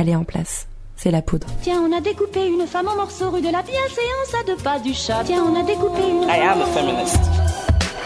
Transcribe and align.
elle 0.00 0.08
est 0.08 0.16
en 0.16 0.24
place. 0.24 0.66
C'est 0.96 1.10
la 1.10 1.22
poudre. 1.22 1.46
Tiens, 1.62 1.82
on 1.82 1.96
a 1.96 2.00
découpé 2.00 2.46
une 2.46 2.66
femme 2.66 2.88
en 2.88 2.96
morceaux 2.96 3.30
rue 3.30 3.40
de 3.40 3.50
la 3.50 3.62
bienséance 3.62 4.34
à 4.38 4.44
deux 4.44 4.56
pas 4.56 4.78
du 4.78 4.92
chat. 4.94 5.22
Tiens, 5.24 5.44
on 5.44 5.58
a 5.58 5.62
découpé 5.62 6.00
une. 6.08 6.22
I 6.24 6.40
am 6.40 6.60
a 6.60 6.66
feminist. 6.66 7.20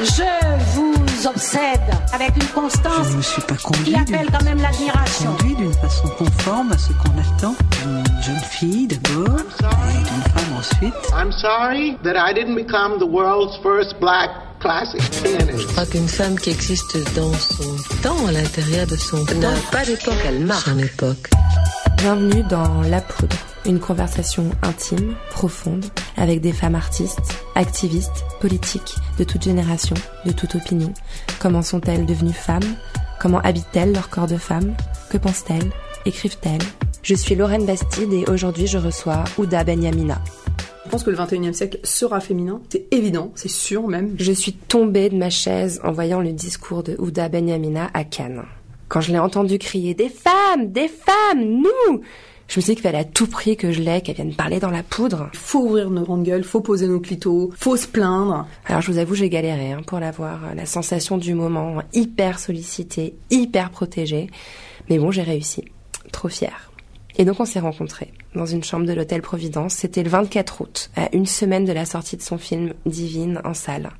Je 0.00 0.74
vous 0.74 1.26
obsède 1.28 1.80
avec 2.12 2.34
une 2.34 2.48
constance 2.48 3.06
Je 3.12 3.16
me 3.16 3.22
suis 3.22 3.42
pas 3.42 3.54
qui 3.54 3.94
appelle 3.94 4.28
quand 4.32 4.44
même 4.44 4.60
l'admiration. 4.60 5.36
conduit 5.36 5.54
d'une 5.54 5.72
façon 5.74 6.08
conforme 6.18 6.72
à 6.72 6.78
ce 6.78 6.92
qu'on 6.94 7.16
attend 7.16 7.54
d'une 7.70 8.22
jeune 8.22 8.40
fille 8.40 8.88
d'abord 8.88 9.38
et 9.38 9.98
d'une 9.98 10.22
femme 10.32 10.56
ensuite. 10.58 10.94
I'm 11.16 11.30
sorry 11.30 11.96
that 12.02 12.16
I 12.16 12.34
didn't 12.34 12.56
become 12.56 12.98
the 12.98 13.08
world's 13.08 13.56
first 13.62 14.00
black. 14.00 14.30
Je 14.64 15.66
crois 15.66 15.84
qu'une 15.84 16.08
femme 16.08 16.40
qui 16.40 16.48
existe 16.48 16.96
dans 17.14 17.34
son 17.34 17.76
temps, 18.02 18.26
à 18.26 18.32
l'intérieur 18.32 18.86
de 18.86 18.96
son 18.96 19.22
temps, 19.26 19.34
n'a 19.38 19.52
pas 19.70 19.84
d'époque, 19.84 20.14
elle 20.26 20.40
marque 20.40 20.64
son 20.64 20.78
époque. 20.78 21.28
Bienvenue 22.04 22.42
dans 22.42 22.82
La 22.82 23.00
Poudre, 23.00 23.34
une 23.64 23.80
conversation 23.80 24.50
intime, 24.60 25.14
profonde, 25.30 25.86
avec 26.18 26.42
des 26.42 26.52
femmes 26.52 26.74
artistes, 26.74 27.42
activistes, 27.54 28.26
politiques, 28.42 28.96
de 29.18 29.24
toute 29.24 29.44
génération, 29.44 29.96
de 30.26 30.32
toute 30.32 30.54
opinion. 30.54 30.92
Comment 31.40 31.62
sont-elles 31.62 32.04
devenues 32.04 32.34
femmes? 32.34 32.76
Comment 33.18 33.38
habitent-elles 33.38 33.94
leur 33.94 34.10
corps 34.10 34.26
de 34.26 34.36
femme 34.36 34.74
Que 35.08 35.16
pensent-elles? 35.16 35.70
Écrivent-elles? 36.04 36.60
Je 37.02 37.14
suis 37.14 37.36
Lorraine 37.36 37.64
Bastide 37.64 38.12
et 38.12 38.26
aujourd'hui 38.30 38.66
je 38.66 38.76
reçois 38.76 39.24
Ouda 39.38 39.64
Benyamina. 39.64 40.20
Je 40.84 40.90
pense 40.90 41.04
que 41.04 41.10
le 41.10 41.16
21e 41.16 41.54
siècle 41.54 41.78
sera 41.84 42.20
féminin, 42.20 42.60
c'est 42.68 42.84
évident, 42.90 43.32
c'est 43.34 43.48
sûr 43.48 43.88
même. 43.88 44.14
Je 44.18 44.32
suis 44.32 44.52
tombée 44.52 45.08
de 45.08 45.16
ma 45.16 45.30
chaise 45.30 45.80
en 45.82 45.92
voyant 45.92 46.20
le 46.20 46.32
discours 46.32 46.82
de 46.82 46.96
Ouda 46.98 47.30
Benyamina 47.30 47.88
à 47.94 48.04
Cannes. 48.04 48.44
Quand 48.88 49.00
je 49.00 49.12
l'ai 49.12 49.18
entendu 49.18 49.58
crier 49.58 49.94
Des 49.94 50.08
femmes 50.08 50.70
Des 50.70 50.88
femmes 50.88 51.44
Nous 51.44 52.00
Je 52.48 52.58
me 52.58 52.62
suis 52.62 52.62
dit 52.62 52.74
qu'il 52.74 52.82
fallait 52.82 52.98
à 52.98 53.04
tout 53.04 53.26
prix 53.26 53.56
que 53.56 53.72
je 53.72 53.80
l'ai, 53.80 54.00
qu'elle 54.02 54.16
vienne 54.16 54.34
parler 54.34 54.60
dans 54.60 54.70
la 54.70 54.82
poudre. 54.82 55.30
Faut 55.32 55.60
ouvrir 55.60 55.90
nos 55.90 56.02
grandes 56.02 56.24
gueules, 56.24 56.44
faut 56.44 56.60
poser 56.60 56.86
nos 56.86 57.00
clitos, 57.00 57.50
faut 57.56 57.76
se 57.76 57.86
plaindre. 57.86 58.46
Alors 58.66 58.82
je 58.82 58.92
vous 58.92 58.98
avoue, 58.98 59.14
j'ai 59.14 59.30
galéré 59.30 59.72
hein, 59.72 59.82
pour 59.86 59.98
l'avoir. 59.98 60.54
La 60.54 60.66
sensation 60.66 61.18
du 61.18 61.34
moment, 61.34 61.82
hyper 61.92 62.38
sollicitée, 62.38 63.16
hyper 63.30 63.70
protégée. 63.70 64.28
Mais 64.90 64.98
bon, 64.98 65.10
j'ai 65.10 65.22
réussi. 65.22 65.64
Trop 66.12 66.28
fière. 66.28 66.70
Et 67.16 67.24
donc 67.24 67.40
on 67.40 67.44
s'est 67.44 67.60
rencontrés 67.60 68.12
dans 68.34 68.46
une 68.46 68.64
chambre 68.64 68.86
de 68.86 68.92
l'hôtel 68.92 69.22
Providence. 69.22 69.74
C'était 69.74 70.02
le 70.02 70.10
24 70.10 70.60
août, 70.60 70.90
à 70.96 71.08
une 71.14 71.26
semaine 71.26 71.64
de 71.64 71.72
la 71.72 71.84
sortie 71.84 72.16
de 72.16 72.22
son 72.22 72.38
film 72.38 72.74
Divine 72.86 73.40
en 73.44 73.54
salle. 73.54 73.90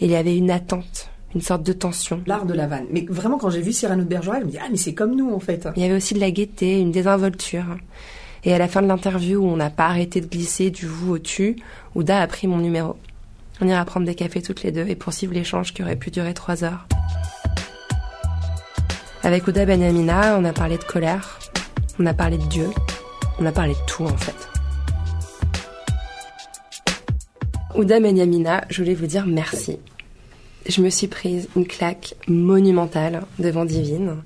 Il 0.00 0.10
y 0.10 0.16
avait 0.16 0.36
une 0.36 0.50
attente, 0.50 1.08
une 1.34 1.40
sorte 1.40 1.62
de 1.62 1.72
tension. 1.72 2.22
L'art 2.26 2.46
de 2.46 2.54
la 2.54 2.66
vanne. 2.66 2.86
Mais 2.90 3.04
vraiment, 3.08 3.38
quand 3.38 3.50
j'ai 3.50 3.60
vu 3.60 3.72
Cyrano 3.72 4.02
de 4.02 4.08
Bergerac, 4.08 4.40
je 4.40 4.46
me 4.46 4.50
dis, 4.50 4.58
ah, 4.58 4.68
mais 4.70 4.76
c'est 4.76 4.94
comme 4.94 5.16
nous, 5.16 5.32
en 5.32 5.40
fait. 5.40 5.68
Il 5.76 5.82
y 5.82 5.84
avait 5.84 5.96
aussi 5.96 6.14
de 6.14 6.20
la 6.20 6.30
gaieté, 6.30 6.78
une 6.78 6.92
désinvolture. 6.92 7.64
Et 8.44 8.52
à 8.54 8.58
la 8.58 8.68
fin 8.68 8.82
de 8.82 8.86
l'interview, 8.86 9.40
où 9.40 9.46
on 9.46 9.56
n'a 9.56 9.70
pas 9.70 9.86
arrêté 9.86 10.20
de 10.20 10.26
glisser 10.26 10.70
du 10.70 10.86
vous 10.86 11.14
au 11.14 11.18
tu, 11.18 11.56
Ouda 11.94 12.20
a 12.20 12.26
pris 12.26 12.46
mon 12.46 12.58
numéro. 12.58 12.96
On 13.60 13.68
ira 13.68 13.84
prendre 13.84 14.06
des 14.06 14.14
cafés 14.14 14.42
toutes 14.42 14.62
les 14.62 14.72
deux 14.72 14.86
et 14.86 14.96
poursuivre 14.96 15.32
l'échange 15.32 15.72
qui 15.72 15.82
aurait 15.82 15.96
pu 15.96 16.10
durer 16.10 16.34
trois 16.34 16.62
heures. 16.64 16.86
Avec 19.22 19.46
Ouda 19.46 19.64
Benyamina, 19.64 20.36
on 20.38 20.44
a 20.44 20.52
parlé 20.52 20.76
de 20.76 20.84
colère, 20.84 21.38
on 21.98 22.04
a 22.04 22.12
parlé 22.12 22.36
de 22.36 22.44
Dieu, 22.44 22.68
on 23.38 23.46
a 23.46 23.52
parlé 23.52 23.72
de 23.72 23.86
tout 23.86 24.04
en 24.04 24.16
fait. 24.16 24.48
Ouda 27.74 28.00
Benyamina, 28.00 28.64
je 28.68 28.82
voulais 28.82 28.94
vous 28.94 29.06
dire 29.06 29.24
merci. 29.26 29.78
Je 30.66 30.80
me 30.80 30.88
suis 30.88 31.08
prise 31.08 31.48
une 31.56 31.66
claque 31.66 32.14
monumentale 32.26 33.26
devant 33.38 33.66
Divine. 33.66 34.16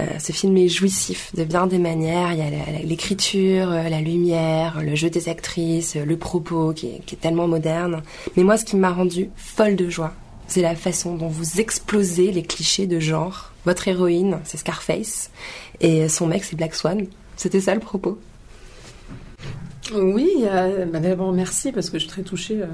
Euh, 0.00 0.04
ce 0.18 0.32
film 0.32 0.56
est 0.56 0.68
jouissif 0.68 1.34
de 1.36 1.44
bien 1.44 1.68
des 1.68 1.78
manières. 1.78 2.32
Il 2.32 2.38
y 2.38 2.42
a 2.42 2.82
l'écriture, 2.82 3.70
euh, 3.70 3.88
la 3.88 4.00
lumière, 4.00 4.82
le 4.82 4.96
jeu 4.96 5.10
des 5.10 5.28
actrices, 5.28 5.94
euh, 5.96 6.04
le 6.04 6.16
propos 6.16 6.72
qui 6.72 6.88
est, 6.88 7.20
tellement 7.20 7.46
moderne. 7.46 8.02
Mais 8.36 8.42
moi, 8.42 8.56
ce 8.56 8.64
qui 8.64 8.76
m'a 8.76 8.90
rendue 8.90 9.30
folle 9.36 9.76
de 9.76 9.88
joie, 9.88 10.12
c'est 10.48 10.60
la 10.60 10.74
façon 10.74 11.14
dont 11.14 11.28
vous 11.28 11.60
explosez 11.60 12.32
les 12.32 12.42
clichés 12.42 12.88
de 12.88 12.98
genre. 12.98 13.52
Votre 13.64 13.86
héroïne, 13.86 14.40
c'est 14.44 14.56
Scarface, 14.56 15.30
et 15.80 16.08
son 16.08 16.26
mec, 16.26 16.44
c'est 16.44 16.56
Black 16.56 16.74
Swan. 16.74 17.06
C'était 17.36 17.60
ça 17.60 17.74
le 17.74 17.80
propos? 17.80 18.18
Oui, 19.94 20.44
euh, 20.44 20.84
bah, 20.86 20.98
d'abord 20.98 21.32
merci 21.32 21.70
parce 21.72 21.90
que 21.90 21.98
je 21.98 22.04
suis 22.04 22.10
très 22.10 22.22
touchée 22.22 22.56
de 22.56 22.64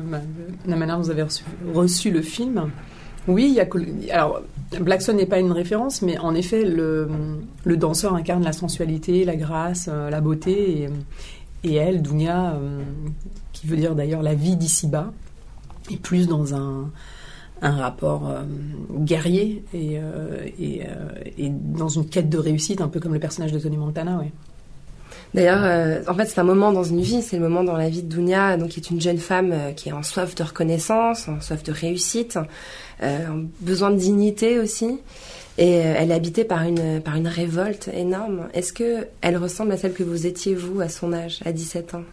la 0.66 0.76
manière 0.76 0.96
dont 0.96 1.02
vous 1.02 1.10
avez 1.10 1.24
reçu 1.74 2.10
le 2.10 2.22
film. 2.22 2.70
Oui, 3.28 3.46
il 3.48 3.54
y 3.54 3.60
a 3.60 4.16
alors 4.16 4.42
Black 4.80 5.02
Swan 5.02 5.16
n'est 5.16 5.26
pas 5.26 5.38
une 5.38 5.52
référence, 5.52 6.02
mais 6.02 6.18
en 6.18 6.34
effet 6.34 6.64
le, 6.64 7.08
danseur 7.66 8.14
incarne 8.14 8.42
la 8.42 8.52
sensualité, 8.52 9.24
la 9.24 9.36
grâce, 9.36 9.88
euh, 9.90 10.10
la 10.10 10.20
beauté, 10.20 10.88
et, 11.64 11.74
elle, 11.74 12.02
Dunia, 12.02 12.54
euh, 12.54 12.80
qui 13.52 13.66
veut 13.66 13.76
dire 13.76 13.94
d'ailleurs 13.94 14.22
la 14.22 14.34
vie 14.34 14.56
d'ici-bas, 14.56 15.12
est 15.90 15.96
plus 15.96 16.26
dans 16.26 16.54
un 16.54 16.90
rapport 17.60 18.28
euh, 18.28 18.42
guerrier 18.90 19.64
et, 19.74 19.98
dans 21.50 21.88
une 21.88 22.08
quête 22.08 22.28
de 22.28 22.38
réussite, 22.38 22.80
un 22.80 22.88
peu 22.88 23.00
comme 23.00 23.14
le 23.14 23.20
personnage 23.20 23.52
de 23.52 23.58
Tony 23.58 23.76
Montana, 23.76 24.18
ouais. 24.18 24.32
D'ailleurs, 25.34 26.04
en 26.08 26.14
fait, 26.14 26.26
c'est 26.26 26.40
un 26.40 26.44
moment 26.44 26.72
dans 26.72 26.84
une 26.84 27.00
vie, 27.00 27.22
c'est 27.22 27.38
le 27.38 27.48
moment 27.48 27.64
dans 27.64 27.76
la 27.76 27.88
vie 27.88 28.02
de 28.02 28.08
Dunia, 28.08 28.58
donc 28.58 28.68
qui 28.68 28.80
est 28.80 28.90
une 28.90 29.00
jeune 29.00 29.16
femme 29.16 29.54
qui 29.76 29.88
est 29.88 29.92
en 29.92 30.02
soif 30.02 30.34
de 30.34 30.42
reconnaissance, 30.42 31.26
en 31.26 31.40
soif 31.40 31.62
de 31.62 31.72
réussite, 31.72 32.38
euh, 33.02 33.28
en 33.28 33.44
besoin 33.60 33.90
de 33.90 33.96
dignité 33.96 34.58
aussi. 34.58 34.98
Et 35.58 35.78
euh, 35.78 35.94
elle 35.98 36.10
est 36.10 36.14
habitée 36.14 36.44
par 36.44 36.62
une, 36.62 37.00
par 37.00 37.16
une 37.16 37.28
révolte 37.28 37.88
énorme. 37.92 38.48
Est-ce 38.54 38.72
que 38.72 39.06
elle 39.20 39.36
ressemble 39.36 39.72
à 39.72 39.76
celle 39.76 39.92
que 39.92 40.02
vous 40.02 40.26
étiez, 40.26 40.54
vous, 40.54 40.80
à 40.80 40.88
son 40.88 41.12
âge, 41.12 41.40
à 41.44 41.52
17 41.52 41.94
ans? 41.94 42.04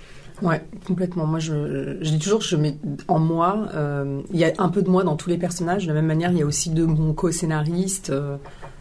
Ouais, 0.41 0.61
complètement. 0.85 1.25
Moi, 1.25 1.39
je, 1.39 2.01
dis 2.01 2.19
toujours 2.19 2.39
que 2.39 2.45
je 2.45 2.55
mets 2.55 2.77
en 3.07 3.19
moi, 3.19 3.67
euh, 3.73 4.22
il 4.31 4.39
y 4.39 4.45
a 4.45 4.53
un 4.57 4.69
peu 4.69 4.81
de 4.81 4.89
moi 4.89 5.03
dans 5.03 5.16
tous 5.16 5.29
les 5.29 5.38
personnages. 5.38 5.83
De 5.83 5.89
la 5.89 5.95
même 5.95 6.05
manière, 6.05 6.31
il 6.31 6.38
y 6.38 6.41
a 6.41 6.45
aussi 6.45 6.69
de 6.69 6.85
mon 6.85 7.13
co-scénariste 7.13 8.09
euh, 8.09 8.38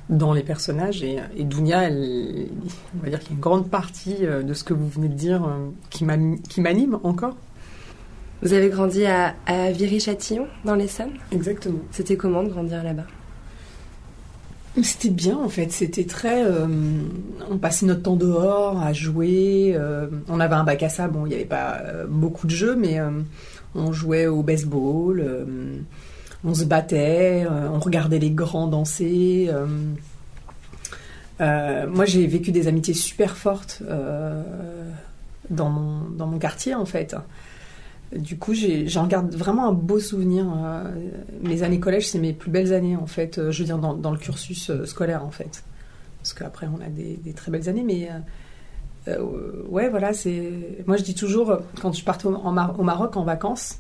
dans 0.09 0.33
les 0.33 0.43
personnages. 0.43 1.03
Et, 1.03 1.17
et 1.37 1.47
elle, 1.73 2.49
on 2.97 3.03
va 3.03 3.11
dire 3.11 3.19
qu'il 3.21 3.31
y 3.31 3.33
a 3.33 3.35
une 3.35 3.41
grande 3.41 3.69
partie 3.71 4.19
euh, 4.23 4.43
de 4.43 4.55
ce 4.55 4.65
que 4.65 4.75
vous 4.75 4.89
venez 4.89 5.09
de 5.09 5.15
dire 5.15 5.45
euh, 5.45 5.69
qui 5.91 6.61
m'anime 6.61 6.99
encore. 7.03 7.37
Vous 8.43 8.53
avez 8.53 8.69
grandi 8.69 9.05
à, 9.05 9.35
à 9.47 9.71
Viry-Châtillon, 9.73 10.47
dans 10.65 10.77
l'Essonne? 10.77 11.11
Exactement. 11.33 11.81
C'était 11.91 12.17
comment 12.17 12.43
de 12.43 12.49
grandir 12.49 12.83
là-bas? 12.85 13.07
C'était 14.83 15.11
bien 15.11 15.37
en 15.37 15.49
fait, 15.49 15.73
c'était 15.73 16.05
très... 16.05 16.45
euh, 16.45 16.67
on 17.51 17.59
passait 17.59 17.85
notre 17.85 18.03
temps 18.03 18.17
dehors 18.17 18.81
à 18.81 18.93
jouer, 18.93 19.73
euh, 19.75 20.07
on 20.29 20.39
avait 20.39 20.55
un 20.55 20.63
bac 20.63 20.83
à 20.85 20.89
sable, 20.89 21.15
bon 21.15 21.27
il 21.27 21.31
n'y 21.31 21.35
avait 21.35 21.45
pas 21.47 21.79
euh, 21.81 22.07
beaucoup 22.09 22.47
de 22.47 22.53
jeux, 22.53 22.77
mais 22.77 23.01
on 23.75 23.93
jouait 23.93 24.29
au 24.29 24.43
baseball, 24.43 25.47
on 26.45 26.55
se 26.55 26.65
battait, 26.65 27.45
on 27.73 27.81
regardait 27.81 28.21
les 28.21 28.31
grands 28.31 28.69
danser. 28.69 29.51
moi 31.41 32.05
j'ai 32.05 32.27
vécu 32.29 32.53
des 32.53 32.69
amitiés 32.69 32.95
super 32.95 33.37
fortes 33.37 33.83
dans, 35.51 35.71
mon, 35.71 36.09
dans 36.11 36.27
mon 36.27 36.39
quartier 36.39 36.75
en 36.75 36.87
fait. 36.87 37.17
Du 38.13 38.39
coup, 38.39 38.55
j'en 38.55 39.07
garde 39.07 39.35
vraiment 39.35 39.69
un 39.69 39.73
beau 39.73 40.01
souvenir. 40.01 40.47
euh, 40.57 40.91
mes 41.43 41.63
années 41.63 41.79
collège, 41.79 42.09
c'est 42.09 42.19
mes 42.19 42.33
plus 42.33 42.51
belles 42.51 42.73
années, 42.73 42.97
en 42.97 43.07
fait. 43.07 43.39
euh, 43.39 43.51
je 43.51 43.59
veux 43.59 43.65
dire, 43.67 43.79
dans, 43.79 44.11
le 44.11 44.19
cursus 44.19 44.71
euh, 44.71 44.87
scolaire, 44.87 45.25
en 45.25 45.31
fait. 45.31 45.63
Parce 46.19 46.33
qu'après, 46.33 46.67
on 46.67 46.81
a 46.81 46.89
des, 46.89 47.33
très 47.35 47.51
belles 47.51 47.69
années, 47.69 47.85
mais... 47.85 48.09
euh, 49.09 49.63
ouais, 49.69 49.91
voilà, 49.91 50.15
c'est... 50.15 50.53
Moi, 50.87 50.97
je 50.97 51.03
dis 51.03 51.15
toujours, 51.15 51.59
quand 51.83 51.93
je 51.93 52.03
partais 52.03 52.27
au, 52.27 52.51
Maroc 52.51 53.17
en 53.17 53.25
vacances, 53.25 53.79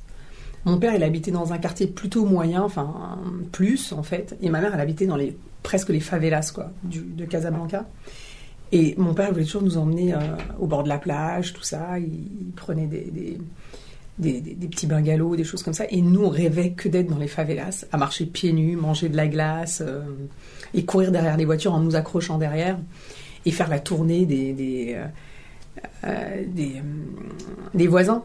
mon 0.66 0.78
père, 0.78 0.94
il 0.94 1.02
habitait 1.02 1.30
dans 1.30 1.52
un 1.54 1.58
quartier 1.58 1.86
plutôt 1.86 2.26
moyen, 2.26 2.62
enfin, 2.62 3.18
plus, 3.50 3.92
en 3.92 4.02
fait. 4.02 4.36
Et 4.42 4.50
ma 4.50 4.60
mère, 4.60 4.74
elle 4.74 4.80
habitait 4.80 5.06
dans 5.06 5.16
les... 5.16 5.36
presque 5.62 5.88
les 5.88 6.00
favelas, 6.00 6.52
quoi, 6.54 6.70
de 6.84 7.24
Casablanca. 7.24 7.86
Et 8.72 8.94
mon 8.98 9.14
père 9.14 9.32
voulait 9.32 9.46
toujours 9.46 9.62
nous 9.62 9.78
emmener 9.78 10.14
au 10.60 10.66
bord 10.66 10.82
de 10.82 10.90
la 10.90 10.98
plage, 10.98 11.54
tout 11.54 11.62
ça. 11.62 11.98
Il, 11.98 12.12
il 12.40 12.52
prenait 12.54 12.86
des, 12.86 13.38
des, 14.18 14.40
petits 14.40 14.86
bungalows, 14.86 15.36
des 15.36 15.44
choses 15.44 15.62
comme 15.62 15.74
ça. 15.74 15.84
Et 15.90 16.00
nous, 16.00 16.24
on 16.24 16.28
rêvait 16.28 16.70
que 16.70 16.88
d'être 16.88 17.08
dans 17.08 17.18
les 17.18 17.28
favelas, 17.28 17.86
à 17.92 17.96
marcher 17.96 18.26
pieds 18.26 18.52
nus, 18.52 18.76
manger 18.76 19.08
de 19.08 19.16
la 19.16 19.28
glace, 19.28 19.82
euh, 19.86 20.02
et 20.74 20.84
courir 20.84 21.12
derrière 21.12 21.36
les 21.36 21.44
voitures 21.44 21.74
en 21.74 21.80
nous 21.80 21.96
accrochant 21.96 22.38
derrière, 22.38 22.78
et 23.46 23.50
faire 23.50 23.68
la 23.68 23.78
tournée 23.78 24.26
des, 24.26 24.52
des, 24.52 24.96
euh, 24.96 25.06
euh, 26.04 26.44
des, 27.74 27.86
voisins. 27.86 28.22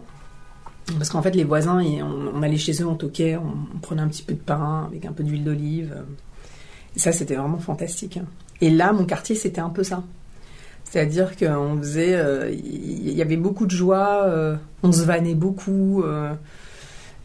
Parce 0.98 1.10
qu'en 1.10 1.22
fait, 1.22 1.36
les 1.36 1.44
voisins, 1.44 1.82
on, 1.82 2.32
on 2.36 2.42
allait 2.44 2.58
chez 2.58 2.74
eux, 2.82 2.88
on 2.88 2.96
toquait, 2.96 3.38
on, 3.38 3.54
on 3.76 3.80
prenait 3.80 4.02
un 4.02 4.08
petit 4.08 4.24
peu 4.24 4.34
de 4.34 4.40
pain 4.40 4.86
avec 4.88 5.06
un 5.06 5.14
peu 5.14 5.24
d'huile 5.24 5.44
d'olive. 5.44 5.96
Ça, 6.96 7.12
c'était 7.12 7.36
vraiment 7.36 7.60
fantastique. 7.60 8.18
hein. 8.18 8.26
Et 8.62 8.70
là, 8.70 8.94
mon 8.94 9.06
quartier, 9.06 9.36
c'était 9.36 9.62
un 9.62 9.70
peu 9.70 9.84
ça. 9.84 10.04
C'est-à-dire 10.94 11.36
qu'on 11.36 11.78
faisait, 11.80 12.14
euh, 12.14 12.52
il 12.52 13.10
y, 13.10 13.14
y 13.16 13.22
avait 13.24 13.36
beaucoup 13.36 13.66
de 13.66 13.72
joie, 13.72 14.26
euh, 14.28 14.56
on 14.84 14.92
se 14.92 15.02
vannait 15.04 15.34
beaucoup. 15.34 16.04
euh, 16.04 16.32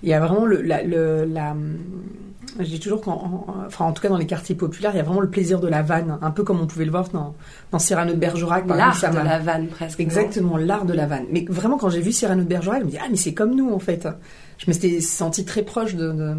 il 0.03 0.09
y 0.09 0.15
a 0.15 0.20
vraiment 0.20 0.47
le, 0.47 0.62
la, 0.62 0.82
le- 0.82 1.26
la, 1.26 1.55
Je 2.61 2.65
dis 2.65 2.81
toujours 2.81 3.03
qu'en, 3.03 3.12
en- 3.12 3.47
enfin, 3.67 3.85
en 3.85 3.93
tout 3.93 4.00
cas 4.00 4.09
dans 4.09 4.17
les 4.17 4.25
quartiers 4.26 4.55
populaires, 4.55 4.93
il 4.94 4.97
y 4.97 5.00
a 5.00 5.03
vraiment 5.03 5.20
le 5.20 5.29
plaisir 5.29 5.61
de 5.61 5.69
la 5.69 5.82
vanne, 5.82 6.17
un 6.23 6.31
peu 6.31 6.44
comme 6.44 6.61
on 6.61 6.67
pouvait 6.67 6.87
le 6.87 6.91
voir 6.91 7.11
dans, 7.11 7.35
dans 7.70 7.79
Cyrano 7.79 8.15
de 8.15 8.19
Bergerac. 8.19 8.65
L'art 8.79 8.94
de 9.11 9.17
la 9.29 9.38
vanne 9.38 9.67
presque. 9.67 10.00
Exactement, 10.00 10.56
l'art 10.56 10.87
de 10.87 10.94
la 10.94 11.05
vanne. 11.06 11.26
Mais 11.31 11.44
vraiment, 11.47 11.76
quand 11.76 11.91
j'ai 11.91 12.00
vu 12.00 12.11
Cyrano 12.12 12.43
de 12.44 12.49
Bergerac, 12.49 12.81
je 12.81 12.85
me 12.87 12.91
dis, 12.91 12.99
ah, 12.99 13.09
mais 13.11 13.17
c'est 13.17 13.35
comme 13.35 13.55
nous, 13.55 13.70
en 13.70 13.79
fait. 13.81 14.09
Je 14.56 14.65
me 14.69 14.73
suis 14.73 15.03
sentie 15.03 15.44
très 15.44 15.62
proche 15.62 15.94
de, 15.94 16.11
de- 16.11 16.35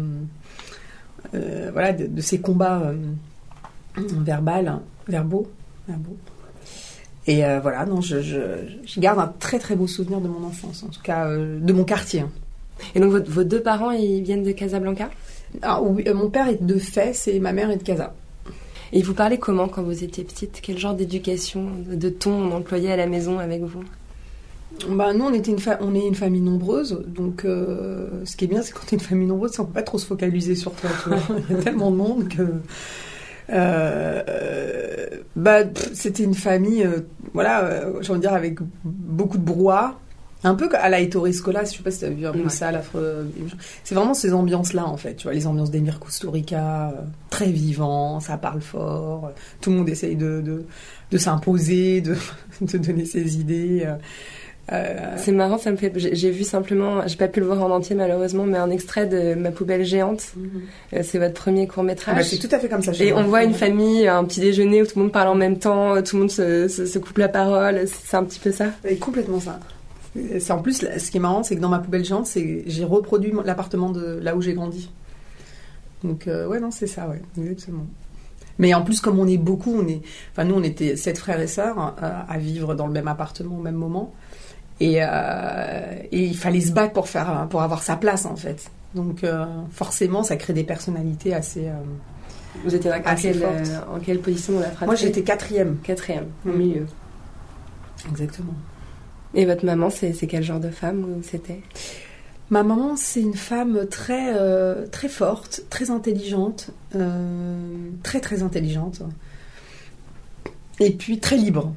euh, 1.34 1.70
voilà, 1.72 1.92
de, 1.92 2.06
de 2.08 2.20
ces 2.20 2.40
combats 2.40 2.80
euh, 2.80 2.94
verbal, 4.24 4.80
verbaux, 5.06 5.48
verbaux. 5.86 6.16
Et 7.30 7.44
euh, 7.44 7.60
voilà, 7.60 7.86
non, 7.86 8.00
je, 8.00 8.20
je, 8.22 8.40
je 8.84 8.98
garde 8.98 9.20
un 9.20 9.32
très 9.38 9.60
très 9.60 9.76
beau 9.76 9.86
souvenir 9.86 10.20
de 10.20 10.26
mon 10.26 10.44
enfance, 10.44 10.82
en 10.82 10.88
tout 10.88 11.00
cas 11.00 11.28
euh, 11.28 11.60
de 11.60 11.72
mon 11.72 11.84
quartier. 11.84 12.24
Et 12.96 12.98
donc 12.98 13.12
vos 13.12 13.44
deux 13.44 13.62
parents, 13.62 13.92
ils 13.92 14.20
viennent 14.20 14.42
de 14.42 14.50
Casablanca? 14.50 15.10
Ah, 15.62 15.80
oui, 15.80 16.02
euh, 16.08 16.14
mon 16.14 16.28
père 16.28 16.48
est 16.48 16.60
de 16.60 16.76
Fès 16.76 17.28
et 17.28 17.38
ma 17.38 17.52
mère 17.52 17.70
est 17.70 17.76
de 17.76 17.84
Casa. 17.84 18.14
Et 18.92 19.00
vous 19.02 19.14
parlaient 19.14 19.38
comment 19.38 19.68
quand 19.68 19.84
vous 19.84 20.02
étiez 20.02 20.24
petite? 20.24 20.58
Quel 20.60 20.76
genre 20.76 20.94
d'éducation, 20.94 21.68
de, 21.88 22.08
ton 22.08 22.32
on 22.32 22.50
employait 22.50 22.90
à 22.90 22.96
la 22.96 23.06
maison 23.06 23.38
avec 23.38 23.62
vous? 23.62 23.84
Bah, 24.88 25.12
nous, 25.14 25.26
on, 25.26 25.32
était 25.32 25.52
une 25.52 25.58
on 25.82 25.94
est 25.94 26.04
une 26.04 26.16
famille 26.16 26.40
nombreuse, 26.40 27.00
donc 27.06 27.42
ce 27.44 28.36
qui 28.36 28.46
est 28.46 28.48
bien, 28.48 28.62
c'est 28.62 28.72
quand 28.72 28.80
on 28.86 28.88
est 28.88 28.94
une 28.94 29.00
famille 29.00 29.28
nombreuse, 29.28 29.52
c'est 29.52 29.58
qu'on 29.58 29.66
peut 29.66 29.74
pas 29.74 29.82
trop 29.84 29.98
se 29.98 30.06
focaliser 30.06 30.56
sur 30.56 30.72
toi. 30.72 30.90
Il 31.48 31.54
y 31.54 31.60
a 31.60 31.62
tellement 31.62 31.92
de 31.92 31.96
monde 31.96 32.28
que. 32.28 32.42
Euh, 33.52 34.22
euh, 34.28 35.06
bah, 35.36 35.60
c'était 35.94 36.22
une 36.24 36.34
famille, 36.34 36.84
euh, 36.84 37.00
voilà, 37.34 37.64
euh, 37.64 37.92
j'ai 38.02 38.10
envie 38.10 38.20
de 38.20 38.26
dire, 38.26 38.34
avec 38.34 38.58
beaucoup 38.84 39.38
de 39.38 39.42
brouhaha. 39.44 39.98
Un 40.42 40.54
peu 40.54 40.70
à 40.72 40.88
la 40.88 41.00
Ettore 41.00 41.28
Scola, 41.34 41.64
je 41.64 41.76
sais 41.76 41.82
pas 41.82 41.90
si 41.90 41.98
tu 41.98 42.04
as 42.06 42.10
vu 42.10 42.26
un 42.26 42.32
peu 42.32 42.38
Ouais. 42.44 42.48
ça, 42.48 42.72
l'affreux. 42.72 43.30
C'est 43.84 43.94
vraiment 43.94 44.14
ces 44.14 44.32
ambiances-là, 44.32 44.86
en 44.86 44.96
fait. 44.96 45.14
Tu 45.16 45.24
vois, 45.24 45.34
les 45.34 45.46
ambiances 45.46 45.70
d'Emir 45.70 46.00
Kusturica, 46.00 46.88
euh, 46.88 46.92
très 47.28 47.50
vivant, 47.50 48.20
ça 48.20 48.38
parle 48.38 48.62
fort, 48.62 49.26
euh, 49.26 49.30
tout 49.60 49.68
le 49.68 49.76
monde 49.76 49.88
essaye 49.90 50.16
de, 50.16 50.40
de, 50.40 50.64
de 51.10 51.18
s'imposer, 51.18 52.00
de, 52.00 52.16
de 52.62 52.78
donner 52.78 53.04
ses 53.04 53.36
idées. 53.38 53.86
Euh, 54.72 54.74
euh, 54.74 55.14
C'est 55.16 55.32
marrant, 55.32 55.58
ça 55.58 55.70
me 55.70 55.76
fait. 55.76 55.92
J'ai 55.96 56.30
vu 56.30 56.44
simplement, 56.44 57.06
j'ai 57.06 57.16
pas 57.16 57.28
pu 57.28 57.40
le 57.40 57.46
voir 57.46 57.62
en 57.62 57.70
entier 57.70 57.96
malheureusement, 57.96 58.44
mais 58.44 58.58
un 58.58 58.70
extrait 58.70 59.06
de 59.06 59.34
Ma 59.34 59.50
poubelle 59.50 59.84
géante. 59.84 60.32
Euh, 60.92 61.00
C'est 61.02 61.18
votre 61.18 61.34
premier 61.34 61.66
court 61.66 61.78
ah 61.78 61.82
bah, 61.82 61.92
métrage. 61.92 62.24
c'est 62.24 62.38
tout 62.38 62.54
à 62.54 62.58
fait 62.58 62.68
comme 62.68 62.82
ça. 62.82 62.92
Et 63.02 63.12
on 63.12 63.24
voit 63.24 63.44
une 63.44 63.54
famille, 63.54 64.06
un 64.06 64.24
petit 64.24 64.40
déjeuner 64.40 64.82
où 64.82 64.86
tout 64.86 64.96
le 64.96 65.02
monde 65.02 65.12
parle 65.12 65.28
en 65.28 65.34
même 65.34 65.58
temps, 65.58 66.00
tout 66.02 66.16
le 66.16 66.20
monde 66.20 66.30
se, 66.30 66.68
se, 66.68 66.86
se 66.86 66.98
coupe 66.98 67.18
la 67.18 67.28
parole. 67.28 67.82
C'est 67.86 68.16
un 68.16 68.24
petit 68.24 68.40
peu 68.40 68.52
ça. 68.52 68.66
Et 68.84 68.96
complètement 68.96 69.40
ça. 69.40 69.58
C'est 70.38 70.52
en 70.52 70.60
plus, 70.60 70.84
ce 70.98 71.10
qui 71.10 71.18
est 71.18 71.20
marrant, 71.20 71.42
c'est 71.42 71.54
que 71.54 71.60
dans 71.60 71.68
ma 71.68 71.78
poubelle 71.78 72.04
géante, 72.04 72.26
c'est 72.26 72.64
j'ai 72.66 72.84
reproduit 72.84 73.32
l'appartement 73.44 73.90
de 73.90 74.18
là 74.20 74.34
où 74.34 74.42
j'ai 74.42 74.54
grandi. 74.54 74.90
Donc 76.02 76.26
euh, 76.26 76.46
ouais, 76.46 76.60
non, 76.60 76.70
c'est 76.70 76.86
ça, 76.86 77.08
ouais, 77.08 77.22
exactement. 77.38 77.86
Mais 78.58 78.74
en 78.74 78.82
plus, 78.82 79.00
comme 79.00 79.18
on 79.18 79.26
est 79.26 79.38
beaucoup, 79.38 79.74
on 79.74 79.86
est, 79.86 80.02
enfin 80.32 80.44
nous, 80.44 80.54
on 80.54 80.62
était 80.62 80.96
sept 80.96 81.16
frères 81.16 81.40
et 81.40 81.46
sœurs 81.46 81.94
euh, 82.02 82.20
à 82.28 82.38
vivre 82.38 82.74
dans 82.74 82.86
le 82.86 82.92
même 82.92 83.08
appartement 83.08 83.56
au 83.56 83.62
même 83.62 83.76
moment, 83.76 84.12
et, 84.80 84.96
euh, 85.02 85.06
et 86.10 86.24
il 86.24 86.36
fallait 86.36 86.60
se 86.60 86.72
battre 86.72 86.92
pour 86.92 87.08
faire, 87.08 87.46
pour 87.50 87.62
avoir 87.62 87.82
sa 87.82 87.96
place 87.96 88.24
en 88.26 88.36
fait. 88.36 88.70
Donc 88.94 89.22
euh, 89.22 89.44
forcément, 89.70 90.22
ça 90.22 90.36
crée 90.36 90.52
des 90.52 90.64
personnalités 90.64 91.32
assez. 91.34 91.68
euh, 91.68 91.74
Vous 92.64 92.74
étiez 92.74 92.90
Assez 92.90 93.32
quelle, 93.32 93.44
en 93.94 94.00
quelle 94.00 94.20
position 94.20 94.54
dans 94.54 94.60
la 94.60 94.66
fratrie 94.70 94.86
Moi, 94.86 94.94
j'étais 94.96 95.22
quatrième. 95.22 95.76
quatrième, 95.82 96.26
au 96.44 96.48
Mm. 96.48 96.56
milieu. 96.56 96.86
Exactement. 98.10 98.54
Et 99.34 99.44
votre 99.46 99.64
maman, 99.64 99.90
c'est 99.90 100.12
quel 100.26 100.42
genre 100.42 100.58
de 100.58 100.70
femme 100.70 101.20
c'était? 101.22 101.60
Ma 102.48 102.64
maman, 102.64 102.96
c'est 102.96 103.20
une 103.20 103.34
femme 103.36 103.86
très, 103.88 104.34
euh, 104.36 104.86
très 104.88 105.08
forte, 105.08 105.62
très 105.70 105.90
intelligente, 105.92 106.70
euh, 106.96 107.60
très 108.02 108.18
très 108.18 108.42
intelligente, 108.42 109.02
et 110.80 110.90
puis 110.90 111.20
très 111.20 111.36
libre, 111.36 111.72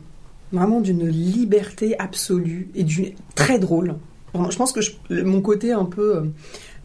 vraiment 0.54 0.80
d'une 0.80 1.08
liberté 1.08 2.00
absolue 2.00 2.70
et 2.76 2.84
d'une 2.84 3.12
très 3.36 3.60
drôle. 3.60 3.96
Je 4.34 4.58
pense 4.58 4.72
que 4.72 4.80
mon 5.24 5.42
côté 5.42 5.74
un 5.74 5.86
peu, 5.86 6.18
euh, 6.18 6.22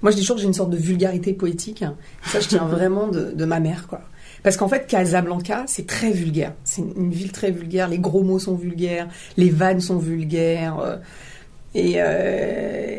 moi 0.02 0.10
je 0.10 0.16
dis 0.16 0.22
toujours 0.22 0.36
que 0.36 0.42
j'ai 0.42 0.48
une 0.48 0.54
sorte 0.54 0.70
de 0.70 0.76
vulgarité 0.76 1.32
poétique. 1.32 1.84
Ça, 2.24 2.40
je 2.40 2.48
tiens 2.48 2.66
vraiment 2.66 3.08
de, 3.08 3.44
ma 3.44 3.60
mère, 3.60 3.86
quoi. 3.86 4.00
Parce 4.42 4.56
qu'en 4.56 4.68
fait, 4.68 4.86
Casablanca, 4.86 5.64
c'est 5.66 5.86
très 5.86 6.10
vulgaire. 6.10 6.54
C'est 6.64 6.82
une, 6.82 7.10
ville 7.10 7.32
très 7.32 7.50
vulgaire. 7.50 7.88
Les 7.88 7.98
gros 7.98 8.22
mots 8.22 8.38
sont 8.38 8.54
vulgaires, 8.54 9.08
les 9.36 9.50
vannes 9.50 9.80
sont 9.80 9.98
vulgaires. 9.98 10.78
euh, 10.78 10.96
euh, 11.76 12.98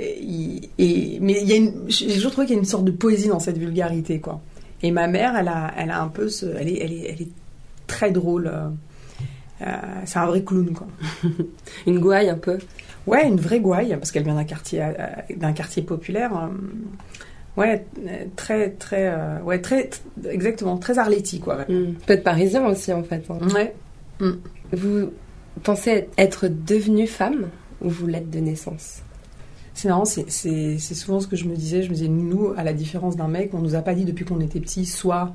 et 0.78 1.20
mais 1.22 1.46
j'ai 1.88 2.14
toujours 2.16 2.32
trouvé 2.32 2.48
qu'il 2.48 2.56
y 2.56 2.60
a 2.60 2.62
une 2.62 2.68
sorte 2.68 2.86
de 2.86 2.92
poésie 2.92 3.28
dans 3.28 3.40
cette 3.40 3.58
vulgarité, 3.58 4.20
quoi. 4.20 4.42
Et 4.82 4.92
ma 4.92 5.08
mère, 5.08 5.36
elle 5.38 5.50
a, 5.50 6.02
un 6.02 6.08
peu 6.08 6.30
elle 6.58 6.70
est, 6.70 7.28
très 7.88 8.12
drôle. 8.12 8.52
C'est 10.06 10.20
un 10.20 10.26
vrai 10.26 10.44
clown, 10.44 10.74
quoi. 10.74 10.88
Une 11.88 12.00
gouaille 12.00 12.30
un 12.30 12.38
peu 12.38 12.58
Ouais, 13.08 13.28
une 13.28 13.40
vraie 13.40 13.60
gouaille, 13.60 13.96
parce 13.98 14.12
qu'elle 14.12 14.24
vient 14.24 14.36
d'un 14.36 14.44
quartier, 14.44 14.84
euh, 14.84 14.92
d'un 15.36 15.54
quartier 15.54 15.82
populaire. 15.82 16.32
euh, 16.38 16.48
ouais, 17.60 17.86
euh, 18.06 18.26
très, 18.36 18.70
très, 18.72 19.08
euh, 19.08 19.40
ouais, 19.42 19.60
très, 19.62 19.90
exactement, 20.30 20.78
très 20.78 21.00
Arletty, 21.00 21.40
quoi. 21.40 21.60
Mm. 21.68 21.94
Peut-être 22.06 22.24
parisien 22.24 22.68
aussi 22.68 22.94
en 22.94 23.02
fait. 23.04 23.24
hein. 23.30 23.40
Ouais. 23.54 23.74
Vous 24.74 25.12
pensez 25.64 26.08
être 26.18 26.48
devenue 26.48 27.08
femme 27.08 27.48
ou 27.82 27.90
vous 27.90 28.06
l'êtes 28.06 28.30
de 28.30 28.40
naissance? 28.40 29.02
C'est 29.74 29.88
marrant, 29.88 30.04
c'est 30.06 30.78
souvent 30.80 31.22
ce 31.22 31.28
que 31.28 31.38
je 31.38 31.46
me 31.46 31.56
disais. 31.56 31.82
Je 31.84 31.90
me 31.90 31.94
disais, 31.96 32.10
nous, 32.10 32.54
à 32.58 32.64
la 32.64 32.74
différence 32.74 33.16
d'un 33.16 33.30
mec, 33.30 33.54
on 33.54 33.60
nous 33.60 33.76
a 33.76 33.82
pas 33.82 33.94
dit 33.96 34.04
depuis 34.04 34.26
qu'on 34.26 34.42
était 34.42 34.60
petit, 34.60 34.86
soit, 34.86 35.34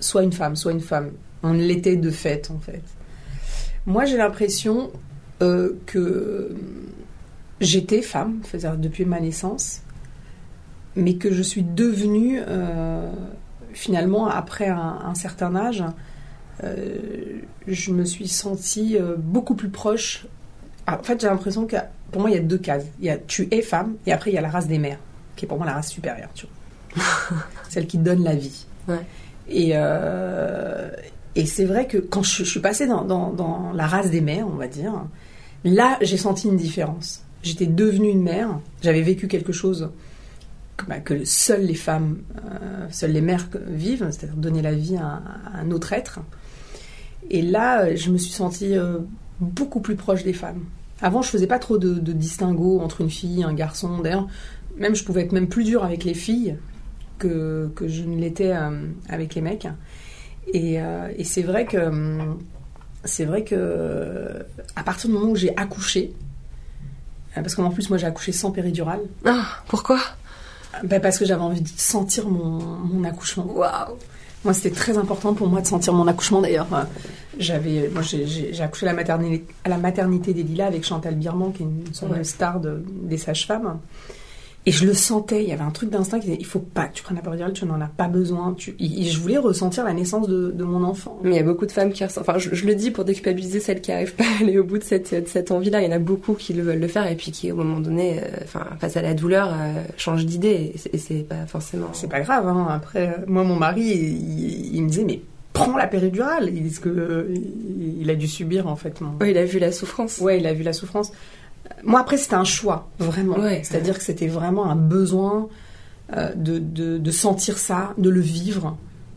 soit 0.00 0.22
une 0.22 0.32
femme, 0.32 0.56
soit 0.56 0.72
une 0.72 0.80
femme. 0.80 1.10
On 1.42 1.52
l'était 1.52 1.96
de 1.96 2.10
fait, 2.10 2.50
en 2.50 2.58
fait. 2.58 2.82
Moi, 3.86 4.04
j'ai 4.04 4.16
l'impression 4.16 4.90
euh, 5.42 5.72
que 5.86 6.54
j'étais 7.60 8.02
femme, 8.02 8.40
c'est-à-dire 8.44 8.76
depuis 8.76 9.04
ma 9.04 9.20
naissance, 9.20 9.82
mais 10.96 11.14
que 11.14 11.32
je 11.32 11.42
suis 11.42 11.62
devenue, 11.62 12.40
euh, 12.46 13.10
finalement, 13.72 14.26
après 14.26 14.68
un, 14.68 14.98
un 15.04 15.14
certain 15.14 15.54
âge, 15.56 15.84
euh, 16.62 17.40
je 17.66 17.92
me 17.92 18.04
suis 18.04 18.28
sentie 18.28 18.98
beaucoup 19.16 19.54
plus 19.54 19.70
proche. 19.70 20.26
Ah, 20.86 20.98
en 20.98 21.02
fait, 21.02 21.20
j'ai 21.20 21.28
l'impression 21.28 21.66
que 21.66 21.76
pour 22.10 22.20
moi, 22.20 22.30
il 22.30 22.34
y 22.34 22.38
a 22.38 22.42
deux 22.42 22.58
cases. 22.58 22.84
Il 22.98 23.06
y 23.06 23.10
a 23.10 23.16
tu 23.16 23.48
es 23.50 23.62
femme, 23.62 23.96
et 24.06 24.12
après, 24.12 24.30
il 24.30 24.34
y 24.34 24.38
a 24.38 24.42
la 24.42 24.50
race 24.50 24.66
des 24.66 24.78
mères, 24.78 24.98
qui 25.36 25.46
est 25.46 25.48
pour 25.48 25.56
moi 25.56 25.66
la 25.66 25.74
race 25.74 25.88
supérieure, 25.88 26.30
tu 26.34 26.46
vois. 26.46 27.04
Celle 27.68 27.86
qui 27.86 27.98
donne 27.98 28.24
la 28.24 28.34
vie. 28.34 28.66
Ouais. 28.88 29.06
Et, 29.48 29.70
euh, 29.74 30.90
et 31.36 31.46
c'est 31.46 31.64
vrai 31.64 31.86
que 31.86 31.98
quand 31.98 32.22
je, 32.22 32.44
suis 32.44 32.60
passée 32.60 32.86
dans, 32.86 33.72
la 33.74 33.86
race 33.86 34.10
des 34.10 34.20
mères, 34.20 34.46
on 34.48 34.56
va 34.56 34.66
dire, 34.66 34.92
là, 35.64 35.98
j'ai 36.00 36.16
senti 36.16 36.48
une 36.48 36.56
différence. 36.56 37.22
J'étais 37.42 37.66
devenue 37.66 38.10
une 38.10 38.22
mère, 38.22 38.58
j'avais 38.82 39.02
vécu 39.02 39.28
quelque 39.28 39.52
chose 39.52 39.90
que, 40.76 40.86
bah, 40.86 40.98
que 40.98 41.24
seules 41.24 41.64
les 41.64 41.74
femmes, 41.74 42.18
euh, 42.36 42.86
seules 42.90 43.12
les 43.12 43.20
mères 43.20 43.48
vivent, 43.68 44.06
c'est-à-dire 44.10 44.36
donner 44.36 44.60
la 44.62 44.74
vie 44.74 44.96
à, 44.96 45.04
un- 45.04 45.22
à 45.54 45.60
un 45.60 45.70
autre 45.70 45.92
être. 45.92 46.20
Et 47.30 47.42
là, 47.42 47.94
je 47.94 48.10
me 48.10 48.18
suis 48.18 48.32
sentie 48.32 48.76
euh, 48.76 48.98
beaucoup 49.40 49.80
plus 49.80 49.96
proche 49.96 50.24
des 50.24 50.32
femmes. 50.32 50.64
Avant, 51.00 51.22
je 51.22 51.30
faisais 51.30 51.46
pas 51.46 51.58
trop 51.58 51.78
de, 51.78 51.94
de 51.94 52.12
distinguo 52.12 52.80
entre 52.80 53.00
une 53.00 53.10
fille 53.10 53.40
et 53.40 53.44
un 53.44 53.54
garçon. 53.54 53.98
D'ailleurs, 54.00 54.28
même 54.76 54.94
je 54.94 55.04
pouvais 55.04 55.22
être 55.22 55.32
même 55.32 55.48
plus 55.48 55.64
dure 55.64 55.84
avec 55.84 56.04
les 56.04 56.14
filles 56.14 56.56
que, 57.18 57.70
que 57.74 57.88
je 57.88 58.02
ne 58.02 58.18
l'étais 58.18 58.52
euh, 58.52 58.86
avec 59.08 59.34
les 59.34 59.40
mecs. 59.40 59.68
Et, 60.52 60.80
euh, 60.80 61.08
et 61.16 61.24
c'est 61.24 61.42
vrai 61.42 61.64
que 61.66 61.76
hum, 61.78 62.38
c'est 63.04 63.24
vrai 63.24 63.44
que 63.44 63.54
euh, 63.56 64.42
à 64.76 64.82
partir 64.82 65.08
du 65.08 65.16
moment 65.16 65.30
où 65.32 65.36
j'ai 65.36 65.56
accouché, 65.56 66.12
euh, 67.36 67.40
parce 67.42 67.54
qu'en 67.54 67.70
plus 67.70 67.88
moi 67.88 67.98
j'ai 67.98 68.06
accouché 68.06 68.32
sans 68.32 68.50
péridurale, 68.50 69.00
Ah, 69.24 69.44
pourquoi? 69.68 69.98
Bah, 70.84 71.00
parce 71.00 71.18
que 71.18 71.24
j'avais 71.24 71.42
envie 71.42 71.60
de 71.62 71.68
sentir 71.76 72.28
mon, 72.28 72.58
mon 72.60 73.02
accouchement. 73.04 73.44
Waouh 73.44 73.96
Moi, 74.44 74.54
c'était 74.54 74.70
très 74.70 74.96
important 74.96 75.34
pour 75.34 75.48
moi 75.48 75.60
de 75.60 75.66
sentir 75.66 75.92
mon 75.92 76.06
accouchement. 76.06 76.40
D'ailleurs, 76.40 76.68
j'avais, 77.38 77.90
moi, 77.92 78.02
j'ai- 78.02 78.60
accouché 78.62 78.86
à 78.86 78.90
la 78.90 78.94
maternité, 78.94 79.44
à 79.64 79.68
la 79.68 79.78
maternité 79.78 80.32
des 80.32 80.44
Lilas 80.44 80.66
avec 80.68 80.84
Chantal 80.84 81.16
Birman, 81.16 81.52
qui 81.52 81.64
est 81.64 81.66
une 81.66 81.82
de 82.18 82.22
star 82.22 82.60
de- 82.60 82.82
des 82.86 83.18
sages-femmes. 83.18 83.80
Et 84.66 84.72
je 84.72 84.84
le 84.84 84.92
sentais. 84.92 85.42
Il 85.42 85.48
y 85.48 85.52
avait 85.52 85.62
un 85.62 85.70
truc 85.70 85.88
d'instinct 85.88 86.18
qui 86.20 86.26
disait 86.26 86.38
il 86.38 86.44
faut 86.44 86.58
pas 86.58 86.86
que 86.86 86.94
tu 86.94 87.02
prennes 87.02 87.16
la 87.16 87.22
péridurale, 87.22 87.54
tu 87.54 87.64
n'en 87.64 87.80
as 87.80 87.86
pas 87.86 88.08
besoin. 88.08 88.52
Tu... 88.52 88.76
Et 88.78 89.04
je 89.04 89.18
voulais 89.18 89.38
ressentir 89.38 89.84
la 89.84 89.94
naissance 89.94 90.28
de, 90.28 90.50
de 90.50 90.64
mon 90.64 90.84
enfant. 90.84 91.18
Mais 91.22 91.30
il 91.30 91.36
y 91.36 91.38
a 91.38 91.42
beaucoup 91.42 91.64
de 91.64 91.72
femmes 91.72 91.92
qui 91.92 92.04
ressentent. 92.04 92.28
Enfin, 92.28 92.38
je, 92.38 92.54
je 92.54 92.66
le 92.66 92.74
dis 92.74 92.90
pour 92.90 93.04
déculpabiliser 93.06 93.58
celles 93.58 93.80
qui 93.80 93.90
n'arrivent 93.90 94.14
pas 94.16 94.24
à 94.24 94.42
aller 94.42 94.58
au 94.58 94.64
bout 94.64 94.76
de 94.76 94.84
cette, 94.84 95.14
de 95.14 95.26
cette 95.28 95.50
envie-là. 95.50 95.80
Il 95.80 95.86
y 95.86 95.88
en 95.88 95.96
a 95.96 95.98
beaucoup 95.98 96.34
qui 96.34 96.52
le 96.52 96.62
veulent 96.62 96.78
le 96.78 96.88
faire 96.88 97.06
et 97.10 97.16
puis 97.16 97.32
qui, 97.32 97.50
au 97.50 97.56
moment 97.56 97.80
donné, 97.80 98.18
euh, 98.20 98.26
enfin, 98.44 98.66
face 98.78 98.98
à 98.98 99.02
la 99.02 99.14
douleur, 99.14 99.48
euh, 99.50 99.82
changent 99.96 100.26
d'idée. 100.26 100.72
Et 100.92 100.98
c'est- 100.98 101.26
pas 101.26 101.46
forcément. 101.46 101.88
C'est 101.94 102.10
pas 102.10 102.20
grave. 102.20 102.46
Hein. 102.46 102.66
Après, 102.70 103.08
euh, 103.18 103.24
moi, 103.26 103.44
mon 103.44 103.56
mari, 103.56 103.82
il, 103.82 104.76
il 104.76 104.82
me 104.82 104.88
disait 104.88 105.04
mais 105.04 105.22
prends 105.54 105.76
la 105.76 105.86
péridurale. 105.86 106.50
Il, 106.54 106.70
que, 106.80 107.28
il- 107.98 108.10
a 108.10 108.14
dû 108.14 108.28
subir 108.28 108.66
en 108.66 108.76
fait 108.76 109.00
mon, 109.00 109.12
Ouais, 109.20 109.30
il 109.30 109.38
a 109.38 109.44
vu 109.44 109.58
la 109.58 109.72
souffrance. 109.72 110.18
Ouais, 110.18 110.38
il 110.38 110.46
a 110.46 110.52
vu 110.52 110.62
la 110.64 110.72
souffrance. 110.74 111.12
Moi, 111.84 112.00
après, 112.00 112.16
c'était 112.16 112.34
un 112.34 112.44
choix, 112.44 112.88
vraiment. 112.98 113.38
Ouais. 113.38 113.62
C'est-à-dire 113.64 113.96
que 113.98 114.04
c'était 114.04 114.28
vraiment 114.28 114.66
un 114.70 114.76
besoin. 114.76 115.48
euh, 116.16 116.34
de, 116.34 116.58
de, 116.58 116.98
de 116.98 117.10
sentir 117.12 117.56
ça, 117.56 117.94
de 117.96 118.10
le 118.10 118.20
vivre, 118.20 118.76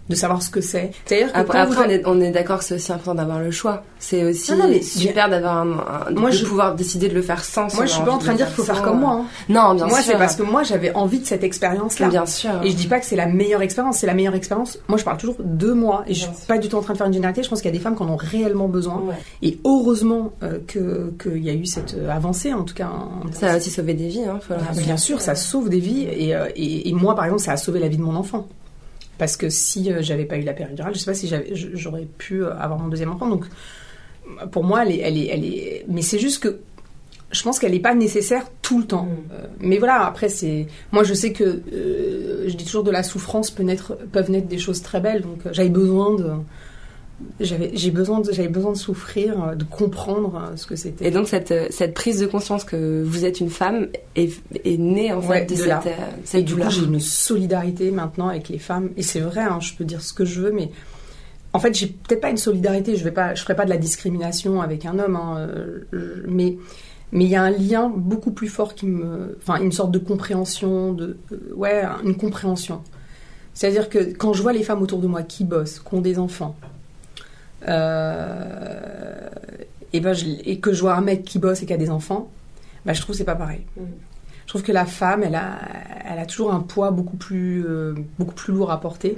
de 0.10 0.16
savoir 0.16 0.42
ce 0.44 0.50
que 0.50 0.60
c'est. 0.60 0.92
C'est-à-dire 1.06 1.32
que 1.32 1.38
Après, 1.40 1.66
vous 1.66 1.76
on 1.78 1.90
est, 1.90 2.02
on 2.06 2.20
est 2.22 2.32
d'accord 2.32 2.60
que 2.60 2.66
c'est 2.66 2.76
aussi 2.76 2.92
important 2.92 3.16
d'avoir 3.16 3.40
le 3.40 3.52
choix. 3.52 3.84
C'est 4.00 4.24
aussi 4.26 4.52
Non, 4.52 4.58
non, 4.64 4.68
mais 4.68 4.82
super 4.82 5.30
d'avoir 5.30 5.58
un, 5.60 5.72
un- 6.08 6.12
Moi, 6.12 6.30
de 6.30 6.36
je- 6.36 6.46
pouvoir 6.46 6.76
décider 6.76 7.08
de 7.08 7.14
le 7.16 7.22
faire 7.22 7.44
sans. 7.44 7.74
moi, 7.74 7.86
je 7.86 7.94
suis 7.94 8.04
pas 8.04 8.12
en 8.12 8.18
train 8.18 8.34
de 8.34 8.38
dire 8.38 8.48
qu'il 8.48 8.56
faut 8.56 8.64
faire 8.64 8.82
comme 8.82 9.00
moi. 9.00 9.22
hein. 9.22 9.26
Non, 9.48 9.74
bien 9.76 9.88
moi, 9.88 10.02
sûr. 10.02 10.12
c'est 10.12 10.18
parce 10.18 10.36
que 10.36 10.44
moi, 10.44 10.64
j'avais 10.64 10.94
envie 10.94 11.20
de 11.20 11.26
cette 11.26 11.44
expérience-là. 11.46 12.10
Bien 12.10 12.26
sûr. 12.26 12.52
Et 12.64 12.72
je 12.72 12.76
dis 12.76 12.88
pas 12.88 13.00
que 13.00 13.06
c'est 13.06 13.16
la 13.16 13.28
meilleure 13.28 13.62
expérience, 13.62 14.00
c'est 14.00 14.08
la 14.08 14.14
meilleure 14.14 14.36
expérience. 14.36 14.78
Moi, 14.90 14.98
je 14.98 15.06
parle 15.06 15.18
toujours 15.18 15.38
de 15.40 15.72
moi 15.72 16.04
et 16.06 16.14
je 16.14 16.20
suis 16.22 16.30
pas 16.48 16.58
du 16.58 16.68
tout 16.68 16.76
en 16.76 16.82
train 16.82 16.94
de 16.94 16.98
faire 16.98 17.08
une 17.08 17.14
généralité. 17.14 17.42
Je 17.44 17.50
pense 17.50 17.62
qu'il 17.62 17.72
y 17.72 17.74
a 17.74 17.78
des 17.78 17.84
femmes 17.84 17.96
qui 17.96 18.04
en 18.04 18.10
ont 18.10 18.18
réellement 18.18 18.68
besoin. 18.68 18.98
Ouais. 19.08 19.16
Et 19.42 19.58
heureusement 19.64 20.34
euh, 20.44 20.60
que 20.68 21.14
qu'il 21.22 21.42
y 21.44 21.50
a 21.50 21.54
eu 21.54 21.66
cette 21.66 21.96
euh, 21.98 22.10
avancée, 22.12 22.54
en 22.54 22.64
tout 22.64 22.76
cas. 22.76 22.88
en- 22.90 23.32
Ça 23.32 23.54
a 23.54 23.58
aussi 23.58 23.70
sauvé 23.70 23.94
des 23.94 24.10
vies, 24.10 24.26
hein, 24.26 24.40
faut 24.46 24.54
le 24.54 24.60
Ah. 24.70 24.74
Bien 24.76 24.98
sûr, 24.98 25.22
ça 25.22 25.36
sauve 25.36 25.70
des 25.70 25.80
vies. 25.80 26.08
Et, 26.12 26.36
euh, 26.36 26.48
et, 26.58 26.90
et 26.90 26.94
moi, 26.94 27.16
par 27.16 27.24
exemple, 27.26 27.42
ça 27.42 27.54
a 27.54 27.58
sauvé 27.58 27.80
la 27.80 27.88
vie 27.88 27.98
de 27.98 28.02
mon 28.04 28.16
enfant. 28.18 28.48
Parce 29.24 29.38
que 29.38 29.48
si 29.48 29.90
euh, 29.90 30.02
j'avais 30.02 30.26
pas 30.26 30.36
eu 30.36 30.42
la 30.42 30.52
péridurale, 30.52 30.94
je 30.94 31.00
sais 31.00 31.06
pas 31.06 31.14
si 31.14 31.32
j'aurais 31.54 32.08
pu 32.18 32.44
euh, 32.44 32.54
avoir 32.58 32.78
mon 32.78 32.90
deuxième 32.90 33.10
enfant. 33.10 33.30
Donc, 33.30 33.46
pour 34.52 34.66
moi, 34.66 34.84
elle 34.84 34.92
est, 34.92 35.00
elle 35.00 35.18
est, 35.18 35.28
elle 35.28 35.46
est... 35.46 35.86
mais 35.88 36.02
c'est 36.02 36.20
juste 36.20 36.44
que 36.44 36.60
je 37.32 37.42
pense 37.42 37.58
qu'elle 37.58 37.72
n'est 37.72 37.80
pas 37.80 37.96
nécessaire 37.96 38.44
tout 38.62 38.80
le 38.80 38.86
temps. 38.86 39.06
Mm. 39.06 39.32
Euh, 39.32 39.48
mais 39.62 39.78
voilà, 39.78 40.06
après, 40.06 40.28
c'est. 40.28 40.68
Moi, 40.92 41.06
je 41.06 41.14
sais 41.14 41.32
que. 41.32 41.46
euh, 41.46 42.50
je 42.50 42.56
dis 42.58 42.66
toujours 42.66 42.84
de 42.84 42.92
la 42.92 43.02
souffrance 43.02 43.50
peut 43.50 43.64
naître, 43.64 43.98
peuvent 44.12 44.30
naître 44.30 44.48
des 44.48 44.58
choses 44.58 44.82
très 44.82 45.00
belles. 45.00 45.22
Donc, 45.22 45.46
euh, 45.46 45.50
j'avais 45.54 45.70
besoin 45.70 46.16
de. 46.16 46.32
J'avais 47.40 47.72
j'ai 47.74 47.92
besoin, 47.92 48.20
de- 48.20 48.32
j'avais 48.32 48.48
besoin 48.50 48.72
de 48.74 48.78
souffrir, 48.78 49.42
euh, 49.44 49.56
de 49.56 49.64
comprendre 49.64 50.36
euh, 50.36 50.56
ce 50.58 50.66
que 50.68 50.76
c'était. 50.76 51.08
Et 51.08 51.12
donc 51.12 51.28
cette, 51.28 51.52
euh, 51.52 51.68
cette 51.70 51.94
prise 51.94 52.20
de 52.20 52.26
conscience 52.26 52.64
que 52.64 53.02
vous 53.04 53.24
êtes 53.24 53.40
une 53.40 53.50
femme 53.50 53.88
est, 54.16 54.32
est 54.66 54.78
née 54.78 55.14
en 55.14 55.22
fait 55.22 55.46
de, 55.46 55.52
de 55.52 55.56
cette, 55.56 55.68
là. 55.68 55.82
cette 56.26 56.42
Et 56.42 56.44
du 56.44 56.56
coup, 56.56 56.70
j'ai 56.70 56.84
une 56.84 57.00
solidarité 57.00 57.92
maintenant 57.92 58.28
avec 58.28 58.50
les 58.50 58.60
femmes. 58.60 58.90
Et 58.98 59.04
c'est 59.04 59.20
vrai, 59.22 59.42
hein, 59.42 59.60
je 59.62 59.74
peux 59.74 59.86
dire 59.86 60.02
ce 60.02 60.12
que 60.14 60.26
je 60.26 60.42
veux, 60.42 60.52
mais 60.52 60.70
en 61.54 61.60
fait, 61.60 61.74
j'ai 61.76 61.88
peut-être 61.88 62.20
pas 62.22 62.30
une 62.32 62.38
solidarité. 62.38 62.96
Je 62.96 63.04
vais 63.04 63.12
pas, 63.12 63.36
je 63.36 63.42
ferai 63.44 63.56
pas 63.56 63.66
de 63.66 63.70
la 63.70 63.78
discrimination 63.78 64.62
avec 64.62 64.86
un 64.86 64.98
homme, 65.00 65.16
hein, 65.16 65.48
mais 66.28 66.58
mais 67.12 67.26
il 67.26 67.30
y 67.30 67.36
a 67.36 67.44
un 67.44 67.52
lien 67.52 67.94
beaucoup 67.96 68.32
plus 68.32 68.48
fort 68.48 68.74
qui 68.74 68.88
me, 68.88 69.38
enfin, 69.40 69.62
une 69.62 69.72
sorte 69.72 69.92
de 69.92 70.00
compréhension, 70.00 70.94
de 70.94 71.16
ouais, 71.56 71.84
une 72.04 72.16
compréhension. 72.18 72.82
C'est-à-dire 73.54 73.88
que 73.88 74.00
quand 74.14 74.34
je 74.34 74.42
vois 74.42 74.52
les 74.52 74.64
femmes 74.64 74.82
autour 74.82 75.00
de 75.00 75.06
moi 75.06 75.22
qui 75.22 75.44
bossent, 75.44 75.80
qui 75.80 75.94
ont 75.94 76.02
des 76.02 76.18
enfants, 76.18 76.56
euh, 77.68 79.30
et 79.94 80.00
ben 80.00 80.14
je- 80.14 80.26
et 80.46 80.60
que 80.60 80.74
je 80.74 80.82
vois 80.82 80.96
un 80.96 81.02
mec 81.02 81.24
qui 81.24 81.40
bosse 81.40 81.62
et 81.62 81.66
qui 81.66 81.74
a 81.74 81.78
des 81.78 81.90
enfants, 81.90 82.32
bah, 82.86 82.94
je 82.94 83.02
trouve 83.02 83.14
que 83.14 83.18
c'est 83.18 83.24
pas 83.24 83.36
pareil. 83.36 83.62
Je 83.78 84.48
trouve 84.50 84.64
que 84.64 84.72
la 84.72 84.86
femme, 84.86 85.24
elle 85.24 85.36
a, 85.36 85.58
elle 86.12 86.20
a 86.20 86.26
toujours 86.26 86.54
un 86.54 86.60
poids 86.60 86.92
beaucoup 86.92 87.16
plus, 87.18 87.66
euh, 87.66 87.94
beaucoup 88.20 88.34
plus 88.36 88.54
lourd 88.54 88.72
à 88.72 88.80
porter. 88.82 89.18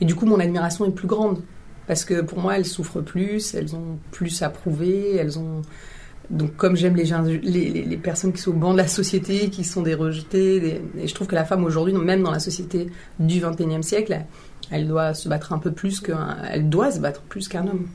Et 0.00 0.04
du 0.04 0.14
coup, 0.14 0.24
mon 0.26 0.40
admiration 0.40 0.84
est 0.86 0.90
plus 0.92 1.08
grande. 1.08 1.42
Parce 1.88 2.04
que 2.04 2.20
pour 2.22 2.38
moi, 2.38 2.56
elles 2.56 2.64
souffrent 2.64 3.00
plus, 3.02 3.54
elles 3.54 3.74
ont 3.74 3.98
plus 4.12 4.40
à 4.42 4.48
prouver, 4.48 5.16
elles 5.16 5.38
ont. 5.38 5.62
Donc, 6.30 6.56
comme 6.56 6.76
j'aime 6.76 6.94
les, 6.96 7.04
les, 7.42 7.68
les- 7.70 7.84
les 7.84 7.96
personnes 7.96 8.32
qui 8.32 8.40
sont 8.40 8.52
au 8.52 8.54
banc 8.54 8.72
de 8.72 8.78
la 8.78 8.86
société, 8.86 9.50
qui 9.50 9.64
sont 9.64 9.82
des 9.82 9.94
rejetées, 9.94 10.60
des- 10.60 10.80
et 11.02 11.06
je 11.08 11.14
trouve 11.14 11.26
que 11.26 11.34
la 11.34 11.44
femme 11.44 11.64
aujourd'hui, 11.64 11.92
même 11.92 12.22
dans 12.22 12.30
la 12.30 12.38
société 12.38 12.86
du 13.18 13.40
XXIe 13.40 13.82
siècle, 13.82 14.20
elle, 14.72 14.88
doit 14.88 15.14
se 15.14 15.28
battre 15.28 15.52
un 15.52 15.58
peu 15.58 15.70
plus 15.72 16.00
qu'un. 16.00 16.36
Elle 16.50 16.68
doit 16.68 16.90
se 16.90 16.98
battre 16.98 17.20
plus 17.22 17.48
qu'un 17.48 17.66
homme. 17.66 17.86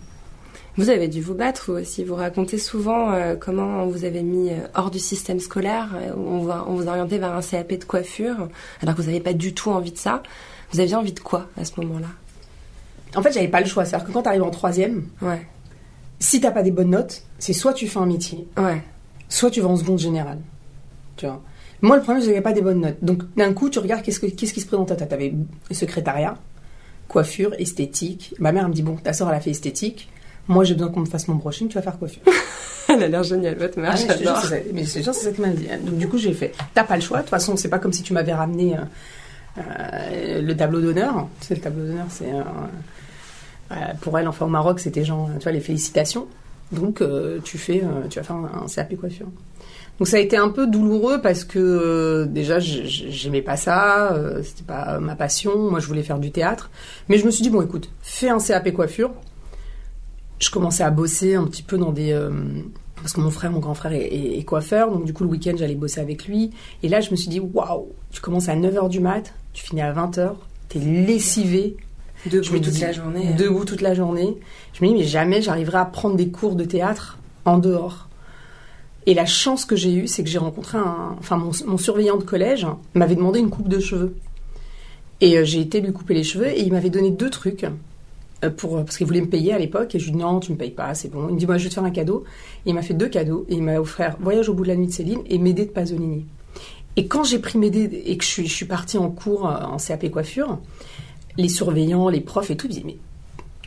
Vous 0.77 0.89
avez 0.89 1.07
dû 1.07 1.21
vous 1.21 1.33
battre 1.33 1.71
vous 1.71 1.79
aussi. 1.79 2.03
Vous 2.03 2.13
racontez 2.15 2.59
souvent 2.59 3.11
euh, 3.11 3.35
comment 3.35 3.83
on 3.83 3.87
vous 3.87 4.05
avait 4.05 4.21
mis 4.21 4.51
euh, 4.51 4.57
hors 4.75 4.91
du 4.91 4.99
système 4.99 5.39
scolaire, 5.39 5.89
euh, 5.95 6.11
on, 6.15 6.37
vous, 6.39 6.51
on 6.51 6.75
vous 6.75 6.87
orientait 6.87 7.17
vers 7.17 7.33
un 7.33 7.41
CAP 7.41 7.73
de 7.79 7.83
coiffure, 7.83 8.47
alors 8.83 8.93
que 8.95 9.01
vous 9.01 9.07
n'avez 9.07 9.19
pas 9.19 9.33
du 9.33 9.53
tout 9.55 9.71
envie 9.71 9.91
de 9.91 9.97
ça. 9.97 10.21
Vous 10.71 10.79
aviez 10.79 10.95
envie 10.95 11.13
de 11.13 11.19
quoi 11.19 11.47
à 11.59 11.65
ce 11.65 11.71
moment-là? 11.81 12.07
En 13.15 13.21
fait, 13.23 13.31
j'avais 13.31 13.47
pas 13.47 13.61
le 13.61 13.65
choix. 13.65 13.85
C'est-à-dire 13.85 14.07
que 14.07 14.11
quand 14.11 14.21
tu 14.21 14.27
arrives 14.29 14.43
en 14.43 14.51
troisième, 14.51 15.05
Ouais, 15.21 15.47
si 16.19 16.41
t'as 16.41 16.51
pas 16.51 16.61
des 16.61 16.71
bonnes 16.71 16.89
notes, 16.91 17.23
c'est 17.39 17.53
soit 17.53 17.73
tu 17.73 17.87
fais 17.87 17.99
un 17.99 18.05
métier, 18.05 18.47
ouais. 18.57 18.83
soit 19.29 19.49
tu 19.49 19.61
vas 19.61 19.69
en 19.69 19.77
seconde 19.77 19.97
générale. 19.99 20.39
Tu 21.15 21.25
vois? 21.25 21.41
Moi, 21.81 21.95
le 21.95 22.01
problème, 22.03 22.21
c'est 22.21 22.27
que 22.27 22.33
j'avais 22.33 22.43
pas 22.43 22.53
des 22.53 22.61
bonnes 22.61 22.81
notes. 22.81 22.97
Donc, 23.03 23.23
d'un 23.35 23.53
coup, 23.53 23.69
tu 23.69 23.79
regardes 23.79 24.01
qu'est-ce, 24.03 24.19
que- 24.19 24.25
qu'est-ce 24.27 24.53
qui 24.53 24.61
se 24.61 24.67
présente 24.67 24.91
à 24.91 24.95
toi? 24.95 25.07
T'avais 25.07 25.33
secrétariat, 25.71 26.35
coiffure, 27.07 27.53
esthétique. 27.59 28.33
Ma 28.39 28.51
mère 28.51 28.63
elle 28.63 28.69
me 28.69 28.73
dit 28.73 28.83
Bon, 28.83 28.95
ta 28.95 29.13
soeur, 29.13 29.29
elle 29.29 29.35
a 29.35 29.39
fait 29.39 29.51
esthétique. 29.51 30.09
Moi, 30.49 30.63
j'ai 30.63 30.73
besoin 30.75 30.89
qu'on 30.91 31.01
me 31.01 31.05
fasse 31.05 31.27
mon 31.27 31.35
brushing, 31.35 31.67
tu 31.67 31.75
vas 31.75 31.81
faire 31.81 31.99
coiffure. 31.99 32.21
Elle 32.89 33.03
a 33.03 33.07
l'air 33.09 33.21
géniale, 33.23 33.57
votre 33.57 33.77
mère. 33.81 33.91
Ah, 33.93 33.97
mais 33.97 34.01
je 34.01 34.07
te 34.07 34.13
jure, 34.13 34.27
j'adore. 34.27 34.41
c'est 34.43 34.47
ça- 34.47 34.63
mais 34.73 34.85
jure, 34.85 35.13
c'est 35.13 35.25
ça 35.25 35.31
qu'elle 35.33 35.45
m'a 35.45 35.51
dit. 35.53 35.67
Donc, 35.83 35.97
du 35.97 36.07
coup, 36.07 36.17
j'ai 36.17 36.31
fait 36.33 36.53
T'as 36.73 36.85
pas 36.85 36.95
le 36.95 37.01
choix. 37.01 37.17
De 37.17 37.23
toute 37.23 37.31
façon, 37.31 37.57
c'est 37.57 37.67
pas 37.67 37.79
comme 37.79 37.91
si 37.91 38.01
tu 38.01 38.13
m'avais 38.13 38.33
ramené 38.33 38.77
euh, 38.77 38.81
euh, 39.57 40.41
le 40.41 40.55
tableau 40.55 40.79
d'honneur. 40.79 41.27
Tu 41.41 41.47
sais, 41.47 41.55
le 41.55 41.59
tableau 41.61 41.85
d'honneur, 41.85 42.05
c'est. 42.09 42.31
euh, 43.71 43.75
pour 44.01 44.17
elle, 44.17 44.27
enfin, 44.29 44.45
au 44.45 44.49
Maroc, 44.49 44.79
c'était 44.79 45.03
genre, 45.03 45.29
tu 45.37 45.43
vois, 45.43 45.51
les 45.51 45.59
félicitations. 45.59 46.27
Donc, 46.71 47.01
tu 47.43 47.57
fais, 47.57 47.81
tu 48.09 48.19
vas 48.19 48.23
faire 48.23 48.35
un, 48.37 48.63
un 48.63 48.67
CAP 48.67 48.95
coiffure. 48.95 49.27
Donc, 49.99 50.07
ça 50.07 50.17
a 50.17 50.19
été 50.19 50.37
un 50.37 50.49
peu 50.49 50.67
douloureux 50.67 51.21
parce 51.21 51.43
que 51.43 51.57
euh, 51.59 52.25
déjà, 52.25 52.59
j'aimais 52.59 53.41
pas 53.41 53.57
ça, 53.57 54.13
euh, 54.13 54.41
c'était 54.43 54.63
pas 54.63 54.99
ma 54.99 55.15
passion. 55.15 55.69
Moi, 55.71 55.79
je 55.79 55.87
voulais 55.87 56.03
faire 56.03 56.19
du 56.19 56.31
théâtre. 56.31 56.69
Mais 57.09 57.17
je 57.17 57.25
me 57.25 57.31
suis 57.31 57.41
dit, 57.41 57.49
bon, 57.49 57.61
écoute, 57.61 57.89
fais 58.01 58.29
un 58.29 58.37
CAP 58.39 58.71
coiffure. 58.73 59.11
Je 60.39 60.49
commençais 60.51 60.83
à 60.83 60.91
bosser 60.91 61.33
un 61.35 61.45
petit 61.45 61.63
peu 61.63 61.77
dans 61.77 61.91
des. 61.91 62.11
euh, 62.11 62.29
parce 62.97 63.13
que 63.13 63.21
mon 63.21 63.31
frère, 63.31 63.51
mon 63.51 63.59
grand 63.59 63.73
frère 63.73 63.91
est, 63.93 64.05
est- 64.05 64.37
est 64.39 64.43
coiffeur, 64.43 64.91
donc 64.91 65.05
du 65.05 65.13
coup, 65.13 65.23
le 65.23 65.29
week-end, 65.29 65.53
j'allais 65.57 65.75
bosser 65.75 65.99
avec 66.01 66.27
lui. 66.27 66.51
Et 66.83 66.89
là, 66.89 66.99
je 67.01 67.09
me 67.11 67.15
suis 67.15 67.29
dit, 67.29 67.39
waouh, 67.39 67.89
tu 68.11 68.21
commences 68.21 68.49
à 68.49 68.55
9h 68.55 68.89
du 68.89 68.99
mat, 68.99 69.33
tu 69.53 69.63
finis 69.63 69.81
à 69.81 69.91
20h, 69.93 70.31
t'es 70.69 70.79
lessivé, 70.79 71.77
Debout 72.25 72.43
je 72.43 72.51
me 72.53 72.59
toute 72.59 72.79
la 72.79 72.91
journée. 72.91 73.33
Debout 73.37 73.65
toute 73.65 73.81
la 73.81 73.93
journée. 73.93 74.37
Je 74.73 74.83
me 74.83 74.89
dis, 74.89 74.95
mais 74.95 75.03
jamais 75.03 75.41
j'arriverai 75.41 75.77
à 75.77 75.85
prendre 75.85 76.15
des 76.15 76.29
cours 76.29 76.55
de 76.55 76.65
théâtre 76.65 77.17
en 77.45 77.57
dehors. 77.59 78.06
Et 79.07 79.15
la 79.15 79.25
chance 79.25 79.65
que 79.65 79.75
j'ai 79.75 79.93
eue, 79.93 80.07
c'est 80.07 80.23
que 80.23 80.29
j'ai 80.29 80.37
rencontré 80.37 80.77
un. 80.77 81.15
Enfin, 81.17 81.37
mon, 81.37 81.77
surveillant 81.77 82.17
de 82.17 82.23
collège 82.23 82.67
m'avait 82.93 83.15
demandé 83.15 83.39
une 83.39 83.49
coupe 83.49 83.69
de 83.69 83.79
cheveux. 83.79 84.15
Et 85.21 85.37
euh, 85.39 85.45
j'ai 85.45 85.61
été 85.61 85.81
lui 85.81 85.93
couper 85.93 86.13
les 86.13 86.23
cheveux 86.23 86.47
et 86.47 86.61
il 86.61 86.71
m'avait 86.71 86.91
donné 86.91 87.09
deux 87.09 87.31
trucs. 87.31 87.65
euh, 88.43 88.49
Pour, 88.51 88.75
parce 88.83 88.97
qu'il 88.97 89.07
voulait 89.07 89.21
me 89.21 89.27
payer 89.27 89.53
à 89.53 89.57
l'époque 89.57 89.95
et 89.95 89.99
je 89.99 90.05
lui 90.05 90.11
dit 90.11 90.17
non 90.19 90.39
tu 90.39 90.51
me 90.51 90.57
payes 90.57 90.69
pas 90.69 90.93
c'est 90.93 91.09
bon 91.09 91.27
il 91.29 91.33
me 91.33 91.39
dit 91.39 91.47
moi 91.47 91.57
je 91.57 91.63
vais 91.63 91.69
te 91.69 91.73
faire 91.73 91.83
un 91.83 91.89
cadeau 91.89 92.23
et 92.67 92.69
il 92.69 92.75
m'a 92.75 92.83
fait 92.83 92.93
deux 92.93 93.07
cadeaux 93.09 93.47
et 93.49 93.55
il 93.55 93.63
m'a 93.63 93.79
offert 93.79 94.15
Voyage 94.19 94.47
au 94.47 94.53
bout 94.53 94.61
de 94.61 94.67
la 94.67 94.75
nuit 94.75 94.85
de 94.85 94.91
Céline 94.91 95.21
et 95.25 95.39
Médée 95.39 95.65
de 95.65 95.71
Pasolini 95.71 96.23
et 96.97 97.07
quand 97.07 97.23
j'ai 97.23 97.39
pris 97.39 97.57
Médée 97.57 98.03
et 98.05 98.15
que 98.15 98.23
je 98.23 98.29
suis, 98.29 98.47
je 98.47 98.53
suis 98.53 98.67
partie 98.67 98.99
en 98.99 99.09
cours 99.09 99.49
euh, 99.49 99.65
en 99.65 99.77
CAP 99.77 100.11
coiffure 100.11 100.59
les 101.37 101.49
surveillants, 101.49 102.09
les 102.09 102.21
profs 102.21 102.49
et 102.51 102.57
tout, 102.57 102.67
ils 102.67 102.73
disaient, 102.73 102.83
mais 102.85 102.97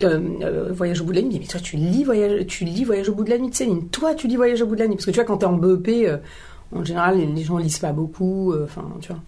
euh, 0.02 0.20
euh, 0.42 0.72
Voyage 0.72 1.00
au 1.00 1.04
bout 1.04 1.12
de 1.12 1.20
la 1.20 1.22
nuit, 1.22 1.38
mais 1.40 1.46
toi 1.46 1.60
tu 1.60 1.76
lis 1.76 2.04
Voyage, 2.04 2.46
tu 2.46 2.64
lis 2.64 2.84
Voyage 2.84 3.08
au 3.08 3.14
bout 3.14 3.24
de 3.24 3.30
la 3.30 3.38
nuit. 3.38 3.50
De 3.50 3.54
Céline, 3.54 3.88
toi 3.88 4.14
tu 4.14 4.28
lis 4.28 4.36
Voyage 4.36 4.62
au 4.62 4.66
bout 4.66 4.74
de 4.74 4.80
la 4.80 4.86
nuit, 4.86 4.96
parce 4.96 5.06
que 5.06 5.10
tu 5.10 5.16
vois 5.16 5.24
quand 5.24 5.38
t'es 5.38 5.46
en 5.46 5.54
BEP, 5.54 5.88
euh, 5.88 6.16
en 6.74 6.84
général 6.84 7.18
les, 7.18 7.42
gens 7.42 7.58
lisent 7.58 7.78
pas 7.78 7.92
beaucoup, 7.92 8.54
enfin 8.62 8.84
tu 9.00 9.08
vois. 9.08 9.20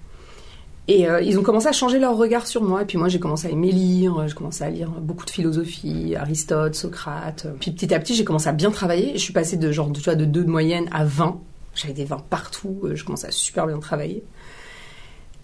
Et 0.88 1.06
ils 1.24 1.38
ont 1.38 1.42
commencé 1.42 1.68
à 1.68 1.72
changer 1.72 2.00
leur 2.00 2.16
regard 2.16 2.46
sur 2.46 2.62
moi, 2.62 2.82
et 2.82 2.84
puis 2.84 2.98
moi 2.98 3.08
j'ai 3.08 3.20
commencé 3.20 3.46
à 3.46 3.50
aimer 3.50 3.70
lire, 3.70 4.26
j'ai 4.26 4.34
commencé 4.34 4.64
à 4.64 4.70
lire 4.70 4.90
beaucoup 4.90 5.24
de 5.24 5.30
philosophie, 5.30 6.16
Aristote, 6.16 6.74
Socrate, 6.74 7.46
puis 7.60 7.70
petit 7.70 7.94
à 7.94 8.00
petit 8.00 8.14
j'ai 8.14 8.24
commencé 8.24 8.48
à 8.48 8.52
bien 8.52 8.70
travailler, 8.70 9.12
je 9.14 9.20
suis 9.20 9.32
passée 9.32 9.56
de 9.56 9.70
genre 9.70 9.92
tu 9.92 10.00
vois, 10.00 10.16
de 10.16 10.24
2 10.24 10.44
de 10.44 10.50
moyenne 10.50 10.88
à 10.92 11.04
20, 11.04 11.40
j'avais 11.74 11.94
des 11.94 12.04
20 12.04 12.24
partout, 12.28 12.88
je 12.92 13.04
commençais 13.04 13.28
à 13.28 13.32
super 13.32 13.66
bien 13.66 13.78
travailler. 13.78 14.24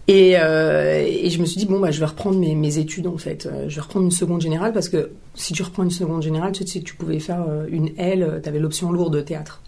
Et, 0.09 0.39
euh, 0.39 1.05
et 1.07 1.29
je 1.29 1.39
me 1.39 1.45
suis 1.45 1.59
dit, 1.59 1.67
bon, 1.67 1.79
bah, 1.79 1.91
je 1.91 1.99
vais 1.99 2.07
reprendre 2.07 2.39
mes, 2.39 2.77
études, 2.79 3.05
en 3.05 3.19
fait. 3.19 3.45
Euh, 3.45 3.69
Je 3.69 3.75
vais 3.75 3.81
reprendre 3.81 4.05
une 4.05 4.11
seconde 4.11 4.41
générale, 4.41 4.73
parce 4.73 4.89
que 4.89 5.11
si 5.35 5.53
tu 5.53 5.61
reprends 5.61 5.83
une 5.83 5.91
seconde 5.91 6.23
générale, 6.23 6.51
tu 6.51 6.65
sais, 6.65 6.79
tu 6.79 6.95
pouvais 6.95 7.19
faire 7.19 7.45
euh, 7.47 7.67
une 7.69 7.91
L, 7.99 8.39
tu 8.41 8.49
avais 8.49 8.57
l'option 8.57 8.91
lourde 8.91 9.13
de 9.13 9.21
théâtre. 9.21 9.61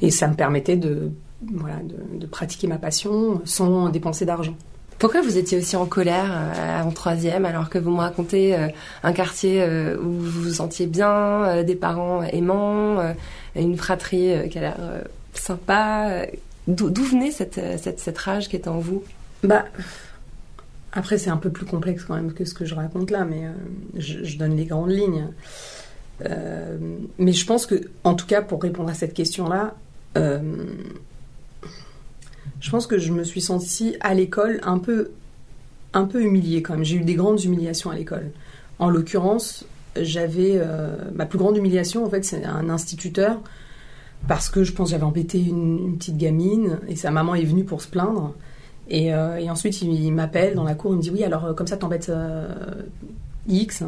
Et 0.00 0.10
ça 0.10 0.28
me 0.28 0.34
permettait 0.34 0.76
de, 0.76 1.10
voilà, 1.42 1.76
de, 2.18 2.26
pratiquer 2.26 2.68
ma 2.68 2.78
passion 2.78 3.42
sans 3.44 3.90
dépenser 3.90 4.24
d'argent. 4.24 4.54
Pourquoi 4.98 5.20
vous 5.20 5.36
étiez 5.36 5.58
aussi 5.58 5.76
en 5.76 5.84
colère 5.84 6.32
en 6.84 6.90
troisième 6.90 7.44
alors 7.44 7.68
que 7.68 7.78
vous 7.78 7.90
me 7.90 8.00
racontez 8.00 8.56
un 9.02 9.12
quartier 9.12 9.64
où 10.00 10.10
vous 10.10 10.42
vous 10.42 10.54
sentiez 10.54 10.86
bien, 10.86 11.62
des 11.64 11.74
parents 11.74 12.22
aimants, 12.22 12.98
une 13.56 13.76
fratrie 13.76 14.48
qui 14.48 14.58
a 14.58 14.60
l'air 14.60 14.80
sympa 15.34 16.24
D'où 16.68 17.04
venait 17.04 17.32
cette, 17.32 17.60
cette, 17.78 17.98
cette 17.98 18.18
rage 18.18 18.48
qui 18.48 18.56
est 18.56 18.68
en 18.68 18.78
vous? 18.78 19.02
Bah, 19.42 19.64
après, 20.92 21.16
c'est 21.16 21.30
un 21.30 21.38
peu 21.38 21.50
plus 21.50 21.64
complexe 21.64 22.04
quand 22.04 22.14
même 22.14 22.32
que 22.32 22.44
ce 22.44 22.54
que 22.54 22.64
je 22.64 22.74
raconte 22.74 23.10
là, 23.10 23.24
mais 23.24 23.46
euh, 23.46 23.52
je, 23.96 24.36
donne 24.36 24.56
les 24.56 24.66
grandes 24.66 24.90
lignes. 24.90 25.28
Euh, 26.26 26.76
mais 27.18 27.32
je 27.32 27.46
pense 27.46 27.66
que, 27.66 27.88
en 28.04 28.14
tout 28.14 28.26
cas, 28.26 28.42
pour 28.42 28.62
répondre 28.62 28.90
à 28.90 28.94
cette 28.94 29.14
question-là, 29.14 29.74
euh, 30.18 30.40
je 32.60 32.70
pense 32.70 32.86
que 32.86 32.98
je 32.98 33.10
me 33.10 33.24
suis 33.24 33.40
sentie 33.40 33.96
à 34.00 34.12
l'école 34.12 34.60
un 34.62 34.78
peu, 34.78 35.10
un 35.94 36.04
peu 36.04 36.22
humiliée 36.22 36.62
quand 36.62 36.74
même. 36.74 36.84
J'ai 36.84 36.96
eu 36.96 37.04
des 37.04 37.14
grandes 37.14 37.42
humiliations 37.42 37.90
à 37.90 37.94
l'école. 37.94 38.30
En 38.78 38.90
l'occurrence, 38.90 39.64
j'avais 39.96 40.60
ma 41.14 41.26
plus 41.26 41.38
grande 41.38 41.56
humiliation, 41.56 42.04
en 42.04 42.10
fait, 42.10 42.24
c'est 42.24 42.44
un 42.44 42.68
instituteur 42.68 43.40
parce 44.28 44.48
que 44.48 44.64
je 44.64 44.72
pense 44.72 44.90
j'avais 44.90 45.02
embêté 45.02 45.40
une 45.40 45.96
petite 45.98 46.16
gamine 46.16 46.78
et 46.88 46.96
sa 46.96 47.10
maman 47.10 47.34
est 47.34 47.44
venue 47.44 47.64
pour 47.64 47.82
se 47.82 47.88
plaindre. 47.88 48.34
Et, 48.88 49.14
euh, 49.14 49.36
et 49.36 49.48
ensuite, 49.50 49.80
il, 49.82 49.92
il 49.92 50.12
m'appelle 50.12 50.54
dans 50.54 50.64
la 50.64 50.74
cour, 50.74 50.92
il 50.92 50.96
me 50.98 51.02
dit 51.02 51.10
Oui, 51.10 51.24
alors 51.24 51.44
euh, 51.46 51.52
comme 51.54 51.66
ça, 51.66 51.76
t'embêtes 51.76 52.08
euh, 52.10 52.48
X. 53.48 53.82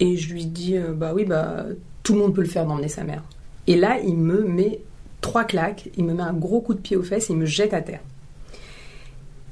Et 0.00 0.16
je 0.16 0.32
lui 0.32 0.46
dis 0.46 0.76
Bah 0.96 1.12
oui, 1.14 1.24
bah 1.24 1.64
tout 2.02 2.14
le 2.14 2.18
monde 2.20 2.34
peut 2.34 2.42
le 2.42 2.48
faire 2.48 2.66
d'emmener 2.66 2.88
sa 2.88 3.04
mère. 3.04 3.22
Et 3.66 3.76
là, 3.76 3.98
il 4.04 4.16
me 4.16 4.42
met 4.44 4.80
trois 5.20 5.44
claques, 5.44 5.88
il 5.96 6.04
me 6.04 6.12
met 6.12 6.22
un 6.22 6.34
gros 6.34 6.60
coup 6.60 6.74
de 6.74 6.80
pied 6.80 6.96
aux 6.98 7.02
fesses 7.02 7.28
il 7.30 7.36
me 7.36 7.46
jette 7.46 7.72
à 7.72 7.80
terre. 7.80 8.00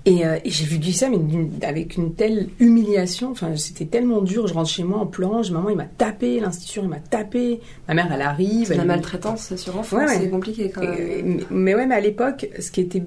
Et, 0.04 0.26
euh, 0.26 0.36
et 0.44 0.50
j'ai 0.50 0.64
vu 0.64 0.78
du 0.80 0.92
ça, 0.92 1.08
mais 1.08 1.18
avec 1.64 1.96
une 1.96 2.12
telle 2.14 2.48
humiliation. 2.58 3.30
Enfin, 3.30 3.54
c'était 3.56 3.84
tellement 3.84 4.20
dur. 4.20 4.48
Je 4.48 4.52
rentre 4.54 4.68
chez 4.68 4.82
moi 4.82 4.98
en 4.98 5.06
pleurant. 5.06 5.44
Je- 5.44 5.52
Maman, 5.52 5.68
il 5.70 5.76
m'a 5.76 5.84
tapé. 5.84 6.40
L'institution, 6.40 6.82
il 6.82 6.88
m'a 6.88 6.98
tapé. 6.98 7.60
Ma 7.86 7.94
mère, 7.94 8.10
elle 8.12 8.20
arrive. 8.22 8.66
C'est 8.66 8.72
de 8.72 8.78
la 8.78 8.82
elle- 8.82 8.88
maltraitance 8.88 9.54
sur 9.54 9.78
enfant, 9.78 9.98
Ouais, 9.98 10.06
ouais. 10.06 10.18
c'est 10.18 10.28
compliqué 10.28 10.70
quand 10.74 10.80
même. 10.80 10.92
et- 10.98 11.22
mais, 11.22 11.44
mais 11.50 11.74
ouais, 11.76 11.86
mais 11.86 11.94
à 11.94 12.00
l'époque, 12.00 12.48
ce 12.58 12.72
qui 12.72 12.80
était. 12.80 13.04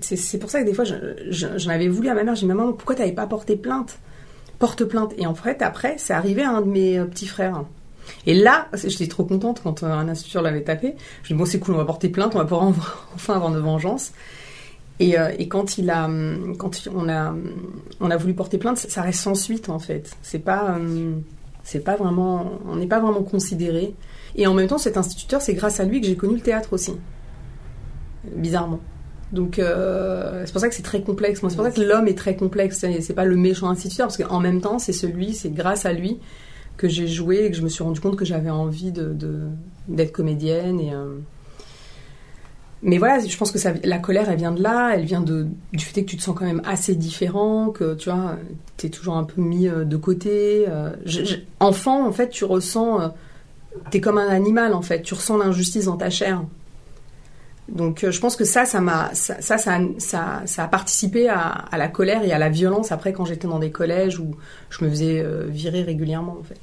C'est 0.00 0.38
pour 0.38 0.50
ça 0.50 0.60
que 0.60 0.66
des 0.66 0.74
fois, 0.74 0.84
je- 0.84 0.94
je- 1.30 1.56
j'en 1.56 1.70
avais 1.70 1.88
voulu 1.88 2.08
à 2.08 2.14
ma 2.14 2.22
mère. 2.24 2.34
J'ai 2.34 2.40
dit, 2.42 2.46
maman, 2.46 2.72
pourquoi 2.72 2.94
t'avais 2.94 3.12
pas 3.12 3.26
porté 3.26 3.56
plainte? 3.56 3.98
Porte 4.58 4.84
plainte. 4.84 5.12
Et 5.18 5.26
en 5.26 5.34
fait, 5.34 5.62
après, 5.62 5.96
c'est 5.98 6.12
arrivé 6.12 6.42
à 6.42 6.50
un 6.50 6.60
de 6.60 6.66
mes 6.68 6.98
euh, 6.98 7.04
petits 7.06 7.26
frères. 7.26 7.64
Et 8.26 8.34
là, 8.34 8.68
j'étais 8.74 9.08
trop 9.08 9.24
contente 9.24 9.60
quand 9.62 9.82
euh, 9.82 9.86
un 9.88 10.08
instituteur 10.08 10.42
l'avait 10.42 10.62
tapé. 10.62 10.94
Je 11.22 11.28
dis, 11.28 11.34
bon, 11.34 11.44
c'est 11.44 11.58
cool, 11.58 11.74
on 11.74 11.78
va 11.78 11.84
porter 11.84 12.08
plainte, 12.08 12.34
on 12.34 12.38
va 12.38 12.44
pouvoir 12.44 12.62
en- 12.64 12.74
enfin 13.14 13.34
avoir 13.34 13.50
de 13.52 13.58
vengeance. 13.58 14.12
Et, 14.98 15.18
euh, 15.18 15.30
et 15.38 15.48
quand 15.48 15.76
il 15.78 15.90
a, 15.90 16.04
hum, 16.06 16.56
quand 16.58 16.88
on 16.94 17.08
a, 17.08 17.30
hum, 17.30 17.52
on 18.00 18.10
a 18.10 18.16
voulu 18.16 18.32
porter 18.34 18.58
plainte, 18.58 18.78
ça 18.78 19.02
reste 19.02 19.20
sans 19.20 19.34
suite 19.34 19.68
en 19.68 19.78
fait. 19.78 20.16
C'est 20.22 20.38
pas, 20.38 20.76
hum, 20.76 21.22
c'est 21.64 21.80
pas 21.80 21.96
vraiment, 21.96 22.52
on 22.66 22.76
n'est 22.76 22.86
pas 22.86 23.00
vraiment 23.00 23.22
considéré. 23.22 23.94
Et 24.36 24.46
en 24.46 24.54
même 24.54 24.68
temps, 24.68 24.78
cet 24.78 24.96
instituteur, 24.96 25.40
c'est 25.42 25.54
grâce 25.54 25.80
à 25.80 25.84
lui 25.84 26.00
que 26.00 26.06
j'ai 26.06 26.16
connu 26.16 26.34
le 26.36 26.40
théâtre 26.40 26.72
aussi. 26.74 26.92
Bizarrement. 28.24 28.80
Donc 29.32 29.58
euh, 29.58 30.42
c'est 30.46 30.52
pour 30.52 30.60
ça 30.60 30.68
que 30.68 30.74
c'est 30.74 30.82
très 30.82 31.02
complexe. 31.02 31.42
Moi, 31.42 31.50
c'est 31.50 31.56
pour 31.56 31.64
ça 31.64 31.72
que 31.72 31.80
l'homme 31.80 32.06
est 32.08 32.16
très 32.16 32.36
complexe. 32.36 32.84
C'est 33.00 33.14
pas 33.14 33.24
le 33.24 33.36
méchant 33.36 33.68
instituteur 33.68 34.06
parce 34.06 34.16
qu'en 34.16 34.40
même 34.40 34.60
temps, 34.60 34.78
c'est 34.78 34.92
celui, 34.92 35.34
c'est 35.34 35.50
grâce 35.50 35.84
à 35.84 35.92
lui 35.92 36.18
que 36.76 36.88
j'ai 36.88 37.08
joué 37.08 37.44
et 37.46 37.50
que 37.50 37.56
je 37.56 37.62
me 37.62 37.68
suis 37.68 37.82
rendu 37.82 38.00
compte 38.00 38.16
que 38.16 38.24
j'avais 38.24 38.50
envie 38.50 38.92
de 38.92 39.16
d'être 39.88 40.12
comédienne 40.12 40.78
et 40.80 40.92
euh, 40.92 41.16
mais 42.82 42.98
voilà, 42.98 43.18
je 43.24 43.36
pense 43.36 43.50
que 43.50 43.58
ça, 43.58 43.72
la 43.84 43.98
colère, 43.98 44.28
elle 44.30 44.36
vient 44.36 44.52
de 44.52 44.62
là, 44.62 44.92
elle 44.94 45.06
vient 45.06 45.22
de, 45.22 45.46
du 45.72 45.84
fait 45.84 46.04
que 46.04 46.10
tu 46.10 46.16
te 46.18 46.22
sens 46.22 46.36
quand 46.38 46.44
même 46.44 46.60
assez 46.64 46.94
différent, 46.94 47.70
que 47.70 47.94
tu 47.94 48.10
vois, 48.10 48.36
t'es 48.76 48.90
toujours 48.90 49.16
un 49.16 49.24
peu 49.24 49.40
mis 49.40 49.66
euh, 49.66 49.84
de 49.84 49.96
côté. 49.96 50.66
je- 51.04 51.24
je- 51.24 51.36
enfant, 51.58 52.06
en 52.06 52.12
fait, 52.12 52.28
tu 52.28 52.44
ressens, 52.44 53.12
t'es 53.90 54.00
comme 54.00 54.18
un 54.18 54.28
animal, 54.28 54.74
en 54.74 54.82
fait, 54.82 55.02
tu 55.02 55.14
ressens 55.14 55.38
l'injustice 55.38 55.86
dans 55.86 55.96
ta 55.96 56.10
chair. 56.10 56.44
Donc, 57.68 58.04
euh, 58.04 58.12
je 58.12 58.20
pense 58.20 58.36
que 58.36 58.44
ça, 58.44 58.64
ça 58.64 58.80
m'a, 58.80 59.10
ça, 59.14 59.40
ça, 59.40 59.58
ça, 59.58 60.42
ça- 60.44 60.62
a 60.62 60.68
participé 60.68 61.28
à, 61.28 61.40
à 61.48 61.76
la 61.78 61.88
colère 61.88 62.22
et 62.24 62.30
à 62.32 62.38
la 62.38 62.48
violence 62.48 62.92
après 62.92 63.12
quand 63.12 63.24
j'étais 63.24 63.48
dans 63.48 63.58
des 63.58 63.70
collèges 63.70 64.20
où 64.20 64.36
je 64.70 64.84
me 64.84 64.90
faisais 64.90 65.20
euh, 65.20 65.46
virer 65.48 65.82
régulièrement, 65.82 66.36
en 66.40 66.44
fait. 66.44 66.60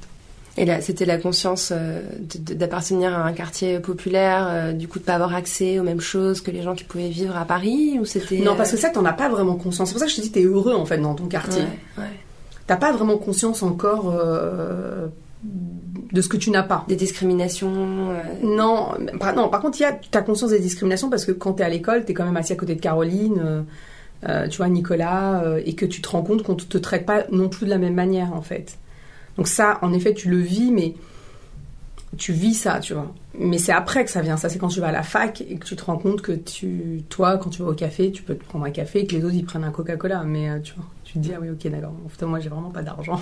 Et 0.56 0.64
là, 0.64 0.80
c'était 0.80 1.04
la 1.04 1.18
conscience 1.18 1.72
euh, 1.74 2.00
d'appartenir 2.38 3.12
à 3.12 3.24
un 3.24 3.32
quartier 3.32 3.80
populaire, 3.80 4.46
euh, 4.48 4.72
du 4.72 4.86
coup 4.88 4.98
de 5.00 5.04
pas 5.04 5.14
avoir 5.14 5.34
accès 5.34 5.78
aux 5.80 5.82
mêmes 5.82 6.00
choses 6.00 6.40
que 6.40 6.50
les 6.52 6.62
gens 6.62 6.74
qui 6.76 6.84
pouvaient 6.84 7.08
vivre 7.08 7.36
à 7.36 7.44
Paris, 7.44 7.98
ou 8.00 8.04
c'était 8.04 8.38
Non, 8.38 8.54
parce 8.56 8.70
que 8.70 8.76
ça, 8.76 8.88
t'en 8.88 9.04
as 9.04 9.12
pas 9.12 9.28
vraiment 9.28 9.56
conscience. 9.56 9.88
C'est 9.88 9.94
pour 9.94 10.00
ça 10.00 10.06
que 10.06 10.12
je 10.12 10.16
te 10.16 10.20
dis, 10.22 10.30
t'es 10.30 10.44
heureux, 10.44 10.74
en 10.74 10.86
fait, 10.86 10.98
dans 10.98 11.14
ton 11.14 11.26
quartier. 11.26 11.62
ouais, 11.62 12.04
ouais. 12.04 12.10
t'as 12.68 12.76
pas 12.76 12.92
vraiment 12.92 13.18
conscience 13.18 13.62
encore 13.64 14.10
euh, 14.16 15.08
de 16.12 16.20
ce 16.20 16.28
que 16.28 16.36
tu 16.36 16.50
n'as 16.50 16.62
pas. 16.62 16.84
des 16.88 16.96
discriminations. 16.96 18.10
euh, 18.10 18.22
Non, 18.42 18.90
par, 19.18 19.34
non, 19.34 19.48
par 19.48 19.60
contre, 19.60 19.78
il 19.80 19.82
y 19.82 19.86
a, 19.86 19.98
t'as 20.10 20.22
conscience 20.22 20.50
des 20.50 20.60
discriminations 20.60 21.10
parce 21.10 21.24
que 21.24 21.32
quand 21.32 21.54
t'es 21.54 21.64
à 21.64 21.68
l'école, 21.68 22.04
t'es 22.04 22.14
quand 22.14 22.24
même 22.24 22.36
assis 22.36 22.52
à 22.52 22.56
côté 22.56 22.74
de 22.74 22.80
Caroline, 22.80 23.40
euh, 23.44 23.62
euh, 24.28 24.48
tu 24.48 24.58
vois, 24.58 24.68
Nicolas, 24.68 25.42
euh, 25.42 25.60
et 25.64 25.74
que 25.74 25.84
tu 25.86 26.00
te 26.00 26.08
rends 26.08 26.22
compte 26.22 26.42
qu'on 26.44 26.54
te 26.54 26.78
traite 26.78 27.04
pas 27.04 27.24
non 27.32 27.48
plus 27.48 27.66
de 27.66 27.70
la 27.70 27.78
même 27.78 27.94
manière, 27.94 28.32
en 28.32 28.42
fait. 28.42 28.78
Donc 29.36 29.48
ça, 29.48 29.78
en 29.82 29.92
effet, 29.92 30.14
tu 30.14 30.28
le 30.30 30.38
vis, 30.38 30.70
mais 30.70 30.94
tu 32.16 32.32
vis 32.32 32.54
ça, 32.54 32.78
tu 32.78 32.94
vois. 32.94 33.12
Mais 33.36 33.58
c'est 33.58 33.72
après 33.72 34.04
que 34.04 34.10
ça 34.10 34.20
vient. 34.22 34.36
Ça, 34.36 34.48
c'est 34.48 34.60
quand 34.60 34.68
tu 34.68 34.78
vas 34.78 34.88
à 34.88 34.92
la 34.92 35.02
fac 35.02 35.40
et 35.40 35.56
que 35.56 35.66
tu 35.66 35.74
te 35.74 35.84
rends 35.84 35.98
compte 35.98 36.22
que 36.22 36.30
tu, 36.30 37.02
toi, 37.08 37.36
quand 37.38 37.50
tu 37.50 37.62
vas 37.62 37.70
au 37.70 37.74
café, 37.74 38.12
tu 38.12 38.22
peux 38.22 38.36
te 38.36 38.44
prendre 38.44 38.64
un 38.64 38.70
café 38.70 39.00
et 39.00 39.06
que 39.06 39.16
les 39.16 39.24
autres, 39.24 39.34
ils 39.34 39.44
prennent 39.44 39.64
un 39.64 39.72
Coca-Cola. 39.72 40.22
Mais 40.22 40.60
tu 40.62 40.74
vois, 40.74 40.84
tu 41.02 41.14
te 41.14 41.18
dis, 41.18 41.32
ah 41.34 41.38
oui, 41.42 41.50
ok, 41.50 41.66
d'accord. 41.72 41.92
En 42.06 42.08
fait, 42.08 42.24
moi, 42.24 42.38
j'ai 42.38 42.48
vraiment 42.48 42.70
pas 42.70 42.82
d'argent. 42.82 43.20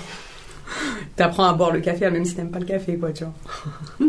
T'apprends 1.17 1.45
à 1.45 1.53
boire 1.55 1.71
le 1.73 1.81
café, 1.81 2.11
même 2.11 2.25
si 2.25 2.35
t'aimes 2.35 2.51
pas 2.51 2.59
le 2.59 2.65
café, 2.67 2.97
quoi, 2.97 3.13
tu 3.13 3.25
vois. 3.25 4.09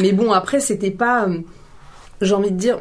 Mais 0.00 0.12
bon, 0.12 0.32
après, 0.32 0.60
c'était 0.60 0.90
pas. 0.90 1.26
euh, 1.28 1.38
J'ai 2.20 2.34
envie 2.34 2.50
de 2.50 2.56
dire. 2.56 2.80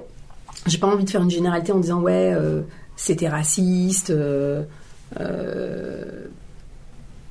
J'ai 0.66 0.78
pas 0.80 0.88
envie 0.88 1.06
de 1.06 1.10
faire 1.10 1.22
une 1.24 1.30
généralité 1.32 1.72
en 1.72 1.80
disant, 1.80 2.02
ouais, 2.02 2.34
euh, 2.34 2.62
c'était 2.96 3.30
raciste. 3.30 4.10
euh, 4.10 4.64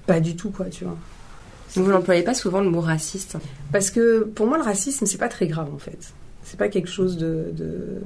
pas 0.07 0.21
du 0.21 0.37
tout, 0.37 0.51
quoi, 0.51 0.67
tu 0.67 0.85
vois. 0.85 0.97
Vous 1.75 1.91
n'employez 1.91 2.23
pas 2.23 2.33
souvent 2.35 2.61
le 2.61 2.71
mot 2.71 2.81
raciste? 2.81 3.37
Parce 3.73 3.91
que 3.91 4.21
pour 4.25 4.47
moi, 4.47 4.57
le 4.57 4.63
racisme, 4.63 5.05
c'est 5.05 5.19
pas 5.19 5.29
très 5.29 5.47
grave 5.47 5.69
en 5.75 5.79
fait. 5.79 6.13
C'est 6.43 6.57
pas 6.59 6.69
quelque 6.69 6.89
chose 6.89 7.17
de. 7.19 7.51
de- 7.53 8.01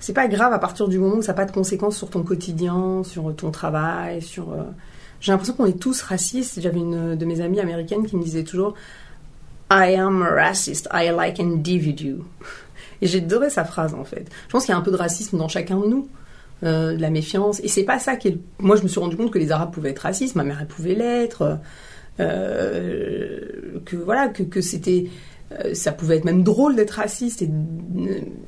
C'est 0.00 0.12
pas 0.14 0.28
grave 0.28 0.52
à 0.52 0.58
partir 0.60 0.86
du 0.88 0.98
moment 0.98 1.16
où 1.16 1.22
ça 1.22 1.32
n'a 1.32 1.36
pas 1.36 1.44
de 1.44 1.50
conséquences 1.52 1.96
sur 1.96 2.08
ton 2.08 2.22
quotidien, 2.22 3.02
sur 3.04 3.34
ton 3.36 3.50
travail, 3.50 4.22
sur. 4.22 4.56
J'ai 5.20 5.32
l'impression 5.32 5.54
qu'on 5.54 5.66
est 5.66 5.78
tous 5.80 6.00
racistes. 6.02 6.60
J'avais 6.60 6.78
une 6.78 7.16
de 7.16 7.24
mes 7.24 7.40
amies 7.40 7.60
américaines 7.60 8.06
qui 8.06 8.16
me 8.16 8.22
disait 8.22 8.44
toujours 8.44 8.74
I 9.70 9.94
am 9.96 10.22
a 10.22 10.30
racist, 10.30 10.88
I 10.92 11.10
like 11.14 11.40
individu. 11.40 12.16
Et 13.02 13.06
j'ai 13.06 13.18
adoré 13.18 13.50
sa 13.50 13.64
phrase 13.64 13.94
en 13.94 14.04
fait. 14.04 14.26
Je 14.46 14.52
pense 14.52 14.64
qu'il 14.64 14.72
y 14.72 14.74
a 14.74 14.78
un 14.78 14.82
peu 14.82 14.90
de 14.90 14.96
racisme 14.96 15.36
dans 15.38 15.48
chacun 15.48 15.78
de 15.78 15.86
nous. 15.86 16.08
euh, 16.64 16.96
de 16.96 17.00
la 17.00 17.10
méfiance. 17.10 17.60
Et 17.62 17.68
c'est 17.68 17.84
pas 17.84 17.98
ça 17.98 18.16
qui 18.16 18.28
est. 18.28 18.38
Moi, 18.58 18.76
je 18.76 18.82
me 18.82 18.88
suis 18.88 18.98
rendu 19.00 19.16
compte 19.16 19.30
que 19.30 19.38
les 19.38 19.52
Arabes 19.52 19.72
pouvaient 19.72 19.90
être 19.90 20.00
racistes, 20.00 20.34
ma 20.34 20.42
mère, 20.44 20.58
elle 20.60 20.66
pouvait 20.66 20.94
l'être. 20.94 21.58
euh, 22.20 23.78
que 23.84 23.96
voilà, 23.96 24.28
que, 24.28 24.42
que 24.42 24.60
c'était. 24.60 25.06
euh, 25.52 25.72
ça 25.74 25.92
pouvait 25.92 26.16
être 26.16 26.24
même 26.24 26.42
drôle 26.42 26.74
d'être 26.76 26.92
raciste. 26.92 27.44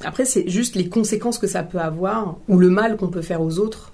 Après, 0.04 0.24
c'est 0.24 0.48
juste 0.48 0.74
les 0.74 0.88
conséquences 0.88 1.38
que 1.38 1.46
ça 1.46 1.62
peut 1.62 1.78
avoir, 1.78 2.36
ou 2.48 2.58
le 2.58 2.68
mal 2.70 2.96
qu'on 2.96 3.08
peut 3.08 3.22
faire 3.22 3.40
aux 3.42 3.58
autres. 3.58 3.92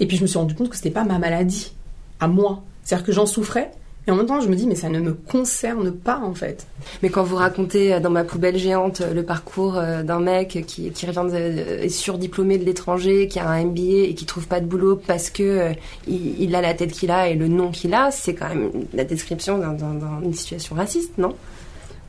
Et 0.00 0.06
puis, 0.06 0.16
je 0.16 0.22
me 0.22 0.26
suis 0.26 0.38
rendu 0.38 0.54
compte 0.54 0.68
que 0.70 0.76
c'était 0.76 0.90
pas 0.90 1.04
ma 1.04 1.18
maladie, 1.18 1.72
à 2.22 2.28
moi. 2.28 2.62
C'est-à-dire 2.84 3.06
que 3.06 3.12
j'en 3.12 3.26
souffrais. 3.26 3.70
Et 4.08 4.10
en 4.10 4.16
même 4.16 4.26
temps, 4.26 4.40
je 4.40 4.48
me 4.48 4.56
dis, 4.56 4.66
mais 4.66 4.74
ça 4.74 4.88
ne 4.88 4.98
me 4.98 5.12
concerne 5.12 5.92
pas, 5.92 6.18
en 6.18 6.34
fait. 6.34 6.66
Mais 7.04 7.08
quand 7.08 7.22
vous 7.22 7.36
racontez 7.36 7.94
euh, 7.94 8.00
dans 8.00 8.10
ma 8.10 8.24
poubelle 8.24 8.58
géante 8.58 9.00
euh, 9.00 9.14
le 9.14 9.22
parcours 9.22 9.76
euh, 9.78 10.02
d'un 10.02 10.18
mec 10.18 10.64
qui, 10.66 10.90
qui 10.90 11.06
revient 11.06 11.32
de, 11.32 11.84
est 11.84 11.88
surdiplômé 11.88 12.58
de 12.58 12.64
l'étranger, 12.64 13.28
qui 13.28 13.38
a 13.38 13.48
un 13.48 13.64
MBA 13.64 14.08
et 14.08 14.14
qui 14.14 14.26
trouve 14.26 14.48
pas 14.48 14.58
de 14.58 14.66
boulot 14.66 14.96
parce 15.06 15.30
que 15.30 15.42
euh, 15.44 15.72
il, 16.08 16.40
il 16.42 16.54
a 16.56 16.60
la 16.60 16.74
tête 16.74 16.90
qu'il 16.90 17.12
a 17.12 17.28
et 17.28 17.34
le 17.36 17.46
nom 17.46 17.70
qu'il 17.70 17.94
a, 17.94 18.10
c'est 18.10 18.34
quand 18.34 18.48
même 18.48 18.70
la 18.92 19.04
description 19.04 19.58
d'un- 19.58 19.74
d'un- 19.74 20.20
d'une 20.20 20.34
situation 20.34 20.74
raciste, 20.74 21.16
non? 21.18 21.36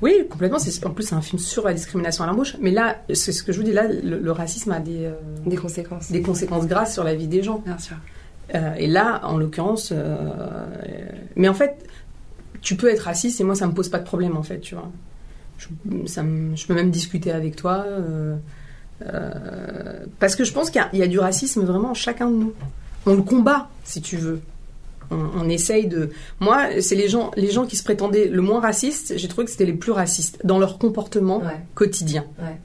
Oui, 0.02 0.14
complètement. 0.30 0.58
En 0.86 0.90
plus, 0.90 1.04
c'est 1.04 1.16
un 1.16 1.22
film 1.22 1.38
sur 1.40 1.64
la 1.64 1.74
discrimination 1.76 2.24
à 2.24 2.28
l'embauche. 2.28 2.58
Mais 2.60 2.72
là, 2.72 2.98
c'est 3.14 3.32
ce 3.32 3.44
que 3.44 3.54
je 3.54 3.60
vous 3.60 3.64
dis, 3.64 3.72
là, 3.72 3.84
le, 3.88 4.18
le 4.20 4.32
racisme 4.32 4.72
a 4.72 4.80
des, 4.80 5.06
euh, 5.06 5.12
Des 5.46 5.56
conséquences. 5.56 6.12
des 6.12 6.22
conséquences 6.24 6.66
graves 6.68 6.92
sur 6.92 7.04
la 7.04 7.14
vie 7.14 7.28
des 7.28 7.44
gens. 7.44 7.62
Bien 7.64 7.78
sûr. 7.78 7.96
Euh, 8.56 8.74
et 8.78 8.88
là, 8.88 9.22
en 9.24 9.38
l'occurrence, 9.38 9.92
euh, 9.92 10.28
mais 11.36 11.48
en 11.48 11.54
fait, 11.54 11.76
tu 12.62 12.76
peux 12.76 12.90
être 12.90 13.02
raciste 13.02 13.40
et 13.42 13.44
moi, 13.44 13.56
ça 13.56 13.68
me 13.68 13.74
pose 13.74 13.90
pas 13.90 14.00
de 14.00 14.06
problème, 14.06 14.38
en 14.38 14.44
fait, 14.44 14.60
tu 14.60 14.76
vois. 14.76 14.90
Je, 15.58 15.68
ça 16.08 16.24
me- 16.24 16.56
je 16.56 16.66
peux 16.68 16.74
même 16.74 16.92
discuter 16.92 17.32
avec 17.32 17.56
toi. 17.56 17.86
euh, 17.88 18.36
parce 20.20 20.36
que 20.36 20.44
je 20.44 20.54
pense 20.54 20.70
qu'il 20.70 20.82
y 20.82 20.84
a, 20.84 20.90
il 20.94 21.00
y 21.00 21.04
a 21.04 21.08
du 21.08 21.20
racisme 21.20 21.64
vraiment 21.64 21.92
en 21.92 21.94
chacun 21.94 22.30
de 22.30 22.36
nous. 22.36 22.54
On 23.06 23.16
le 23.16 23.22
combat, 23.22 23.70
si 23.84 24.02
tu 24.02 24.18
veux. 24.18 24.42
On, 25.12 25.18
on 25.42 25.50
essaye 25.50 25.88
de. 25.88 26.12
Moi, 26.40 26.80
c'est 26.82 26.96
les 26.96 27.10
gens, 27.10 27.32
les 27.36 27.52
gens 27.52 27.66
qui 27.66 27.76
se 27.76 27.84
prétendaient 27.84 28.28
le 28.28 28.42
moins 28.42 28.62
racistes, 28.62 29.14
j'ai 29.18 29.28
trouvé 29.28 29.46
que 29.46 29.52
c'était 29.52 29.66
les 29.66 29.74
plus 29.74 29.92
racistes 29.92 30.40
dans 30.46 30.60
leur 30.60 30.78
comportement 30.78 31.40
Ouais. 31.40 31.60
quotidien. 31.76 32.24
Ouais. 32.40 32.56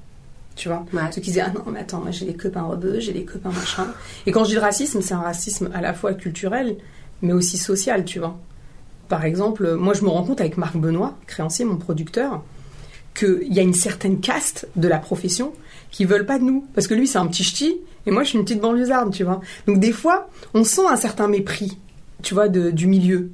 Tu 0.58 0.68
vois 0.68 0.84
Ouais. 0.92 1.02
Ceux 1.12 1.20
qui 1.20 1.30
disaient 1.30 1.44
Ah 1.46 1.52
non, 1.54 1.62
mais 1.70 1.78
attends, 1.80 2.00
moi 2.00 2.10
j'ai 2.10 2.26
des 2.26 2.34
copains 2.34 2.62
rebeux, 2.64 2.98
j'ai 2.98 3.12
des 3.12 3.24
copains 3.24 3.50
machin. 3.52 3.86
Et 4.26 4.32
quand 4.32 4.42
je 4.42 4.48
dis 4.50 4.54
le 4.56 4.60
racisme, 4.60 5.00
c'est 5.00 5.14
un 5.14 5.20
racisme 5.20 5.70
à 5.72 5.80
la 5.80 5.94
fois 5.94 6.14
culturel, 6.14 6.76
mais 7.22 7.32
aussi 7.32 7.56
social, 7.56 8.04
tu 8.04 8.18
vois. 8.18 8.36
Par 9.08 9.24
exemple, 9.24 9.74
moi 9.76 9.94
je 9.94 10.02
me 10.02 10.08
rends 10.08 10.24
compte 10.24 10.40
avec 10.40 10.56
Marc 10.58 10.76
Benoît, 10.76 11.16
créancier, 11.28 11.64
mon 11.64 11.76
producteur, 11.76 12.42
qu'il 13.14 13.52
y 13.54 13.60
a 13.60 13.62
une 13.62 13.72
certaine 13.74 14.18
caste 14.20 14.66
de 14.74 14.88
la 14.88 14.98
profession 14.98 15.52
qui 15.92 16.04
veulent 16.04 16.26
pas 16.26 16.38
de 16.40 16.44
nous. 16.44 16.66
Parce 16.74 16.88
que 16.88 16.94
lui, 16.94 17.06
c'est 17.06 17.18
un 17.18 17.26
petit 17.28 17.44
ch'ti, 17.44 17.76
et 18.06 18.10
moi 18.10 18.24
je 18.24 18.30
suis 18.30 18.38
une 18.38 18.44
petite 18.44 18.60
banlieusarde, 18.60 19.12
tu 19.14 19.22
vois. 19.24 19.40
Donc 19.68 19.78
des 19.78 19.92
fois, 19.92 20.28
on 20.54 20.64
sent 20.64 20.86
un 20.90 20.96
certain 20.96 21.28
mépris, 21.28 21.78
tu 22.22 22.34
vois, 22.34 22.48
de- 22.48 22.70
du 22.72 22.88
milieu 22.88 23.30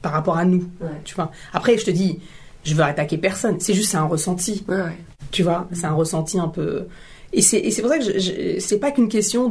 par 0.00 0.12
rapport 0.12 0.38
à 0.38 0.44
nous, 0.46 0.64
Ouais. 0.80 0.88
tu 1.04 1.14
vois. 1.14 1.30
Après, 1.52 1.76
je 1.78 1.84
te 1.84 1.90
dis, 1.90 2.20
je 2.64 2.74
veux 2.74 2.82
attaquer 2.82 3.18
personne, 3.18 3.60
c'est 3.60 3.74
juste 3.74 3.90
c'est 3.90 3.98
un 3.98 4.04
ressenti. 4.06 4.64
Ouais, 4.68 4.76
ouais. 4.76 4.98
Tu 5.30 5.42
vois, 5.42 5.68
c'est 5.72 5.86
un 5.86 5.94
ressenti 5.94 6.38
un 6.38 6.48
peu. 6.48 6.84
Et 7.32 7.42
c'est 7.42 7.70
c'est 7.70 7.82
pour 7.82 7.90
ça 7.90 7.98
que 7.98 8.60
c'est 8.60 8.78
pas 8.78 8.90
qu'une 8.90 9.08
question 9.08 9.50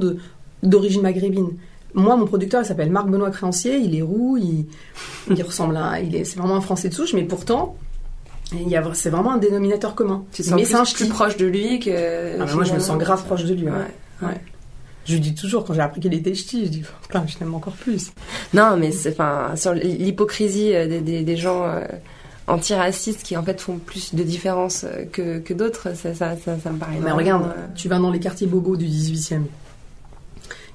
d'origine 0.64 1.02
maghrébine. 1.02 1.50
Moi, 1.96 2.16
mon 2.16 2.26
producteur, 2.26 2.62
il 2.62 2.66
s'appelle 2.66 2.90
Marc 2.90 3.08
Benoît 3.08 3.30
Créancier, 3.30 3.78
il 3.78 3.96
est 3.96 4.02
roux, 4.02 4.38
il, 4.38 4.66
il 5.30 5.44
ressemble 5.44 5.78
à. 5.78 6.00
Il 6.00 6.16
est, 6.16 6.24
c'est 6.24 6.40
vraiment 6.40 6.56
un 6.56 6.62
français 6.62 6.90
de 6.90 6.94
souche, 6.94 7.14
mais 7.14 7.24
pourtant, 7.24 7.76
c'est 8.94 9.10
vraiment 9.10 9.34
un 9.34 9.38
dénominateur 9.38 9.94
commun. 9.94 10.24
Tu 10.32 10.42
te 10.42 10.48
sens 10.48 10.56
mais 10.56 10.64
plus, 10.64 10.72
c'est 10.72 10.78
un 10.78 10.84
plus 10.84 11.06
ch'ti. 11.06 11.10
proche 11.10 11.38
de 11.38 11.46
lui 11.46 11.80
que. 11.80 12.42
Ah, 12.42 12.46
moi, 12.56 12.64
je 12.64 12.74
me 12.74 12.80
sens 12.80 12.98
grave 12.98 13.24
proche 13.26 13.44
de 13.44 13.54
lui. 13.54 13.66
Ouais. 13.66 13.72
Ouais. 14.22 14.28
Ouais. 14.28 14.42
Je 15.06 15.14
lui 15.14 15.20
dis 15.20 15.36
toujours, 15.36 15.66
quand 15.66 15.74
j'ai 15.74 15.82
appris 15.82 16.00
qu'elle 16.00 16.14
était 16.14 16.34
ch'ti, 16.34 16.66
je 16.66 16.70
dis, 16.70 16.84
putain, 17.02 17.26
je 17.28 17.36
t'aime 17.38 17.54
encore 17.54 17.74
plus. 17.74 18.12
Non, 18.54 18.78
mais 18.78 18.92
c'est, 18.92 19.12
enfin, 19.12 19.52
sur 19.56 19.74
l'hypocrisie 19.74 20.74
euh, 20.74 20.88
des, 20.88 21.02
des, 21.02 21.24
des 21.24 21.38
gens 21.38 21.66
euh, 21.66 21.82
antiracistes 22.48 23.24
qui 23.24 23.38
en 23.38 23.44
fait 23.44 23.60
font 23.62 23.78
plus 23.78 24.14
de 24.16 24.24
différence 24.24 24.84
euh, 24.84 25.06
que, 25.06 25.40
que 25.40 25.54
d'autres, 25.54 25.96
ça, 25.96 26.14
ça, 26.14 26.36
ça, 26.38 26.58
ça 26.60 26.70
me 26.72 26.78
paraît. 26.78 27.00
Mais 27.02 27.12
regarde, 27.12 27.46
euh, 27.46 27.68
tu 27.76 27.88
vas 27.88 28.00
dans 28.00 28.12
les 28.12 28.20
quartiers 28.20 28.48
bobos 28.48 28.76
du 28.76 28.86
18e. 28.86 29.44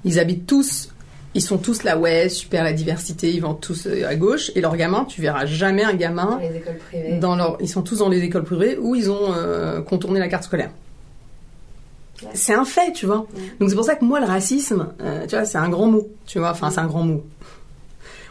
Ils 0.04 0.18
habitent 0.18 0.46
tous, 0.46 0.90
ils 1.34 1.42
sont 1.42 1.58
tous 1.58 1.82
là, 1.82 1.98
ouais, 1.98 2.28
super 2.28 2.64
la 2.64 2.72
diversité, 2.72 3.30
ils 3.32 3.40
vont 3.40 3.54
tous 3.54 3.86
euh, 3.86 4.08
à 4.08 4.16
gauche. 4.16 4.50
Et 4.54 4.60
leurs 4.60 4.76
gamins, 4.76 5.04
tu 5.04 5.20
verras 5.20 5.46
jamais 5.46 5.84
un 5.84 5.94
gamin 5.94 6.38
les 6.40 6.56
écoles 6.56 6.78
privées. 6.78 7.18
dans 7.18 7.36
leur, 7.36 7.58
ils 7.60 7.68
sont 7.68 7.82
tous 7.82 7.98
dans 7.98 8.08
les 8.08 8.22
écoles 8.22 8.44
privées 8.44 8.78
où 8.78 8.94
ils 8.94 9.10
ont 9.10 9.34
euh, 9.34 9.82
contourné 9.82 10.20
la 10.20 10.28
carte 10.28 10.44
scolaire. 10.44 10.70
Ouais. 12.22 12.30
C'est 12.34 12.54
un 12.54 12.64
fait, 12.64 12.92
tu 12.92 13.06
vois. 13.06 13.26
Donc 13.60 13.68
c'est 13.68 13.76
pour 13.76 13.84
ça 13.84 13.94
que 13.94 14.04
moi, 14.04 14.20
le 14.20 14.26
racisme, 14.26 14.88
euh, 15.00 15.26
tu 15.26 15.36
vois, 15.36 15.44
c'est 15.44 15.58
un 15.58 15.68
grand 15.68 15.86
mot, 15.86 16.08
tu 16.26 16.38
vois. 16.38 16.50
Enfin, 16.50 16.70
c'est 16.70 16.80
un 16.80 16.86
grand 16.86 17.04
mot. 17.04 17.24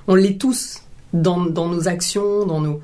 On 0.08 0.16
l'est 0.16 0.40
tous 0.40 0.82
dans, 1.14 1.40
dans 1.46 1.68
nos 1.68 1.88
actions, 1.88 2.46
dans 2.46 2.60
nos. 2.60 2.82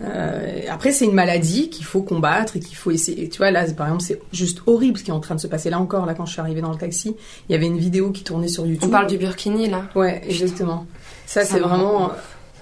Euh, 0.00 0.60
après, 0.70 0.92
c'est 0.92 1.04
une 1.06 1.12
maladie 1.14 1.70
qu'il 1.70 1.84
faut 1.84 2.02
combattre 2.02 2.56
et 2.56 2.60
qu'il 2.60 2.76
faut 2.76 2.90
essayer. 2.92 3.28
Tu 3.28 3.38
vois, 3.38 3.50
là, 3.50 3.64
par 3.72 3.86
exemple, 3.88 4.04
c'est 4.04 4.20
juste 4.32 4.60
horrible 4.66 4.96
ce 4.98 5.02
qui 5.04 5.10
est 5.10 5.14
en 5.14 5.20
train 5.20 5.34
de 5.34 5.40
se 5.40 5.46
passer. 5.48 5.70
Là 5.70 5.80
encore, 5.80 6.06
là, 6.06 6.14
quand 6.14 6.24
je 6.26 6.32
suis 6.32 6.40
arrivée 6.40 6.60
dans 6.60 6.70
le 6.70 6.78
taxi, 6.78 7.16
il 7.48 7.52
y 7.52 7.54
avait 7.56 7.66
une 7.66 7.78
vidéo 7.78 8.10
qui 8.12 8.22
tournait 8.22 8.48
sur 8.48 8.64
YouTube. 8.66 8.84
On 8.88 8.90
parle 8.92 9.08
du 9.08 9.18
Burkini 9.18 9.68
là. 9.68 9.88
Ouais, 9.96 10.22
exactement. 10.28 10.86
Ça, 11.26 11.44
Ça 11.44 11.54
c'est 11.54 11.60
vraiment. 11.60 12.06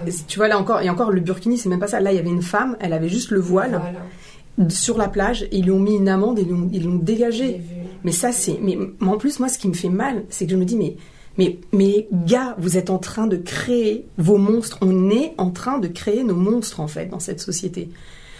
ouf. 0.07 0.25
Tu 0.29 0.38
vois, 0.38 0.49
là 0.49 0.59
encore, 0.59 0.81
et 0.83 0.90
encore, 0.90 1.11
le 1.11 1.20
burkini, 1.22 1.57
c'est 1.57 1.68
même 1.70 1.79
pas 1.79 1.87
ça. 1.88 2.01
Là, 2.01 2.12
il 2.12 2.16
y 2.16 2.18
avait 2.18 2.29
une 2.29 2.42
femme, 2.42 2.77
elle 2.81 2.92
avait 2.92 3.09
juste 3.09 3.31
le 3.31 3.40
voile 3.40 3.81
Voilà. 4.59 4.70
sur 4.70 4.99
la 4.99 5.09
plage, 5.09 5.44
et 5.44 5.57
ils 5.59 5.64
lui 5.64 5.70
ont 5.70 5.79
mis 5.81 5.94
une 5.96 6.09
amende 6.11 6.38
et 6.38 6.42
ils 6.72 6.83
l'ont- 6.85 6.96
dégagé. 6.96 7.62
Mais 8.05 8.12
ça, 8.12 8.31
c'est. 8.33 8.59
Mais 8.61 8.77
en 9.01 9.16
plus, 9.16 9.40
moi, 9.40 9.49
ce 9.49 9.59
qui 9.59 9.68
me 9.68 9.72
fait 9.75 9.88
mal, 9.88 10.25
c'est 10.29 10.44
que 10.46 10.53
je 10.53 10.57
me 10.57 10.64
dis, 10.66 10.77
mais. 10.77 10.96
Mais, 11.38 12.09
gars, 12.12 12.55
vous 12.59 12.77
êtes 12.77 12.90
en 12.90 12.99
train 12.99 13.27
de 13.27 13.37
créer 13.37 14.07
vos 14.16 14.38
monstres. 14.38 14.79
On 14.81 15.11
est 15.11 15.35
en 15.38 15.51
train 15.51 15.79
de 15.79 15.88
créer 15.88 16.25
nos 16.25 16.35
monstres, 16.35 16.81
en 16.81 16.88
fait, 16.88 17.07
dans 17.07 17.20
cette 17.20 17.40
société. 17.40 17.90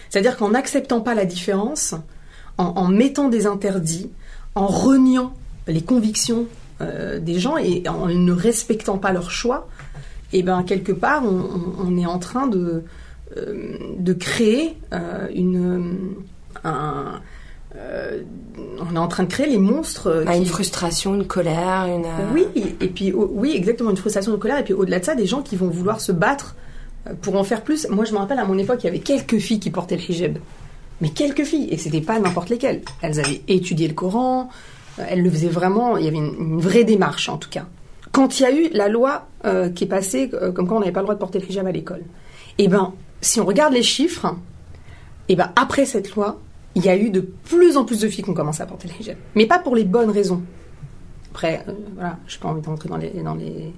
C'est-à-dire 0.09 0.37
qu'en 0.37 0.49
n'acceptant 0.49 1.01
pas 1.01 1.13
la 1.13 1.25
différence, 1.25 1.93
en, 2.57 2.87
mettant 2.87 3.29
des 3.29 3.45
interdits, 3.45 4.09
en 4.55 4.65
reniant 4.65 5.33
les 5.67 5.81
convictions 5.81 6.47
euh, 6.81 7.19
des 7.19 7.39
gens 7.39 7.57
et 7.57 7.83
en 7.87 8.07
ne 8.07 8.31
respectant 8.31 8.97
pas 8.97 9.11
leurs 9.11 9.29
choix, 9.29 9.67
et 10.33 10.43
ben 10.43 10.63
quelque 10.63 10.91
part, 10.91 11.23
on 11.23 11.97
est 11.97 12.05
en 12.05 12.19
train 12.19 12.47
de, 12.47 12.83
euh, 13.35 13.77
de 13.99 14.13
créer 14.13 14.77
euh, 14.93 15.27
une, 15.35 16.15
un, 16.63 17.19
euh, 17.77 18.21
on 18.91 18.95
est 18.95 18.99
en 18.99 19.07
train 19.07 19.23
de 19.23 19.29
créer 19.29 19.47
les 19.47 19.57
monstres. 19.57 20.07
euh, 20.07 20.23
Bah, 20.25 20.33
qui- 20.33 20.39
une 20.39 20.45
frustration, 20.45 21.15
une 21.15 21.27
colère, 21.27 21.85
une. 21.87 22.05
euh, 22.05 22.33
oui, 22.33 22.47
et 22.81 22.87
puis 22.87 23.11
au- 23.13 23.29
oui, 23.33 23.53
exactement, 23.55 23.89
une 23.91 23.97
frustration 23.97 24.31
de 24.31 24.37
colère. 24.37 24.59
Et 24.59 24.63
puis 24.63 24.73
au-delà 24.73 24.99
de 24.99 25.05
ça, 25.05 25.15
des 25.15 25.25
gens 25.25 25.41
qui 25.41 25.55
vont 25.55 25.67
vouloir 25.69 25.99
se 26.01 26.11
battre 26.11 26.55
pour 27.21 27.35
en 27.35 27.43
faire 27.43 27.63
plus. 27.63 27.87
Moi, 27.89 28.05
je 28.05 28.13
me 28.13 28.17
rappelle 28.17 28.39
à 28.39 28.45
mon 28.45 28.57
époque, 28.57 28.79
il 28.83 28.85
y 28.87 28.89
avait 28.89 28.99
quelques 28.99 29.37
filles 29.37 29.59
qui 29.59 29.69
portaient 29.69 29.95
le 29.97 30.01
hijab. 30.11 30.37
Mais 31.01 31.09
quelques 31.09 31.43
filles, 31.43 31.67
et 31.71 31.77
c'était 31.77 32.01
pas 32.01 32.19
n'importe 32.19 32.49
lesquelles. 32.49 32.81
Elles 33.01 33.19
avaient 33.19 33.41
étudié 33.47 33.87
le 33.87 33.93
Coran, 33.93 34.49
elles 34.97 35.21
le 35.21 35.29
faisaient 35.29 35.47
vraiment, 35.47 35.95
il 35.97 36.05
y 36.05 36.07
avait 36.07 36.17
une, 36.17 36.33
une 36.39 36.59
vraie 36.59 36.83
démarche 36.83 37.29
en 37.29 37.37
tout 37.37 37.49
cas. 37.49 37.65
Quand 38.11 38.39
il 38.39 38.43
y 38.43 38.45
a 38.47 38.51
eu 38.51 38.69
la 38.73 38.87
loi 38.87 39.27
euh, 39.45 39.69
qui 39.69 39.83
est 39.83 39.87
passée, 39.87 40.31
euh, 40.33 40.51
comme 40.51 40.67
quoi 40.67 40.77
on 40.77 40.79
n'avait 40.79 40.91
pas 40.91 41.01
le 41.01 41.05
droit 41.05 41.13
de 41.13 41.19
porter 41.19 41.37
le 41.39 41.45
hijab 41.47 41.67
à 41.67 41.71
l'école, 41.71 42.01
et 42.57 42.67
ben, 42.67 42.93
si 43.21 43.39
on 43.39 43.45
regarde 43.45 43.73
les 43.73 43.83
chiffres, 43.83 44.35
et 45.29 45.35
ben 45.35 45.51
après 45.55 45.85
cette 45.85 46.15
loi, 46.15 46.39
il 46.77 46.85
y 46.85 46.89
a 46.89 46.95
eu 46.95 47.09
de 47.09 47.21
plus 47.21 47.75
en 47.75 47.85
plus 47.85 47.99
de 47.99 48.07
filles 48.07 48.23
qui 48.23 48.29
ont 48.29 48.35
commencé 48.35 48.61
à 48.61 48.67
porter 48.67 48.87
le 48.87 48.93
hijab. 49.01 49.17
Mais 49.35 49.47
pas 49.47 49.57
pour 49.57 49.75
les 49.75 49.83
bonnes 49.83 50.11
raisons. 50.11 50.43
Après, 51.31 51.63
euh, 51.67 51.71
voilà, 51.95 52.17
je 52.27 52.35
n'ai 52.35 52.41
pas 52.41 52.49
envie 52.49 52.61
d'entrer 52.61 52.87
dans 52.87 52.97
les, 52.97 53.09
dans 53.09 53.33
les, 53.33 53.73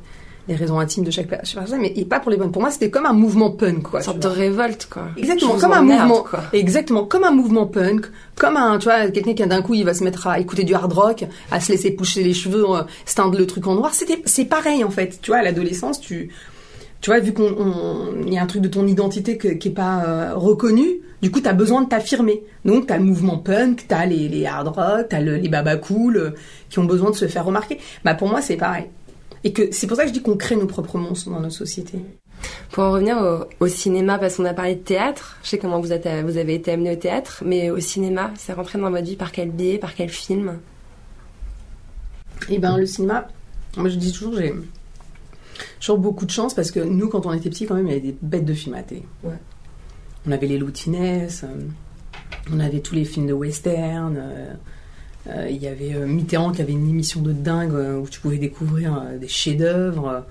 les 0.49 0.55
raisons 0.55 0.79
intimes 0.79 1.05
de 1.05 1.11
chaque 1.11 1.27
personne, 1.27 1.63
mais 1.79 1.93
et 1.95 2.03
pas 2.03 2.19
pour 2.19 2.29
les 2.29 2.35
bonnes. 2.35 2.51
Pour 2.51 2.61
moi, 2.61 2.71
c'était 2.71 2.89
comme 2.89 3.05
un 3.05 3.13
mouvement 3.13 3.51
punk, 3.51 3.83
quoi. 3.83 3.99
Une 4.01 4.05
sorte 4.05 4.19
de 4.19 4.27
révolte, 4.27 4.89
quoi. 4.91 5.03
Exactement, 5.15 5.57
comme 5.57 5.71
un 5.71 5.81
mouvement, 5.81 6.23
quoi. 6.29 6.43
exactement, 6.51 7.05
comme 7.05 7.23
un 7.23 7.31
mouvement 7.31 7.67
punk, 7.67 8.07
comme 8.35 8.57
un, 8.57 8.77
tu 8.79 8.85
vois, 8.85 9.09
quelqu'un 9.11 9.33
qui 9.33 9.47
d'un 9.47 9.61
coup 9.61 9.75
il 9.75 9.85
va 9.85 9.93
se 9.93 10.03
mettre 10.03 10.27
à 10.27 10.39
écouter 10.39 10.65
du 10.65 10.73
hard 10.73 10.91
rock, 10.91 11.25
à 11.51 11.61
se 11.61 11.71
laisser 11.71 11.91
pousser 11.91 12.21
les 12.21 12.33
cheveux, 12.33 12.65
euh, 12.69 12.81
se 13.05 13.15
teindre 13.15 13.37
le 13.37 13.47
truc 13.47 13.65
en 13.65 13.75
noir. 13.75 13.93
C'était, 13.93 14.21
c'est 14.25 14.45
pareil 14.45 14.83
en 14.83 14.89
fait. 14.89 15.19
Tu 15.21 15.31
vois, 15.31 15.39
à 15.39 15.43
l'adolescence, 15.43 16.01
tu, 16.01 16.33
tu 17.01 17.09
vois, 17.09 17.19
vu 17.19 17.33
qu'on, 17.33 18.23
y 18.27 18.37
a 18.37 18.41
un 18.43 18.45
truc 18.47 18.61
de 18.61 18.67
ton 18.67 18.85
identité 18.87 19.37
que- 19.37 19.47
qui 19.49 19.69
est 19.69 19.71
pas 19.71 20.03
euh, 20.05 20.33
reconnu, 20.35 20.85
du 21.21 21.31
coup, 21.31 21.39
t'as 21.41 21.53
besoin 21.53 21.81
de 21.83 21.89
t'affirmer. 21.89 22.43
Donc, 22.65 22.87
t'as 22.87 22.97
le 22.97 23.03
mouvement 23.03 23.37
punk, 23.37 23.85
t'as 23.87 24.05
les, 24.05 24.27
les 24.29 24.45
hard 24.45 24.67
rock, 24.67 25.07
t'as 25.09 25.19
le- 25.21 25.35
les 25.37 25.49
baba 25.49 25.77
cool, 25.77 26.17
euh, 26.17 26.29
qui 26.69 26.79
ont 26.79 26.85
besoin 26.85 27.09
de 27.11 27.15
se 27.15 27.27
faire 27.27 27.45
remarquer. 27.45 27.77
Bah, 28.03 28.13
pour 28.15 28.27
moi, 28.29 28.41
c'est 28.41 28.57
pareil. 28.57 28.85
Et 29.43 29.53
que 29.53 29.71
c'est 29.71 29.87
pour 29.87 29.95
ça 29.95 30.03
que 30.03 30.09
je 30.09 30.13
dis 30.13 30.21
qu'on 30.21 30.35
crée 30.37 30.55
nos 30.57 30.65
propres 30.67 30.97
monstres 30.97 31.29
dans 31.29 31.39
notre 31.39 31.55
société. 31.55 31.99
Pour 32.71 32.83
en 32.83 32.91
revenir 32.91 33.17
au, 33.17 33.65
au 33.65 33.67
cinéma, 33.67 34.17
parce 34.17 34.35
qu'on 34.37 34.45
a 34.45 34.53
parlé 34.53 34.75
de 34.75 34.81
théâtre, 34.81 35.37
je 35.43 35.49
sais 35.49 35.57
comment 35.57 35.79
vous, 35.79 35.91
êtes, 35.93 36.07
vous 36.25 36.37
avez 36.37 36.55
été 36.55 36.71
amené 36.71 36.91
au 36.91 36.95
théâtre, 36.95 37.43
mais 37.45 37.69
au 37.69 37.79
cinéma, 37.79 38.31
c'est 38.37 38.53
rentré 38.53 38.79
dans 38.79 38.89
votre 38.91 39.05
vie 39.05 39.15
par 39.15 39.31
quel 39.31 39.51
biais, 39.51 39.77
par 39.77 39.95
quel 39.95 40.09
film? 40.09 40.57
Et 42.49 42.57
ben 42.59 42.77
le 42.77 42.85
cinéma, 42.85 43.27
moi 43.77 43.89
je 43.89 43.95
dis 43.97 44.11
toujours 44.13 44.35
j'ai 44.37 44.53
toujours 45.79 45.97
beaucoup 45.97 46.25
de 46.25 46.31
chance 46.31 46.53
parce 46.53 46.71
que 46.71 46.79
nous 46.79 47.09
quand 47.09 47.25
on 47.25 47.33
était 47.33 47.49
petits 47.49 47.65
quand 47.65 47.75
même 47.75 47.87
il 47.87 47.93
y 47.93 47.97
avait 47.97 48.07
des 48.07 48.15
bêtes 48.21 48.45
de 48.45 48.53
films 48.53 48.75
à. 48.75 48.79
Ouais. 49.27 49.35
On 50.27 50.31
avait 50.31 50.47
les 50.47 50.57
Loutinès, 50.57 51.43
euh, 51.43 51.47
on 52.51 52.59
avait 52.59 52.79
tous 52.81 52.95
les 52.95 53.05
films 53.05 53.27
de 53.27 53.33
western. 53.33 54.17
euh, 54.17 54.53
euh, 55.27 55.47
Il 55.49 55.57
y 55.57 55.67
avait 55.67 55.93
Mitterrand 56.05 56.51
qui 56.51 56.61
avait 56.61 56.73
une 56.73 56.89
émission 56.89 57.21
de 57.21 57.31
dingue 57.31 57.73
où 58.01 58.07
tu 58.09 58.19
pouvais 58.19 58.37
découvrir 58.37 59.03
des 59.19 59.27
chefs-d'œuvre. 59.27 60.25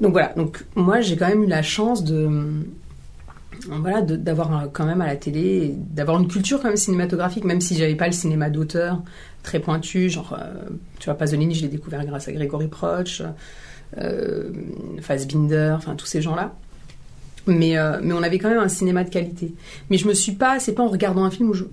Donc 0.00 0.12
voilà, 0.12 0.32
donc 0.36 0.64
moi 0.74 1.00
j'ai 1.00 1.16
quand 1.16 1.28
même 1.28 1.44
eu 1.44 1.46
la 1.46 1.62
chance 1.62 2.04
de 2.04 2.28
voilà 3.68 4.02
d'avoir 4.02 4.68
quand 4.72 4.84
même 4.84 5.00
à 5.00 5.06
la 5.06 5.16
télé 5.16 5.74
d'avoir 5.76 6.18
une 6.20 6.26
culture 6.26 6.60
quand 6.60 6.68
même 6.68 6.76
cinématographique 6.76 7.44
même 7.44 7.60
si 7.60 7.76
j'avais 7.76 7.94
pas 7.94 8.06
le 8.06 8.12
cinéma 8.12 8.50
d'auteur 8.50 9.00
très 9.44 9.60
pointu 9.60 10.10
genre 10.10 10.36
tu 10.98 11.04
vois 11.04 11.14
Pasolini 11.14 11.54
je 11.54 11.62
l'ai 11.62 11.68
découvert 11.68 12.04
grâce 12.04 12.26
à 12.26 12.32
Grégory 12.32 12.66
Proch 12.66 13.22
Fassbinder 15.00 15.74
enfin 15.76 15.94
tous 15.94 16.06
ces 16.06 16.20
gens 16.22 16.34
là 16.34 16.54
mais 17.46 17.76
euh, 17.76 17.98
mais 18.02 18.14
on 18.14 18.22
avait 18.22 18.38
quand 18.38 18.48
même 18.48 18.58
un 18.58 18.68
cinéma 18.68 19.04
de 19.04 19.10
qualité 19.10 19.54
mais 19.90 19.98
je 19.98 20.08
me 20.08 20.14
suis 20.14 20.32
pas 20.32 20.58
c'est 20.58 20.72
pas 20.72 20.82
en 20.82 20.88
regardant 20.88 21.24
un 21.24 21.30
film 21.30 21.50
où 21.50 21.54
je 21.54 21.64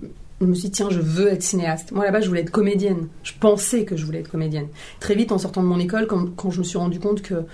me 0.46 0.54
suis 0.54 0.64
dit, 0.64 0.72
tiens, 0.72 0.90
je 0.90 1.00
veux 1.00 1.28
être 1.28 1.42
cinéaste. 1.42 1.92
Moi, 1.92 2.04
là-bas, 2.04 2.20
je 2.20 2.28
voulais 2.28 2.40
être 2.40 2.50
comédienne. 2.50 3.08
Je 3.22 3.32
pensais 3.38 3.84
que 3.84 3.96
je 3.96 4.04
voulais 4.04 4.20
être 4.20 4.30
comédienne. 4.30 4.66
Très 5.00 5.14
vite, 5.14 5.32
en 5.32 5.38
sortant 5.38 5.62
de 5.62 5.68
mon 5.68 5.78
école, 5.78 6.06
quand, 6.06 6.34
quand 6.34 6.50
je 6.50 6.58
me 6.58 6.64
suis 6.64 6.78
rendu 6.78 6.98
compte 6.98 7.22
que 7.22 7.44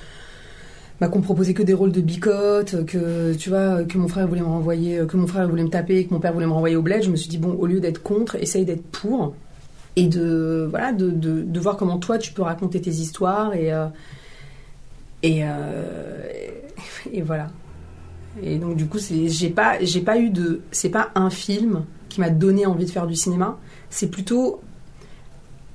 bah, 1.01 1.09
qu'on 1.09 1.19
me 1.19 1.25
proposait 1.25 1.55
que 1.55 1.63
des 1.63 1.75
rôles 1.75 1.93
de 1.93 2.01
bicote, 2.01 2.85
que 2.87 3.35
tu 3.35 3.51
vois, 3.51 3.85
que 3.85 3.99
mon 3.99 4.09
frère 4.09 4.27
voulait 4.27 4.41
me 4.41 4.47
renvoyer, 4.47 5.07
que 5.07 5.17
mon 5.17 5.27
frère 5.27 5.49
voulait 5.49 5.63
me 5.63 5.71
taper, 5.71 6.07
que 6.07 6.15
mon 6.15 6.21
père 6.21 6.33
voulait 6.33 6.47
me 6.47 6.53
renvoyer 6.53 6.77
au 6.77 6.83
bled, 6.83 7.03
je 7.03 7.11
me 7.11 7.17
suis 7.17 7.29
dit 7.29 7.39
bon, 7.39 7.53
au 7.53 7.67
lieu 7.67 7.79
d'être 7.79 8.03
contre, 8.03 8.37
essaye 8.37 8.65
d'être 8.65 8.83
pour 8.83 9.35
et 9.95 10.07
de 10.09 10.67
voilà, 10.69 10.93
de, 10.93 11.11
de 11.11 11.61
voir 11.61 11.77
comment 11.77 11.99
toi 11.99 12.19
tu 12.19 12.33
peux 12.33 12.43
raconter 12.43 12.81
tes 12.81 12.91
histoires 12.91 13.55
et 13.55 13.73
euh, 13.73 13.87
et, 15.23 15.41
euh, 15.43 16.23
et, 17.13 17.23
voilà. 17.23 17.49
Et 18.43 18.59
donc 18.59 18.77
du 18.77 18.87
coup, 18.87 18.99
j'ai 18.99 19.51
pas 19.51 19.83
j'ai 19.83 20.01
pas 20.01 20.19
eu 20.19 20.31
de 20.31 20.61
c'est 20.71 20.91
pas 20.91 21.11
un 21.15 21.31
film 21.31 21.85
qui 22.09 22.21
m'a 22.21 22.31
donné 22.31 22.67
envie 22.67 22.87
de 22.87 22.91
faire 22.91 23.07
du 23.07 23.17
cinéma, 23.17 23.59
c'est 23.91 24.11
plutôt 24.11 24.61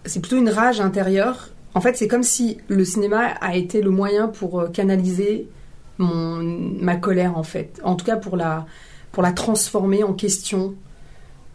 c'est 0.06 0.20
plutôt 0.20 0.38
une 0.38 0.50
rage 0.50 0.80
intérieure. 0.80 1.50
En 1.76 1.82
fait, 1.82 1.98
c'est 1.98 2.08
comme 2.08 2.24
si 2.24 2.60
le 2.68 2.86
cinéma 2.86 3.26
a 3.42 3.56
été 3.56 3.82
le 3.82 3.90
moyen 3.90 4.28
pour 4.28 4.60
euh, 4.60 4.68
canaliser 4.68 5.50
mon, 5.98 6.44
ma 6.44 6.96
colère, 6.96 7.38
en 7.38 7.44
fait. 7.44 7.80
En 7.84 7.96
tout 7.96 8.06
cas, 8.06 8.18
pour 8.18 8.38
la, 8.38 8.66
pour 9.12 9.24
la 9.24 9.32
transformer 9.32 10.04
en 10.04 10.14
question 10.14 10.76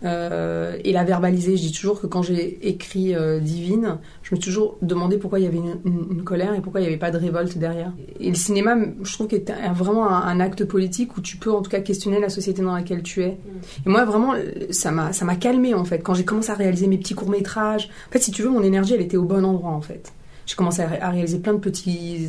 euh, 0.05 0.77
et 0.85 0.93
la 0.93 1.05
verbaliser. 1.05 1.57
Je 1.57 1.63
dis 1.63 1.73
toujours 1.73 2.01
que 2.01 2.07
quand 2.07 2.23
j'ai 2.23 2.69
écrit 2.69 3.15
euh, 3.15 3.41
Divine, 3.41 3.99
je 4.23 4.35
me 4.35 4.41
suis 4.41 4.45
toujours 4.51 4.77
demandé 4.83 5.17
pourquoi 5.19 5.41
il 5.41 5.45
y 5.45 5.49
avait 5.49 5.59
une, 5.59 5.79
une- 5.85 6.07
une 6.13 6.23
colère 6.25 6.55
et 6.55 6.61
pourquoi 6.61 6.81
il 6.81 6.85
n'y 6.85 6.89
avait 6.89 6.99
pas 6.99 7.11
de 7.11 7.19
révolte 7.19 7.59
derrière. 7.59 7.93
Et 8.21 8.29
le 8.29 8.35
cinéma, 8.37 8.77
je 9.03 9.13
trouve 9.13 9.27
qu'il 9.29 9.39
est 9.39 9.53
vraiment 9.75 10.09
un, 10.09 10.23
un 10.23 10.41
acte 10.41 10.65
politique 10.65 11.17
où 11.17 11.21
tu 11.21 11.37
peux 11.37 11.51
en 11.53 11.63
tout 11.63 11.71
cas 11.71 11.81
questionner 11.81 12.21
la 12.21 12.29
société 12.29 12.63
dans 12.63 12.75
laquelle 12.75 13.03
tu 13.03 13.23
es. 13.23 13.39
Et 13.87 13.89
moi, 13.89 14.05
vraiment, 14.05 14.35
ça 14.71 14.91
m'a, 14.93 15.13
calmé 15.37 15.75
en 15.75 15.85
fait. 15.85 15.99
Quand 15.99 16.15
j'ai 16.15 16.25
commencé 16.25 16.51
à 16.51 16.55
réaliser 16.55 16.87
mes 16.87 16.99
petits 16.99 17.15
courts-métrages, 17.15 17.89
en 18.09 18.13
fait, 18.13 18.21
si 18.21 18.31
tu 18.31 18.43
veux, 18.43 18.51
mon 18.51 18.63
énergie, 18.63 18.95
elle 18.95 19.03
était 19.03 19.17
au 19.17 19.25
bon 19.25 19.45
endroit 19.45 19.71
en 19.73 19.81
fait. 19.81 20.13
J'ai 20.47 20.55
commencé 20.57 20.81
à, 20.81 20.87
ré- 20.87 21.01
à 21.01 21.11
réaliser 21.11 21.39
plein 21.41 21.53
de 21.55 21.59
petits, 21.59 22.27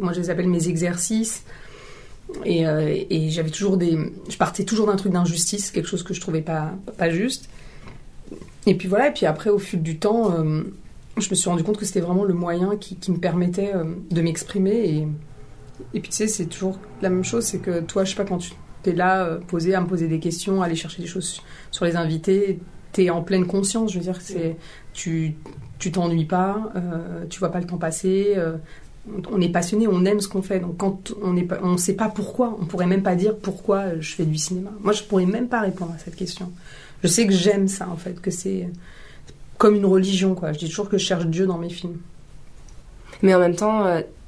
moi 0.00 0.12
je 0.12 0.20
les 0.20 0.28
appelle 0.30 0.48
mes 0.48 0.68
exercices. 0.68 1.42
Et, 2.44 2.66
euh, 2.66 2.94
et 3.10 3.30
j'avais 3.30 3.50
toujours 3.50 3.76
des, 3.76 3.98
je 4.28 4.36
partais 4.36 4.64
toujours 4.64 4.86
d'un 4.86 4.96
truc 4.96 5.12
d'injustice, 5.12 5.70
quelque 5.70 5.88
chose 5.88 6.02
que 6.02 6.14
je 6.14 6.20
trouvais 6.20 6.42
pas, 6.42 6.72
pas 6.98 7.10
juste. 7.10 7.48
Et 8.66 8.74
puis 8.74 8.88
voilà, 8.88 9.08
et 9.08 9.12
puis 9.12 9.26
après, 9.26 9.50
au 9.50 9.58
fil 9.58 9.82
du 9.82 9.98
temps, 9.98 10.32
euh, 10.32 10.62
je 11.16 11.30
me 11.30 11.34
suis 11.34 11.48
rendu 11.48 11.62
compte 11.62 11.78
que 11.78 11.84
c'était 11.84 12.00
vraiment 12.00 12.24
le 12.24 12.34
moyen 12.34 12.76
qui, 12.76 12.98
me 13.10 13.18
permettait 13.18 13.72
euh, 13.74 13.84
de 14.10 14.20
m'exprimer. 14.20 14.74
Et, 14.74 15.08
et 15.94 16.00
puis 16.00 16.10
tu 16.10 16.16
sais, 16.16 16.26
c'est 16.26 16.46
toujours 16.46 16.78
la 17.00 17.10
même 17.10 17.24
chose, 17.24 17.44
c'est 17.44 17.58
que 17.58 17.80
toi, 17.80 18.04
je 18.04 18.10
sais 18.10 18.16
pas, 18.16 18.24
quand 18.24 18.38
tu 18.38 18.52
es 18.86 18.92
là, 18.92 19.38
posé, 19.46 19.74
à 19.74 19.80
me 19.80 19.86
poser 19.86 20.08
des 20.08 20.18
questions, 20.18 20.62
aller 20.62 20.76
chercher 20.76 21.02
des 21.02 21.08
choses 21.08 21.42
sur 21.70 21.84
les 21.84 21.96
invités, 21.96 22.58
t'es 22.92 23.10
en 23.10 23.22
pleine 23.22 23.46
conscience. 23.46 23.92
Je 23.92 23.98
veux 23.98 24.04
dire, 24.04 24.20
c'est 24.20 24.56
tu 24.92 25.36
tu 25.78 25.92
t'ennuies 25.92 26.24
pas, 26.24 26.72
tu 27.28 27.38
vois 27.38 27.50
pas 27.50 27.60
le 27.60 27.66
temps 27.66 27.76
passer. 27.76 28.34
On 29.30 29.40
est 29.40 29.48
passionné, 29.48 29.86
on 29.88 30.04
aime 30.04 30.20
ce 30.20 30.28
qu'on 30.28 30.42
fait. 30.42 30.60
Donc 30.60 30.76
quand 30.76 31.12
on 31.22 31.36
pas, 31.44 31.58
on 31.62 31.76
sait 31.76 31.94
pas 31.94 32.08
pourquoi, 32.08 32.56
on 32.60 32.66
pourrait 32.66 32.86
même 32.86 33.02
pas 33.02 33.14
dire 33.14 33.36
pourquoi 33.36 33.78
euh, 33.78 33.96
je 34.00 34.14
fais 34.14 34.24
du 34.24 34.36
cinéma. 34.36 34.70
Moi, 34.80 34.92
je 34.92 35.02
pourrais 35.02 35.26
même 35.26 35.48
pas 35.48 35.60
répondre 35.60 35.92
à 35.94 35.98
cette 35.98 36.16
question. 36.16 36.52
Je 37.02 37.08
sais 37.08 37.26
que 37.26 37.32
j'aime 37.32 37.68
ça 37.68 37.88
en 37.88 37.96
fait, 37.96 38.20
que 38.20 38.30
c'est 38.30 38.68
comme 39.58 39.74
une 39.76 39.86
religion 39.86 40.34
quoi. 40.34 40.52
Je 40.52 40.58
dis 40.58 40.68
toujours 40.68 40.88
que 40.88 40.98
je 40.98 41.04
cherche 41.04 41.26
Dieu 41.26 41.46
dans 41.46 41.58
mes 41.58 41.70
films. 41.70 41.98
Mais 43.22 43.34
en 43.34 43.38
même 43.38 43.56
temps, 43.56 43.86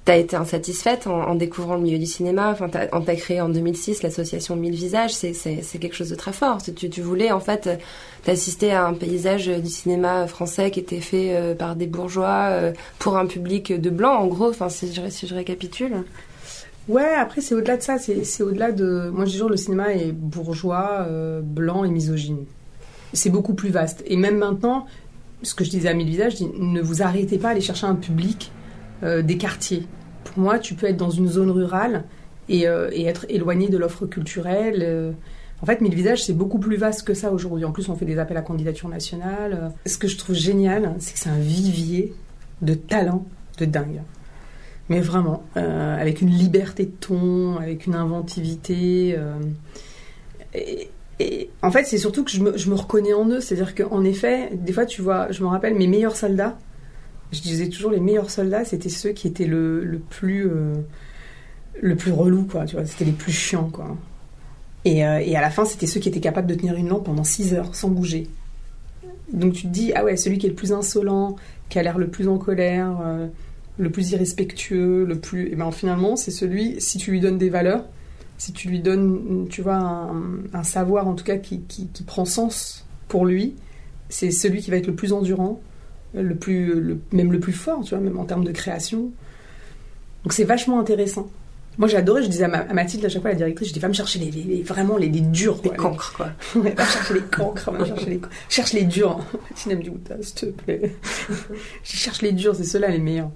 euh, 0.09 0.13
t'as 0.13 0.17
été 0.17 0.37
insatisfaite 0.37 1.07
en, 1.07 1.35
découvrant 1.35 1.77
le 1.77 1.83
milieu 1.83 1.99
du 1.99 2.07
cinéma. 2.07 2.51
Enfin, 2.51 2.69
t'as, 2.69 2.87
on 2.93 3.03
t'a 3.03 3.15
créé 3.15 3.41
en 3.41 3.49
2006 3.49 4.03
l'association 4.03 4.57
Mille 4.57 4.75
Visages. 4.75 5.13
C'est, 5.13 5.33
quelque 5.79 5.95
chose 5.95 6.11
de 6.11 6.17
très 6.17 6.33
fort. 6.33 6.59
Tu, 6.63 6.89
tu 6.89 7.01
voulais 7.03 7.31
en 7.31 7.41
fait 7.41 7.67
euh, 7.67 7.77
t'assister 8.25 8.73
à 8.73 8.87
un 8.87 8.95
paysage 8.95 9.49
du 9.49 9.69
cinéma 9.69 10.27
français 10.27 10.71
qui 10.71 10.81
était 10.81 11.01
fait 11.01 11.37
euh, 11.37 11.55
par 11.55 11.77
des 11.77 11.87
bourgeois 11.87 12.49
euh, 12.51 12.73
pour 12.99 13.17
un 13.17 13.27
public 13.27 13.73
de 13.73 13.91
blancs, 13.91 14.21
en 14.21 14.27
gros. 14.27 14.49
Enfin, 14.51 14.69
si 14.69 14.93
je, 14.93 15.35
récapitule. 15.35 16.05
Ouais, 16.89 17.15
après 17.15 17.43
c'est 17.43 17.55
au-delà 17.55 17.77
de 17.77 17.83
ça, 17.83 17.99
c'est 17.99 18.43
au-delà 18.43 18.73
de. 18.73 19.11
Moi 19.13 19.27
je 19.27 19.31
dis 19.31 19.37
toujours 19.37 19.51
le 19.51 19.59
cinéma 19.59 19.93
est 19.93 20.11
bourgeois, 20.11 21.07
euh, 21.07 21.43
blanc 21.43 21.85
et 21.85 21.91
misogyne. 21.91 22.47
C'est 23.13 23.29
beaucoup 23.29 23.53
plus 23.53 23.69
vaste. 23.69 24.03
Et 24.07 24.17
même 24.17 24.39
maintenant, 24.39 24.87
ce 25.43 25.55
que 25.55 25.65
je 25.65 25.71
disais 25.71 25.89
à 25.89 25.95
Mille 25.95 26.09
Visages, 26.09 26.33
je 26.33 26.37
dis, 26.39 26.51
ne 26.59 26.81
vous 26.81 27.03
arrêtez 27.03 27.37
pas 27.37 27.49
à 27.49 27.51
aller 27.51 27.61
chercher 27.61 27.87
un 27.87 27.95
public 27.95 28.53
euh, 29.03 29.21
des 29.23 29.37
quartiers. 29.37 29.87
Moi, 30.39 30.61
tu 30.61 30.75
peux 30.75 30.87
être 30.87 30.97
dans 30.97 31.11
une 31.11 31.27
zone 31.27 31.51
rurale 31.51 32.05
et, 32.49 32.69
euh, 32.69 32.91
être 32.95 33.27
éloigné 33.29 33.69
de 33.69 33.77
l'offre 33.77 34.07
culturelle. 34.07 34.83
euh. 34.85 35.11
En 35.61 35.67
fait, 35.67 35.81
Mille 35.81 35.97
Visages, 35.97 36.25
c'est 36.25 36.33
beaucoup 36.33 36.61
plus 36.61 36.77
vaste 36.77 37.03
que 37.03 37.13
ça 37.13 37.33
aujourd'hui. 37.33 37.65
En 37.65 37.73
plus, 37.73 37.89
on 37.89 37.97
fait 37.97 38.05
des 38.05 38.21
appels 38.21 38.37
à 38.37 38.43
candidature 38.43 38.89
nationale. 38.89 39.59
Euh, 39.61 39.69
Ce 39.85 39.99
que 39.99 40.07
je 40.07 40.17
trouve 40.17 40.37
génial, 40.37 40.95
c'est 41.01 41.13
que 41.13 41.19
c'est 41.19 41.29
un 41.29 41.41
vivier 41.41 42.15
de 42.63 42.75
talent 42.75 43.27
de 43.59 43.65
dingue. 43.65 44.01
Mais 44.89 45.01
vraiment, 45.01 45.43
avec 45.55 46.23
une 46.23 46.31
liberté 46.31 46.87
de 46.87 46.93
ton, 46.99 47.57
avec 47.59 47.87
une 47.87 47.95
inventivité. 47.95 49.19
et, 50.55 51.51
en 51.63 51.71
fait, 51.71 51.85
c'est 51.85 51.99
surtout 51.99 52.25
que 52.25 52.31
je 52.31 52.41
me 52.71 52.75
reconnais 52.75 53.13
en 53.13 53.29
eux. 53.29 53.41
C'est-à-dire 53.41 53.75
qu'en 53.75 54.03
effet, 54.05 54.51
des 54.55 54.73
fois, 54.73 54.87
tu 54.87 55.03
vois, 55.03 55.31
je 55.31 55.43
me 55.43 55.49
rappelle 55.49 55.75
mes 55.75 55.89
meilleurs 55.89 56.17
soldats. 56.17 56.57
Je 57.33 57.41
disais 57.41 57.69
toujours 57.69 57.91
les 57.91 58.01
meilleurs 58.01 58.31
soldats, 58.31 58.65
c'était 58.65 58.89
ceux 58.89 59.11
qui 59.11 59.27
étaient 59.27 59.47
le, 59.47 59.85
le 59.85 59.99
plus 59.99 60.49
euh, 60.49 60.75
le 61.81 61.97
plus 61.97 62.13
relou, 62.13 62.45
quoi. 62.45 62.65
Tu 62.65 62.77
vois, 62.77 62.87
c'était 62.87 63.05
les 63.05 63.13
plus 63.13 63.33
chiants, 63.33 63.71
quoi. 63.71 63.97
Et, 64.85 65.05
euh, 65.05 65.19
et 65.19 65.37
à 65.37 65.41
la 65.41 65.51
fin, 65.51 65.65
c'était 65.65 65.87
ceux 65.87 66.01
qui 66.01 66.09
étaient 66.09 66.21
capables 66.21 66.47
de 66.47 66.55
tenir 66.55 66.75
une 66.75 66.89
lampe 66.89 67.05
pendant 67.05 67.25
6 67.25 67.55
heures 67.55 67.75
sans 67.75 67.89
bouger. 67.89 68.29
Donc 69.33 69.53
tu 69.53 69.63
te 69.63 69.69
dis, 69.69 69.93
ah 69.95 70.05
ouais, 70.05 70.17
celui 70.17 70.39
qui 70.39 70.47
est 70.47 70.51
le 70.51 70.55
plus 70.55 70.73
insolent, 70.73 71.37
qui 71.69 71.79
a 71.79 71.83
l'air 71.83 71.99
le 71.99 72.09
plus 72.09 72.29
en 72.29 72.39
colère, 72.39 72.99
euh, 73.03 73.27
le 73.77 73.91
plus 73.91 74.13
irrespectueux, 74.13 75.05
le 75.05 75.19
plus. 75.19 75.53
Et 75.53 75.57
ben 75.57 75.71
finalement, 75.71 76.17
c'est 76.17 76.31
celui, 76.31 76.81
si 76.81 76.99
tu 76.99 77.11
lui 77.11 77.21
donnes 77.21 77.39
des 77.39 77.51
valeurs, 77.51 77.85
si 78.39 78.53
tu 78.53 78.69
lui 78.69 78.81
donnes, 78.81 79.47
tu 79.51 79.63
vois, 79.63 80.11
un, 80.53 80.63
savoir 80.63 81.09
en 81.09 81.15
tout 81.15 81.25
cas 81.25 81.37
qui, 81.37 81.61
qui 81.63 82.03
prend 82.05 82.25
sens 82.25 82.87
pour 83.09 83.27
lui, 83.27 83.57
c'est 84.09 84.31
celui 84.31 84.63
qui 84.63 84.71
va 84.71 84.77
être 84.77 84.87
le 84.87 84.95
plus 84.95 85.13
endurant, 85.13 85.61
le 86.15 86.35
plus, 86.35 86.75
le- 86.81 86.99
même 87.13 87.33
le 87.33 87.41
plus 87.41 87.53
fort, 87.53 87.83
tu 87.85 87.91
vois, 87.91 88.01
même 88.01 88.19
en 88.19 88.25
termes 88.25 88.45
de 88.45 88.53
création. 88.53 89.11
Donc 90.25 90.33
c'est 90.33 90.45
vachement 90.45 90.81
intéressant. 90.81 91.29
Moi 91.77 91.87
j'ai 91.87 91.97
adoré, 91.97 92.25
je 92.25 92.29
disais 92.29 92.45
à, 92.45 92.49
Ma- 92.49 92.59
à 92.59 92.73
Mathilde 92.75 93.05
à 93.05 93.09
chaque 93.09 93.23
fois, 93.23 93.31
la 93.31 93.37
directrice, 93.37 93.69
je 93.69 93.73
dis 93.73 93.79
va 93.79 93.87
me 93.89 93.93
chercher 93.95 94.19
les, 94.19 94.31
les- 94.33 94.43
les- 94.43 94.63
vraiment 94.63 94.97
les, 94.97 95.09
les 95.09 95.21
durs. 95.21 95.63
Quoi, 95.63 95.75
cancres, 95.77 96.13
quoi. 96.17 96.31
Ouais, 96.61 96.73
va 96.73 96.85
chercher 96.85 97.15
les 97.15 97.21
cancres, 97.21 97.71
va 97.71 97.85
chercher 97.85 98.11
les, 98.11 98.21
cherche 98.49 98.73
les 98.73 98.83
durs. 98.83 99.21
Mathilde 99.51 99.79
me 99.79 99.83
dit, 99.85 99.91
s'il 100.23 100.35
te 100.35 100.47
plaît. 100.47 100.93
je 101.85 101.97
cherche 101.97 102.23
les 102.23 102.33
durs, 102.33 102.57
c'est 102.57 102.65
ceux-là 102.65 102.89
les 102.89 102.99
meilleurs. 102.99 103.31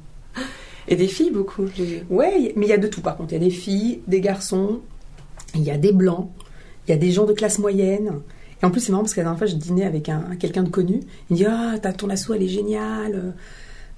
Et 0.88 0.96
des 0.96 1.06
filles, 1.06 1.30
beaucoup. 1.30 1.66
Ouais, 2.10 2.52
mais 2.56 2.66
il 2.66 2.68
y 2.68 2.72
a 2.72 2.78
de 2.78 2.88
tout 2.88 3.00
par 3.02 3.16
contre. 3.16 3.32
Il 3.32 3.38
y 3.40 3.42
a 3.42 3.44
des 3.44 3.50
filles, 3.54 4.00
des 4.08 4.20
garçons, 4.20 4.80
il 5.54 5.62
y 5.62 5.70
a 5.70 5.78
des 5.78 5.92
blancs, 5.92 6.28
il 6.88 6.90
y 6.90 6.94
a 6.94 6.96
des 6.98 7.12
gens 7.12 7.24
de 7.26 7.32
classe 7.32 7.60
moyenne. 7.60 8.20
Et 8.62 8.66
en 8.66 8.70
plus, 8.70 8.80
c'est 8.80 8.92
marrant 8.92 9.02
parce 9.02 9.14
que 9.14 9.20
la 9.20 9.24
dernière 9.24 9.38
fois, 9.38 9.46
je 9.46 9.56
dînais 9.56 9.84
avec 9.84 10.08
un, 10.08 10.36
quelqu'un 10.38 10.62
de 10.62 10.68
connu. 10.68 11.00
Il 11.30 11.34
me 11.34 11.36
dit 11.36 11.46
Ah, 11.46 11.74
t'as 11.80 11.92
ton 11.92 12.08
asso, 12.10 12.30
elle 12.34 12.42
est 12.42 12.48
géniale. 12.48 13.34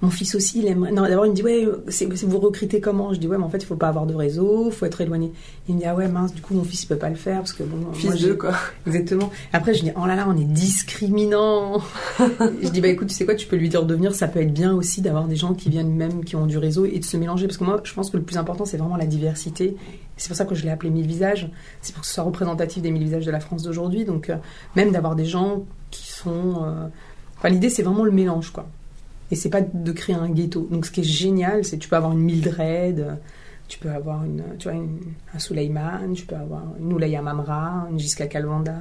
Mon 0.01 0.09
fils 0.09 0.35
aussi, 0.35 0.59
il 0.59 0.67
aime. 0.67 0.89
Non, 0.91 1.03
d'abord, 1.03 1.25
il 1.25 1.29
me 1.31 1.35
dit 1.35 1.41
Ouais, 1.41 1.65
c'est, 1.87 2.05
vous 2.25 2.39
recrutez 2.39 2.81
comment? 2.81 3.13
Je 3.13 3.19
dis 3.19 3.27
Ouais, 3.27 3.37
mais 3.37 3.43
en 3.45 3.49
fait, 3.49 3.59
il 3.59 3.65
faut 3.65 3.77
pas 3.77 3.87
avoir 3.87 4.05
de 4.05 4.13
réseau, 4.13 4.65
il 4.67 4.71
faut 4.73 4.85
être 4.85 4.99
éloigné. 4.99 5.31
Il 5.69 5.75
me 5.75 5.79
dit 5.79 5.85
Ah 5.85 5.95
ouais, 5.95 6.07
mince, 6.09 6.33
du 6.33 6.41
coup, 6.41 6.53
mon 6.53 6.63
fils, 6.65 6.83
il 6.83 6.87
peut 6.87 6.97
pas 6.97 7.09
le 7.09 7.15
faire 7.15 7.37
parce 7.37 7.53
que 7.53 7.63
bon. 7.63 7.91
Fils 7.93 8.05
moi, 8.09 8.15
d'eux, 8.19 8.35
quoi. 8.35 8.51
Exactement. 8.85 9.31
Après, 9.53 9.73
je 9.73 9.83
dis, 9.83 9.91
oh 9.95 10.05
là 10.05 10.15
là, 10.15 10.25
on 10.27 10.37
est 10.37 10.43
discriminant. 10.43 11.81
je 12.19 12.69
dis, 12.69 12.81
bah 12.81 12.89
écoute, 12.89 13.07
tu 13.07 13.15
sais 13.15 13.25
quoi, 13.25 13.35
tu 13.35 13.47
peux 13.47 13.55
lui 13.55 13.69
dire 13.69 13.85
de 13.85 13.95
venir, 13.95 14.13
ça 14.13 14.27
peut 14.27 14.41
être 14.41 14.53
bien 14.53 14.73
aussi 14.75 15.01
d'avoir 15.01 15.25
des 15.27 15.35
gens 15.37 15.53
qui 15.53 15.69
viennent 15.69 15.93
même, 15.95 16.23
qui 16.25 16.35
ont 16.35 16.45
du 16.45 16.57
réseau 16.57 16.85
et 16.85 16.99
de 16.99 17.05
se 17.05 17.17
mélanger. 17.17 17.47
Parce 17.47 17.57
que 17.57 17.63
moi, 17.63 17.79
je 17.83 17.93
pense 17.93 18.09
que 18.09 18.17
le 18.17 18.23
plus 18.23 18.37
important, 18.37 18.65
c'est 18.65 18.77
vraiment 18.77 18.97
la 18.97 19.05
diversité. 19.05 19.75
C'est 20.17 20.27
pour 20.27 20.37
ça 20.37 20.45
que 20.45 20.55
je 20.55 20.63
l'ai 20.63 20.69
appelé 20.71 20.89
Mille 20.89 21.07
Visages. 21.07 21.49
C'est 21.81 21.93
pour 21.93 22.01
que 22.01 22.07
ce 22.07 22.13
soit 22.13 22.23
représentatif 22.23 22.81
des 22.81 22.91
mille 22.91 23.03
visages 23.03 23.25
de 23.25 23.31
la 23.31 23.39
France 23.39 23.63
d'aujourd'hui. 23.63 24.05
Donc, 24.05 24.29
euh, 24.29 24.35
même 24.75 24.91
d'avoir 24.91 25.15
des 25.15 25.25
gens 25.25 25.63
qui 25.91 26.11
sont. 26.11 26.63
euh, 26.63 26.87
Enfin, 27.37 27.49
l'idée, 27.49 27.69
c'est 27.69 27.83
vraiment 27.83 28.05
le 28.05 28.11
mélange, 28.11 28.51
quoi. 28.51 28.65
Et 29.35 29.37
c'est 29.37 29.49
pas 29.49 29.59
de 29.61 29.91
créer 29.91 30.15
un 30.15 30.29
ghetto. 30.29 30.65
Donc, 30.71 30.85
ce 30.85 30.91
qui 30.91 31.01
est 31.01 31.03
génial, 31.03 31.65
c'est 31.65 31.75
que 31.77 31.83
tu 31.83 31.89
peux 31.89 31.97
avoir 31.97 32.13
une 32.13 32.19
Mildred. 32.19 32.99
euh, 33.01 33.13
Tu 33.67 33.79
peux 33.79 33.89
avoir 33.89 34.23
une, 34.23 34.43
tu 34.59 34.69
vois, 34.69 34.77
une- 34.77 34.99
un 35.33 35.39
Souleyman, 35.39 36.13
tu 36.13 36.25
peux 36.25 36.35
avoir 36.35 36.63
une 36.79 36.93
Oulaya 36.93 37.21
Mamra, 37.21 37.87
une 37.91 37.99
Jiska 37.99 38.27
Kalwanda. 38.27 38.75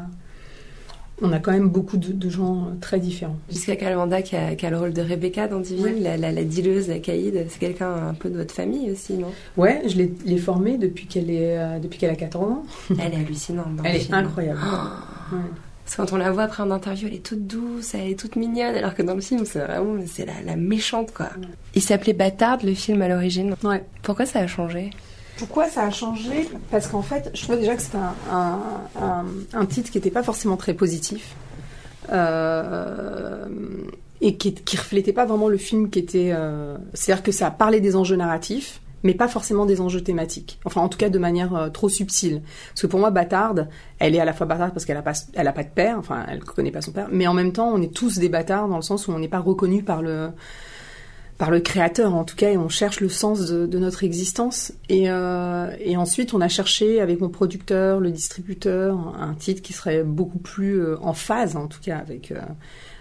On 1.22 1.32
a 1.32 1.38
quand 1.38 1.52
même 1.52 1.68
beaucoup 1.70 1.96
de, 1.96 2.12
de 2.12 2.28
gens 2.28 2.66
euh, 2.66 2.74
très 2.80 2.98
différents. 3.00 3.36
Jusqu'à 3.50 3.76
Calvanda 3.76 4.20
qui 4.20 4.36
a, 4.36 4.54
qui 4.56 4.66
a 4.66 4.70
le 4.70 4.76
rôle 4.78 4.92
de 4.92 5.00
Rebecca 5.00 5.46
dans 5.48 5.60
Divine, 5.60 5.84
Ouais. 5.84 6.00
la, 6.00 6.16
la, 6.16 6.32
la 6.32 6.44
dealeuse, 6.44 6.88
la 6.88 6.98
caïd. 6.98 7.46
C'est 7.48 7.58
quelqu'un 7.60 7.92
un 8.10 8.14
peu 8.14 8.28
de 8.30 8.36
votre 8.36 8.52
famille 8.52 8.90
aussi, 8.90 9.14
non? 9.14 9.28
Ouais, 9.56 9.82
je 9.88 9.96
l'ai 9.96 10.36
formée 10.38 10.76
depuis 10.76 11.06
qu'elle 11.06 11.30
est, 11.30 11.56
euh, 11.56 11.78
depuis 11.78 11.98
qu'elle 11.98 12.10
a 12.10 12.16
14 12.16 12.50
ans. 12.52 12.64
Elle 12.98 13.14
est 13.14 13.16
hallucinante. 13.24 13.66
Elle 13.84 13.92
le 13.94 13.98
est 14.00 14.12
incroyable. 14.12 14.58
Oh. 14.64 15.34
Ouais. 15.36 15.40
Parce 15.84 15.96
que 15.96 16.02
quand 16.02 16.12
on 16.14 16.16
la 16.18 16.30
voit 16.32 16.44
après 16.44 16.62
en 16.62 16.70
interview, 16.70 17.08
elle 17.08 17.14
est 17.14 17.24
toute 17.26 17.46
douce, 17.46 17.94
elle 17.94 18.08
est 18.08 18.18
toute 18.18 18.36
mignonne, 18.36 18.74
alors 18.74 18.94
que 18.94 19.02
dans 19.02 19.14
le 19.14 19.20
film, 19.20 19.44
c'est 19.44 19.58
vraiment 19.58 19.94
c'est 20.10 20.24
la, 20.24 20.32
la 20.44 20.56
méchante, 20.56 21.12
quoi. 21.12 21.28
Il 21.74 21.82
s'appelait 21.82 22.14
Bâtard, 22.14 22.58
le 22.64 22.74
film 22.74 23.02
à 23.02 23.08
l'origine. 23.08 23.54
Ouais. 23.62 23.84
Pourquoi 24.02 24.24
ça 24.24 24.38
a 24.40 24.46
changé? 24.46 24.90
Pourquoi 25.36 25.68
ça 25.68 25.82
a 25.82 25.90
changé? 25.90 26.48
Parce 26.70 26.86
qu'en 26.86 27.02
fait, 27.02 27.30
je 27.34 27.42
trouvais 27.42 27.58
déjà 27.58 27.74
que 27.76 27.82
c'était 27.82 27.98
un, 27.98 28.14
un, 28.32 28.60
un- 29.02 29.24
un 29.52 29.66
titre 29.66 29.90
qui 29.90 29.98
n'était 29.98 30.10
pas 30.10 30.22
forcément 30.22 30.56
très 30.56 30.72
positif. 30.74 31.34
Euh, 32.12 33.44
et 34.20 34.36
qui, 34.36 34.54
qui 34.54 34.76
reflétait 34.76 35.12
pas 35.12 35.26
vraiment 35.26 35.48
le 35.48 35.56
film 35.58 35.90
qui 35.90 35.98
était. 35.98 36.30
euh, 36.32 36.76
C'est-à-dire 36.94 37.22
que 37.22 37.32
ça 37.32 37.50
parlait 37.50 37.80
des 37.80 37.96
enjeux 37.96 38.16
narratifs, 38.16 38.80
mais 39.04 39.14
pas 39.14 39.28
forcément 39.28 39.66
des 39.66 39.80
enjeux 39.80 40.00
thématiques. 40.00 40.58
Enfin, 40.64 40.80
en 40.80 40.88
tout 40.88 40.98
cas, 40.98 41.10
de 41.10 41.18
manière 41.18 41.54
euh, 41.54 41.68
trop 41.68 41.88
subtile. 41.88 42.42
Parce 42.70 42.82
que 42.82 42.86
pour 42.88 42.98
moi, 42.98 43.10
bâtarde, 43.10 43.68
elle 43.98 44.16
est 44.16 44.20
à 44.20 44.24
la 44.24 44.32
fois 44.32 44.46
bâtarde 44.46 44.72
parce 44.72 44.86
qu'elle 44.86 44.96
a 44.96 45.02
pas, 45.02 45.12
pas 45.12 45.62
de 45.62 45.68
père, 45.68 45.98
enfin, 45.98 46.24
elle 46.28 46.42
connaît 46.42 46.72
pas 46.72 46.80
son 46.80 46.90
père, 46.90 47.08
mais 47.12 47.26
en 47.26 47.34
même 47.34 47.52
temps, 47.52 47.70
on 47.72 47.80
est 47.80 47.94
tous 47.94 48.18
des 48.18 48.30
bâtards 48.30 48.66
dans 48.66 48.76
le 48.76 48.82
sens 48.82 49.06
où 49.06 49.12
on 49.12 49.18
n'est 49.18 49.28
pas 49.28 49.38
reconnu 49.38 49.84
par 49.84 50.02
le 50.02 50.30
par 51.36 51.50
le 51.50 51.58
créateur 51.58 52.14
en 52.14 52.22
tout 52.22 52.36
cas 52.36 52.50
et 52.52 52.56
on 52.56 52.68
cherche 52.68 53.00
le 53.00 53.08
sens 53.08 53.50
de, 53.50 53.78
notre 53.80 54.04
existence 54.04 54.72
et, 54.88 55.10
euh, 55.10 55.74
et 55.80 55.96
ensuite 55.96 56.32
on 56.32 56.40
a 56.40 56.46
cherché 56.46 57.00
avec 57.00 57.20
mon 57.20 57.28
producteur 57.28 57.98
le 57.98 58.12
distributeur 58.12 58.96
un 59.18 59.34
titre 59.34 59.60
qui 59.60 59.72
serait 59.72 60.04
beaucoup 60.04 60.38
plus 60.38 60.80
euh, 60.80 60.96
en 61.02 61.12
phase 61.12 61.56
en 61.56 61.66
tout 61.66 61.80
cas 61.82 61.98
avec 61.98 62.32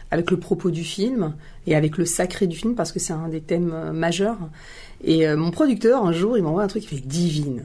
avec 0.10 0.32
le 0.32 0.38
propos 0.38 0.72
du 0.72 0.84
film 0.84 1.36
et 1.68 1.76
avec 1.76 2.00
le 2.00 2.06
sacré 2.06 2.48
du 2.48 2.58
film 2.58 2.74
parce 2.74 2.92
que 2.92 2.98
c'est 2.98 3.14
un 3.14 3.30
des 3.30 3.40
thèmes 3.40 3.92
majeurs 3.92 4.40
et 5.04 5.28
euh, 5.28 5.36
mon 5.38 5.52
producteur 5.52 6.04
un 6.06 6.12
jour 6.12 6.38
il 6.38 6.44
m'envoie 6.44 6.64
un 6.64 6.68
truc 6.68 6.84
qui 6.84 6.96
fait 6.96 7.06
divine 7.06 7.64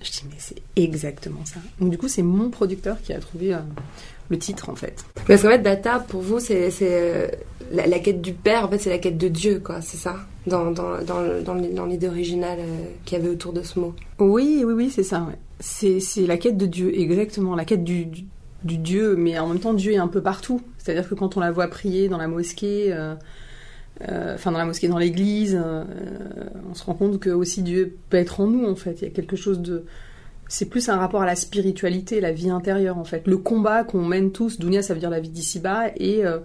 je 0.00 0.10
dis 0.10 0.22
mais 0.28 0.36
c'est 0.38 0.62
exactement 0.76 1.44
ça 1.44 1.60
donc 1.80 1.90
du 1.90 1.98
coup 1.98 2.08
c'est 2.08 2.22
mon 2.22 2.50
producteur 2.50 3.00
qui 3.02 3.12
a 3.12 3.18
trouvé 3.18 3.54
euh, 3.54 3.58
le 4.28 4.38
titre 4.38 4.68
en 4.68 4.76
fait 4.76 5.04
Parce 5.26 5.42
qu'en 5.42 5.48
fait, 5.48 5.62
Bâtard, 5.62 6.04
pour 6.04 6.20
vous, 6.20 6.38
c'est 6.38 6.70
euh, 6.82 7.28
la, 7.72 7.86
la 7.86 7.98
quête 7.98 8.20
du 8.20 8.32
père, 8.34 8.66
en 8.66 8.68
fait, 8.68 8.78
c'est 8.78 8.90
la 8.90 8.98
quête 8.98 9.16
de 9.16 9.28
Dieu, 9.28 9.60
quoi, 9.64 9.80
c'est 9.80 9.96
ça? 9.96 10.16
Dans, 10.46 10.70
dans, 10.70 11.02
dans, 11.02 11.86
l'idée 11.86 12.08
originale 12.08 12.58
qu'il 13.04 13.18
y 13.18 13.20
avait 13.20 13.30
autour 13.30 13.52
de 13.52 13.62
ce 13.62 13.78
mot. 13.78 13.94
Oui, 14.18 14.62
oui, 14.66 14.72
oui, 14.74 14.90
c'est 14.90 15.02
ça. 15.02 15.20
Ouais. 15.20 15.38
C'est, 15.60 16.00
la 16.26 16.36
quête 16.36 16.56
de 16.56 16.66
Dieu, 16.66 16.98
exactement. 16.98 17.54
La 17.54 17.64
quête 17.64 17.84
du, 17.84 18.04
du, 18.06 18.24
du 18.64 18.78
Dieu, 18.78 19.16
mais 19.16 19.38
en 19.38 19.48
même 19.48 19.60
temps, 19.60 19.74
Dieu 19.74 19.92
est 19.92 19.98
un 19.98 20.08
peu 20.08 20.22
partout. 20.22 20.60
C'est-à-dire 20.76 21.08
que 21.08 21.14
quand 21.14 21.36
on 21.36 21.40
la 21.40 21.50
voit 21.50 21.68
prier 21.68 22.08
dans 22.08 22.18
la 22.18 22.28
mosquée, 22.28 22.94
enfin 24.04 24.52
dans 24.52 24.58
la 24.58 24.64
mosquée, 24.64 24.88
dans 24.88 24.98
l'église, 24.98 25.58
euh, 25.60 25.84
on 26.70 26.74
se 26.74 26.84
rend 26.84 26.94
compte 26.94 27.18
que 27.18 27.30
aussi 27.30 27.62
Dieu 27.62 27.96
peut 28.10 28.16
être 28.16 28.40
en 28.40 28.46
nous, 28.46 28.66
en 28.66 28.76
fait. 28.76 29.00
Il 29.00 29.04
y 29.04 29.06
a 29.08 29.10
quelque 29.10 29.36
chose 29.36 29.60
de... 29.60 29.84
C'est 30.48 30.66
plus 30.66 30.88
un 30.88 30.96
rapport 30.96 31.22
à 31.22 31.26
la 31.26 31.36
spiritualité, 31.36 32.20
la 32.20 32.32
vie 32.32 32.50
intérieure, 32.50 32.96
en 32.96 33.04
fait. 33.04 33.26
Le 33.26 33.36
combat 33.38 33.84
qu'on 33.84 34.04
mène 34.04 34.30
tous, 34.32 34.58
Dounia, 34.58 34.82
ça 34.82 34.94
veut 34.94 35.00
dire 35.00 35.10
la 35.10 35.20
vie 35.20 35.30
d'ici-bas, 35.30 35.88
et... 35.96 36.24
euh, 36.24 36.38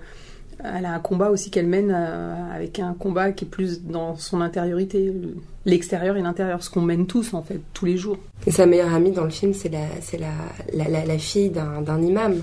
elle 0.64 0.86
a 0.86 0.94
un 0.94 1.00
combat 1.00 1.30
aussi 1.30 1.50
qu'elle 1.50 1.68
mène 1.68 1.92
euh, 1.94 2.36
avec 2.56 2.80
un 2.80 2.94
combat 2.94 3.32
qui 3.34 3.44
est 3.44 3.48
plus 3.48 3.84
dans 3.84 4.16
son 4.16 4.40
intériorité, 4.40 5.08
le- 5.08 5.36
l'extérieur 5.66 6.16
et 6.16 6.22
l'intérieur, 6.22 6.64
ce 6.64 6.70
qu'on 6.70 6.82
mène 6.82 7.06
tous 7.06 7.34
en 7.34 7.42
fait, 7.42 7.60
tous 7.74 7.86
les 7.86 7.98
jours. 7.98 8.18
Et 8.46 8.52
sa 8.52 8.66
meilleure 8.66 8.94
amie 8.94 9.12
dans 9.12 9.26
le 9.26 9.30
film, 9.32 9.54
c'est 9.54 9.68
la, 9.68 9.88
c'est 10.00 10.20
la, 10.20 11.06
la, 11.06 11.18
fille 11.18 11.50
d'un 11.50 12.02
imam 12.02 12.36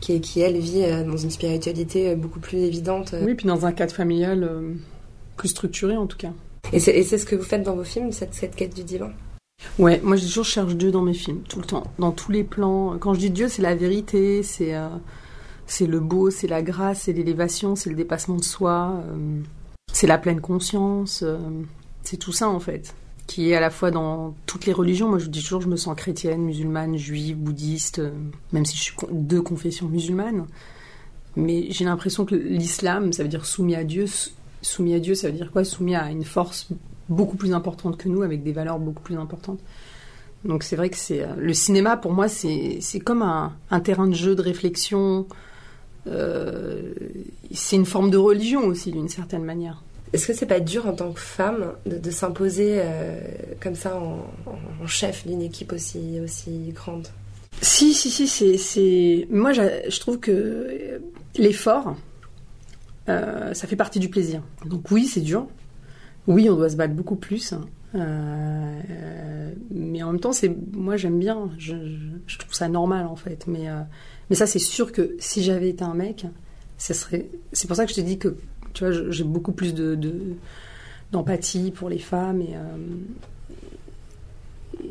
qui, 0.00 0.20
qui 0.20 0.40
elle 0.40 0.58
vit 0.58 0.82
euh, 0.82 1.04
dans 1.04 1.16
une 1.16 1.30
spiritualité 1.30 2.10
euh, 2.10 2.16
beaucoup 2.16 2.40
plus 2.40 2.58
évidente. 2.58 3.14
euh. 3.14 3.24
Oui, 3.24 3.34
puis 3.34 3.46
dans 3.46 3.66
un 3.66 3.72
cadre 3.72 3.94
familial 3.94 4.48
plus 5.36 5.48
structuré 5.48 5.96
en 5.96 6.06
tout 6.06 6.18
cas. 6.18 6.32
Et 6.72 6.80
c'est 6.80 6.96
et 6.96 7.02
c'est 7.02 7.18
ce 7.18 7.26
que 7.26 7.36
vous 7.36 7.42
faites 7.42 7.62
dans 7.62 7.74
vos 7.76 7.84
films, 7.84 8.12
cette, 8.12 8.34
cette 8.34 8.54
quête 8.54 8.74
du 8.74 8.84
divin? 8.84 9.10
Ouais, 9.78 10.00
moi 10.02 10.16
j'ai 10.16 10.26
toujours 10.26 10.44
je 10.44 10.50
cherche 10.50 10.74
Dieu 10.74 10.90
dans 10.90 11.02
mes 11.02 11.14
films, 11.14 11.42
tout 11.48 11.58
le 11.58 11.66
temps, 11.66 11.84
dans 11.98 12.12
tous 12.12 12.32
les 12.32 12.44
plans. 12.44 12.96
Quand 12.98 13.14
je 13.14 13.20
dis 13.20 13.30
Dieu, 13.30 13.48
c'est 13.48 13.62
la 13.62 13.74
vérité, 13.74 14.42
c'est 14.42 14.74
euh, 14.74 14.88
c'est 15.66 15.86
le 15.86 16.00
beau, 16.00 16.30
c'est 16.30 16.46
la 16.48 16.62
grâce, 16.62 17.02
c'est 17.02 17.12
l'élévation, 17.12 17.76
c'est 17.76 17.90
le 17.90 17.96
dépassement 17.96 18.36
de 18.36 18.44
soi, 18.44 19.02
euh, 19.06 19.40
c'est 19.92 20.06
la 20.06 20.18
pleine 20.18 20.40
conscience, 20.40 21.22
euh, 21.22 21.38
c'est 22.02 22.16
tout 22.16 22.32
ça 22.32 22.48
en 22.48 22.60
fait, 22.60 22.94
qui 23.30 23.52
est 23.52 23.54
à 23.54 23.60
la 23.60 23.70
fois 23.70 23.92
dans 23.92 24.34
toutes 24.44 24.66
les 24.66 24.72
religions. 24.72 25.08
Moi 25.08 25.20
je 25.20 25.28
dis 25.28 25.40
toujours, 25.40 25.60
je 25.60 25.68
me 25.68 25.76
sens 25.76 25.94
chrétienne, 25.94 26.42
musulmane, 26.42 26.96
juive, 26.96 27.36
bouddhiste, 27.36 28.00
euh, 28.00 28.10
même 28.52 28.66
si 28.66 28.76
je 28.76 28.82
suis 28.82 28.94
de 29.08 29.38
confession 29.38 29.86
musulmane. 29.86 30.46
Mais 31.36 31.70
j'ai 31.70 31.84
l'impression 31.84 32.24
que 32.24 32.34
l'islam, 32.34 33.12
ça 33.12 33.22
veut 33.22 33.28
dire 33.28 33.46
soumis 33.46 33.76
à 33.76 33.84
Dieu. 33.84 34.06
Soumis 34.62 34.94
à 34.94 34.98
Dieu, 34.98 35.14
ça 35.14 35.28
veut 35.28 35.36
dire 35.36 35.52
quoi? 35.52 35.62
Soumis 35.62 35.94
à 35.94 36.10
une 36.10 36.24
force 36.24 36.70
beaucoup 37.08 37.36
plus 37.36 37.52
importante 37.52 37.96
que 37.96 38.08
nous, 38.08 38.22
avec 38.22 38.42
des 38.42 38.50
valeurs 38.50 38.80
beaucoup 38.80 39.02
plus 39.02 39.16
importantes. 39.16 39.60
Donc 40.44 40.64
c'est 40.64 40.74
vrai 40.74 40.90
que 40.90 40.96
c'est 40.96 41.22
euh, 41.22 41.36
le 41.38 41.54
cinéma 41.54 41.96
pour 41.96 42.12
moi 42.12 42.26
c'est 42.26 42.80
comme 43.04 43.22
un, 43.22 43.52
un 43.70 43.78
terrain 43.78 44.08
de 44.08 44.14
jeu 44.14 44.34
de 44.34 44.42
réflexion. 44.42 45.28
Euh, 46.08 46.94
c'est 47.52 47.76
une 47.76 47.86
forme 47.86 48.10
de 48.10 48.18
religion 48.18 48.66
aussi 48.66 48.90
d'une 48.90 49.08
certaine 49.08 49.44
manière. 49.44 49.84
Est-ce 50.12 50.26
que 50.26 50.32
c'est 50.32 50.46
pas 50.46 50.60
dur 50.60 50.86
en 50.86 50.92
tant 50.92 51.12
que 51.12 51.20
femme 51.20 51.72
de, 51.86 52.10
s'imposer 52.10 52.76
euh, 52.78 53.20
comme 53.60 53.76
ça 53.76 53.96
en, 53.96 54.86
chef 54.86 55.26
d'une 55.26 55.42
équipe 55.42 55.72
aussi, 55.72 56.18
aussi 56.20 56.72
grande? 56.74 57.06
Si 57.62 57.94
si 57.94 58.10
si 58.10 58.58
c'est 58.58 59.28
moi 59.30 59.52
je 59.52 60.00
trouve 60.00 60.18
que 60.18 61.00
l'effort 61.36 61.94
euh, 63.08 63.54
ça 63.54 63.66
fait 63.66 63.76
partie 63.76 64.00
du 64.00 64.08
plaisir. 64.08 64.42
Donc 64.64 64.90
oui 64.90 65.06
c'est 65.06 65.20
dur. 65.20 65.46
Oui 66.26 66.48
on 66.50 66.56
doit 66.56 66.70
se 66.70 66.76
battre 66.76 66.94
beaucoup 66.94 67.16
plus. 67.16 67.54
Euh, 67.94 69.50
mais 69.70 70.02
en 70.02 70.12
même 70.12 70.20
temps 70.20 70.32
c'est 70.32 70.50
moi 70.72 70.96
j'aime 70.96 71.18
bien. 71.20 71.50
Je, 71.58 71.74
je, 72.26 72.38
trouve 72.38 72.54
ça 72.54 72.68
normal 72.68 73.06
en 73.06 73.16
fait. 73.16 73.46
Mais 73.46 73.66
mais 74.28 74.36
ça 74.36 74.46
c'est 74.46 74.58
sûr 74.58 74.90
que 74.90 75.14
si 75.20 75.44
j'avais 75.44 75.68
été 75.68 75.84
un 75.84 75.94
mec, 75.94 76.26
ce 76.78 76.94
serait. 76.94 77.28
C'est 77.52 77.68
pour 77.68 77.76
ça 77.76 77.84
que 77.84 77.90
je 77.90 77.96
te 77.96 78.00
dis 78.00 78.18
que 78.18 78.36
tu 78.74 78.84
vois 78.84 78.92
j'ai 79.10 79.24
beaucoup 79.24 79.52
plus 79.52 79.74
de 79.74 79.94
de- 79.94 80.34
d'empathie 81.12 81.70
pour 81.70 81.88
les 81.88 81.98
femmes 81.98 82.40
et, 82.42 82.54
euh, 82.54 82.76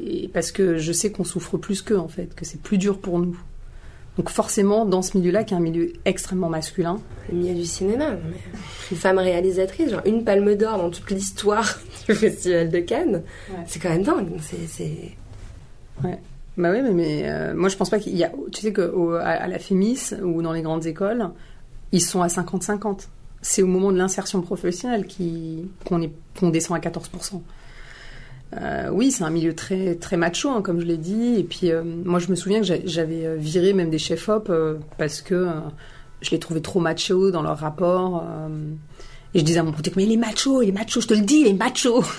et 0.05 0.27
parce 0.29 0.51
que 0.51 0.77
je 0.77 0.91
sais 0.91 1.11
qu'on 1.11 1.23
souffre 1.23 1.57
plus 1.57 1.81
qu'eux 1.81 1.97
en 1.97 2.07
fait, 2.07 2.35
que 2.35 2.45
c'est 2.45 2.61
plus 2.61 2.77
dur 2.77 2.99
pour 2.99 3.19
nous. 3.19 3.39
Donc 4.17 4.29
forcément 4.29 4.85
dans 4.85 5.01
ce 5.01 5.17
milieu-là 5.17 5.43
qui 5.45 5.53
est 5.53 5.57
un 5.57 5.61
milieu 5.61 5.93
extrêmement 6.05 6.49
masculin, 6.49 6.99
Le 7.31 7.37
milieu 7.37 7.55
du 7.55 7.65
cinéma, 7.65 8.17
une 8.91 8.97
femme 8.97 9.17
réalisatrice, 9.17 9.91
genre 9.91 10.01
une 10.05 10.25
palme 10.25 10.55
d'or 10.55 10.77
dans 10.77 10.89
toute 10.89 11.09
l'histoire 11.11 11.79
du 12.07 12.13
Festival 12.15 12.69
de 12.69 12.79
Cannes, 12.79 13.23
Ouais. 13.49 13.63
c'est 13.65 13.79
quand 13.79 13.89
même 13.89 14.03
dingue. 14.03 14.31
C'est, 14.41 14.67
c'est... 14.67 15.11
Bah 16.57 16.71
oui, 16.71 16.81
mais, 16.81 16.91
mais, 16.91 17.21
euh, 17.29 17.53
moi 17.55 17.69
je 17.69 17.77
pense 17.77 17.89
pas 17.89 17.99
qu'il 17.99 18.17
y 18.17 18.23
a. 18.25 18.31
Tu 18.51 18.61
sais 18.61 18.73
qu'à 18.73 18.89
à 19.21 19.47
la 19.47 19.59
FEMIS 19.59 20.13
ou 20.21 20.41
dans 20.41 20.51
les 20.51 20.61
grandes 20.61 20.85
écoles, 20.85 21.29
ils 21.93 22.01
sont 22.01 22.21
à 22.21 22.27
50-50. 22.27 23.07
C'est 23.41 23.61
au 23.61 23.67
moment 23.67 23.91
de 23.91 23.97
l'insertion 23.97 24.41
professionnelle 24.41 25.05
qu'on 25.85 26.49
descend 26.49 26.77
à 26.77 26.79
14%. 26.79 27.41
Euh, 28.57 28.89
oui, 28.91 29.11
c'est 29.11 29.23
un 29.23 29.29
milieu 29.29 29.53
très, 29.53 29.95
très 29.95 30.17
macho, 30.17 30.49
hein, 30.49 30.61
comme 30.61 30.79
je 30.79 30.85
l'ai 30.85 30.97
dit. 30.97 31.35
Et 31.37 31.43
puis, 31.43 31.71
euh, 31.71 31.83
moi, 31.83 32.19
je 32.19 32.29
me 32.29 32.35
souviens 32.35 32.59
que 32.59 32.65
j'a- 32.65 32.83
j'avais 32.85 33.25
euh, 33.25 33.35
viré 33.37 33.73
même 33.73 33.89
des 33.91 33.99
chefs-op 33.99 34.49
euh, 34.49 34.77
parce 34.97 35.21
que 35.21 35.47
je 36.21 36.31
les 36.31 36.39
trouvais 36.39 36.59
trop 36.61 36.79
machos 36.79 37.31
dans 37.31 37.41
leur 37.43 37.57
rapport. 37.59 38.23
et 39.35 39.39
je 39.39 39.43
disais 39.45 39.59
à 39.59 39.63
mon 39.63 39.71
pote, 39.71 39.95
mais 39.95 40.03
il 40.05 40.11
est 40.11 40.17
macho, 40.17 40.61
il 40.63 40.69
est 40.69 40.73
macho, 40.73 40.99
je 41.01 41.07
te 41.07 41.13
le 41.13 41.21
dis, 41.21 41.41
il 41.41 41.47
est 41.47 41.53
macho. 41.53 42.03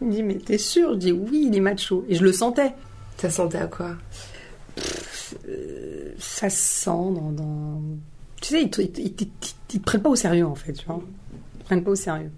Il 0.00 0.06
me 0.06 0.12
dit, 0.12 0.22
mais 0.22 0.36
t'es 0.36 0.56
sûr? 0.56 0.94
Je 0.94 0.98
dis, 0.98 1.12
oui, 1.12 1.46
il 1.50 1.54
est 1.56 1.60
macho. 1.60 2.02
Et 2.08 2.14
je 2.14 2.22
le 2.24 2.32
sentais. 2.32 2.72
Ça 3.18 3.28
sentait 3.28 3.58
à 3.58 3.66
quoi? 3.66 3.96
Ça 6.18 6.48
se 6.48 6.56
sent 6.84 6.90
dans, 6.90 7.32
dans- 7.32 7.82
Tu 8.40 8.48
sais, 8.48 8.62
ils 8.62 8.70
te- 8.70 8.82
ils 9.72 9.80
te- 9.80 9.84
prennent 9.84 10.02
pas 10.02 10.10
au 10.10 10.16
sérieux, 10.16 10.46
en 10.46 10.54
fait, 10.54 10.72
tu 10.72 10.86
vois. 10.86 11.00
Ils 11.54 11.58
te 11.60 11.64
prennent 11.64 11.84
pas 11.84 11.90
au 11.90 11.96
sérieux. 11.96 12.30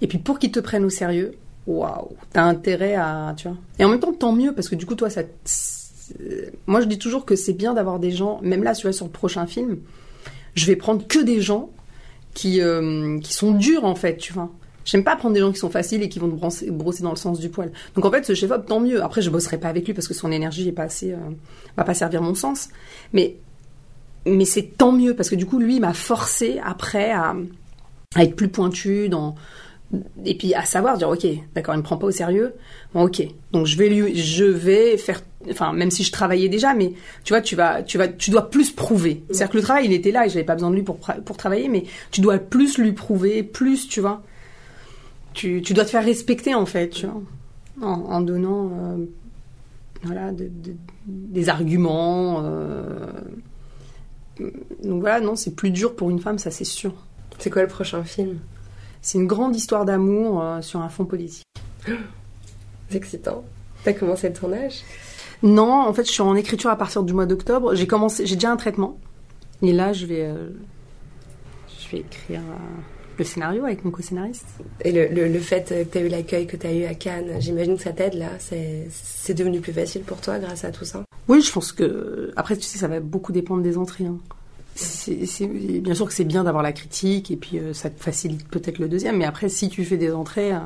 Et 0.00 0.06
puis, 0.06 0.18
pour 0.18 0.38
qu'ils 0.38 0.52
te 0.52 0.60
prennent 0.60 0.84
au 0.84 0.90
sérieux, 0.90 1.32
waouh, 1.66 2.10
t'as 2.32 2.42
intérêt 2.42 2.94
à... 2.94 3.34
Tu 3.36 3.48
vois. 3.48 3.56
Et 3.78 3.84
en 3.84 3.88
même 3.88 4.00
temps, 4.00 4.12
tant 4.12 4.32
mieux, 4.32 4.52
parce 4.52 4.68
que 4.68 4.74
du 4.74 4.86
coup, 4.86 4.94
toi, 4.94 5.10
ça... 5.10 5.22
Moi, 6.66 6.80
je 6.80 6.86
dis 6.86 6.98
toujours 6.98 7.24
que 7.24 7.36
c'est 7.36 7.52
bien 7.52 7.74
d'avoir 7.74 7.98
des 7.98 8.10
gens... 8.10 8.40
Même 8.42 8.62
là, 8.62 8.74
tu 8.74 8.82
vois, 8.82 8.92
sur 8.92 9.06
le 9.06 9.12
prochain 9.12 9.46
film, 9.46 9.78
je 10.54 10.66
vais 10.66 10.76
prendre 10.76 11.06
que 11.06 11.20
des 11.20 11.40
gens 11.40 11.70
qui, 12.34 12.60
euh, 12.60 13.18
qui 13.20 13.32
sont 13.32 13.52
durs, 13.52 13.84
en 13.84 13.94
fait, 13.94 14.16
tu 14.16 14.32
vois. 14.32 14.50
J'aime 14.84 15.04
pas 15.04 15.14
prendre 15.14 15.34
des 15.34 15.40
gens 15.40 15.52
qui 15.52 15.58
sont 15.58 15.70
faciles 15.70 16.02
et 16.02 16.08
qui 16.08 16.18
vont 16.18 16.28
te 16.28 16.34
brosser, 16.34 16.70
brosser 16.70 17.02
dans 17.04 17.10
le 17.10 17.16
sens 17.16 17.38
du 17.38 17.48
poil. 17.48 17.70
Donc 17.94 18.04
en 18.04 18.10
fait, 18.10 18.24
ce 18.24 18.34
chef-op, 18.34 18.66
tant 18.66 18.80
mieux. 18.80 19.02
Après, 19.02 19.22
je 19.22 19.30
bosserai 19.30 19.58
pas 19.58 19.68
avec 19.68 19.86
lui 19.86 19.94
parce 19.94 20.08
que 20.08 20.14
son 20.14 20.32
énergie 20.32 20.66
est 20.66 20.72
pas 20.72 20.84
assez, 20.84 21.12
euh, 21.12 21.18
va 21.76 21.84
pas 21.84 21.94
servir 21.94 22.20
mon 22.20 22.34
sens. 22.34 22.68
Mais, 23.12 23.36
mais 24.26 24.44
c'est 24.44 24.76
tant 24.78 24.92
mieux 24.92 25.14
parce 25.14 25.28
que 25.30 25.34
du 25.36 25.46
coup, 25.46 25.58
lui, 25.58 25.80
m'a 25.80 25.92
forcé 25.94 26.60
après 26.64 27.10
à, 27.10 27.34
à 28.14 28.22
être 28.24 28.36
plus 28.36 28.48
pointu 28.48 29.08
dans, 29.08 29.34
et 30.24 30.36
puis 30.36 30.54
à 30.54 30.64
savoir 30.64 30.96
dire, 30.98 31.08
ok, 31.08 31.26
d'accord, 31.54 31.74
il 31.74 31.78
me 31.78 31.82
prend 31.82 31.96
pas 31.96 32.06
au 32.06 32.10
sérieux. 32.12 32.54
Bon, 32.94 33.04
ok. 33.06 33.22
Donc 33.52 33.66
je 33.66 33.76
vais 33.76 33.88
lui, 33.88 34.14
je 34.16 34.44
vais 34.44 34.96
faire, 34.96 35.20
enfin, 35.50 35.72
même 35.72 35.90
si 35.90 36.02
je 36.04 36.12
travaillais 36.12 36.48
déjà, 36.48 36.72
mais 36.74 36.92
tu 37.24 37.32
vois, 37.32 37.40
tu 37.40 37.56
vas, 37.56 37.82
tu 37.82 37.98
vas, 37.98 38.08
tu 38.08 38.30
dois 38.30 38.48
plus 38.50 38.70
prouver. 38.70 39.22
C'est-à-dire 39.30 39.50
que 39.50 39.56
le 39.58 39.62
travail, 39.62 39.84
il 39.86 39.92
était 39.92 40.12
là 40.12 40.26
et 40.26 40.28
j'avais 40.28 40.44
pas 40.44 40.54
besoin 40.54 40.70
de 40.70 40.76
lui 40.76 40.82
pour, 40.82 40.98
pour 40.98 41.36
travailler, 41.36 41.68
mais 41.68 41.84
tu 42.10 42.20
dois 42.20 42.38
plus 42.38 42.78
lui 42.78 42.92
prouver, 42.92 43.42
plus, 43.42 43.88
tu 43.88 44.00
vois. 44.00 44.22
Tu, 45.34 45.62
tu 45.62 45.72
dois 45.74 45.84
te 45.84 45.90
faire 45.90 46.04
respecter, 46.04 46.54
en 46.54 46.66
fait, 46.66 46.90
tu 46.90 47.06
vois. 47.06 47.20
En, 47.80 48.20
donnant, 48.20 48.70
euh, 48.70 49.04
voilà, 50.04 50.30
de- 50.30 50.44
de- 50.44 50.76
des 51.06 51.48
arguments. 51.48 52.42
euh. 52.44 53.06
Donc 54.82 55.00
voilà, 55.00 55.20
non, 55.20 55.36
c'est 55.36 55.54
plus 55.54 55.70
dur 55.70 55.94
pour 55.94 56.10
une 56.10 56.18
femme, 56.20 56.38
ça 56.38 56.50
c'est 56.50 56.64
sûr. 56.64 56.92
C'est 57.38 57.50
quoi 57.50 57.62
le 57.62 57.68
prochain 57.68 58.04
film? 58.04 58.38
C'est 59.00 59.18
une 59.18 59.26
grande 59.26 59.56
histoire 59.56 59.84
d'amour 59.84 60.42
euh, 60.42 60.62
sur 60.62 60.80
un 60.80 60.88
fond 60.88 61.04
politique. 61.04 61.44
C'est 62.88 62.96
excitant. 62.98 63.42
T'as 63.84 63.94
commencé 63.94 64.28
le 64.28 64.34
tournage? 64.34 64.82
Non, 65.42 65.72
en 65.72 65.92
fait, 65.92 66.04
je 66.04 66.12
suis 66.12 66.22
en 66.22 66.36
écriture 66.36 66.70
à 66.70 66.76
partir 66.76 67.02
du 67.02 67.14
mois 67.14 67.26
d'octobre. 67.26 67.74
J'ai 67.74 67.86
commencé, 67.86 68.26
j'ai 68.26 68.36
déjà 68.36 68.52
un 68.52 68.56
traitement. 68.56 68.98
Et 69.62 69.72
là, 69.72 69.92
je 69.92 70.06
vais, 70.06 70.22
euh, 70.26 70.50
je 71.80 71.90
vais 71.90 71.98
écrire 72.00 72.40
euh, 72.40 72.80
le 73.18 73.24
scénario 73.24 73.64
avec 73.64 73.84
mon 73.84 73.90
co-scénariste. 73.90 74.46
Et 74.84 74.92
le, 74.92 75.08
le, 75.08 75.26
le 75.26 75.38
fait 75.40 75.68
que 75.68 75.82
t'as 75.84 76.00
eu 76.00 76.08
l'accueil 76.08 76.46
que 76.46 76.56
t'as 76.56 76.72
eu 76.72 76.84
à 76.84 76.94
Cannes, 76.94 77.40
j'imagine 77.40 77.76
que 77.76 77.82
ça 77.82 77.92
t'aide 77.92 78.14
là. 78.14 78.28
C'est, 78.38 78.86
c'est 78.90 79.34
devenu 79.34 79.60
plus 79.60 79.72
facile 79.72 80.02
pour 80.02 80.20
toi 80.20 80.38
grâce 80.38 80.64
à 80.64 80.70
tout 80.70 80.84
ça? 80.84 81.02
Oui, 81.28 81.40
je 81.40 81.52
pense 81.52 81.72
que 81.72 82.32
après, 82.36 82.56
tu 82.56 82.62
sais, 82.62 82.78
ça 82.78 82.88
va 82.88 83.00
beaucoup 83.00 83.32
dépendre 83.32 83.62
des 83.62 83.78
entrées. 83.78 84.06
hein. 84.06 84.16
C'est, 84.74 85.46
bien 85.46 85.94
sûr 85.94 86.06
que 86.06 86.14
c'est 86.14 86.24
bien 86.24 86.44
d'avoir 86.44 86.62
la 86.62 86.72
critique 86.72 87.30
et 87.30 87.36
puis 87.36 87.58
euh, 87.58 87.74
ça 87.74 87.90
te 87.90 88.02
facilite 88.02 88.48
peut-être 88.48 88.78
le 88.78 88.88
deuxième. 88.88 89.18
Mais 89.18 89.26
après, 89.26 89.48
si 89.50 89.68
tu 89.68 89.84
fais 89.84 89.98
des 89.98 90.12
entrées, 90.12 90.52
euh, 90.52 90.58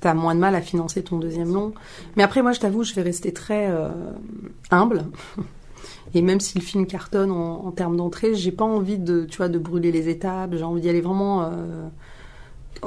t'as 0.00 0.14
moins 0.14 0.34
de 0.34 0.40
mal 0.40 0.54
à 0.54 0.60
financer 0.60 1.02
ton 1.02 1.18
deuxième 1.18 1.52
long. 1.52 1.72
Mais 2.16 2.22
après, 2.24 2.42
moi, 2.42 2.52
je 2.52 2.60
t'avoue, 2.60 2.82
je 2.82 2.92
vais 2.94 3.02
rester 3.02 3.32
très 3.32 3.68
euh, 3.70 3.88
humble. 4.70 5.04
Et 6.14 6.22
même 6.22 6.40
si 6.40 6.58
le 6.58 6.64
film 6.64 6.86
cartonne 6.86 7.30
en, 7.30 7.66
en 7.66 7.70
termes 7.72 7.96
d'entrée, 7.96 8.34
j'ai 8.34 8.52
pas 8.52 8.64
envie 8.64 8.98
de, 8.98 9.24
tu 9.24 9.36
vois, 9.36 9.48
de 9.48 9.58
brûler 9.58 9.92
les 9.92 10.08
étapes. 10.08 10.54
J'ai 10.54 10.62
envie 10.64 10.80
d'y 10.80 10.88
aller 10.88 11.00
vraiment. 11.00 11.50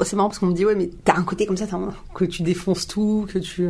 C'est 0.03 0.15
marrant 0.15 0.29
parce 0.29 0.39
qu'on 0.39 0.47
me 0.47 0.53
dit 0.53 0.65
ouais, 0.65 0.75
mais 0.75 0.89
t'as 1.03 1.15
un 1.17 1.23
côté 1.23 1.45
comme 1.45 1.57
ça, 1.57 1.65
que 2.13 2.25
tu 2.25 2.43
défonces 2.43 2.87
tout, 2.87 3.25
que 3.31 3.39
tu. 3.39 3.67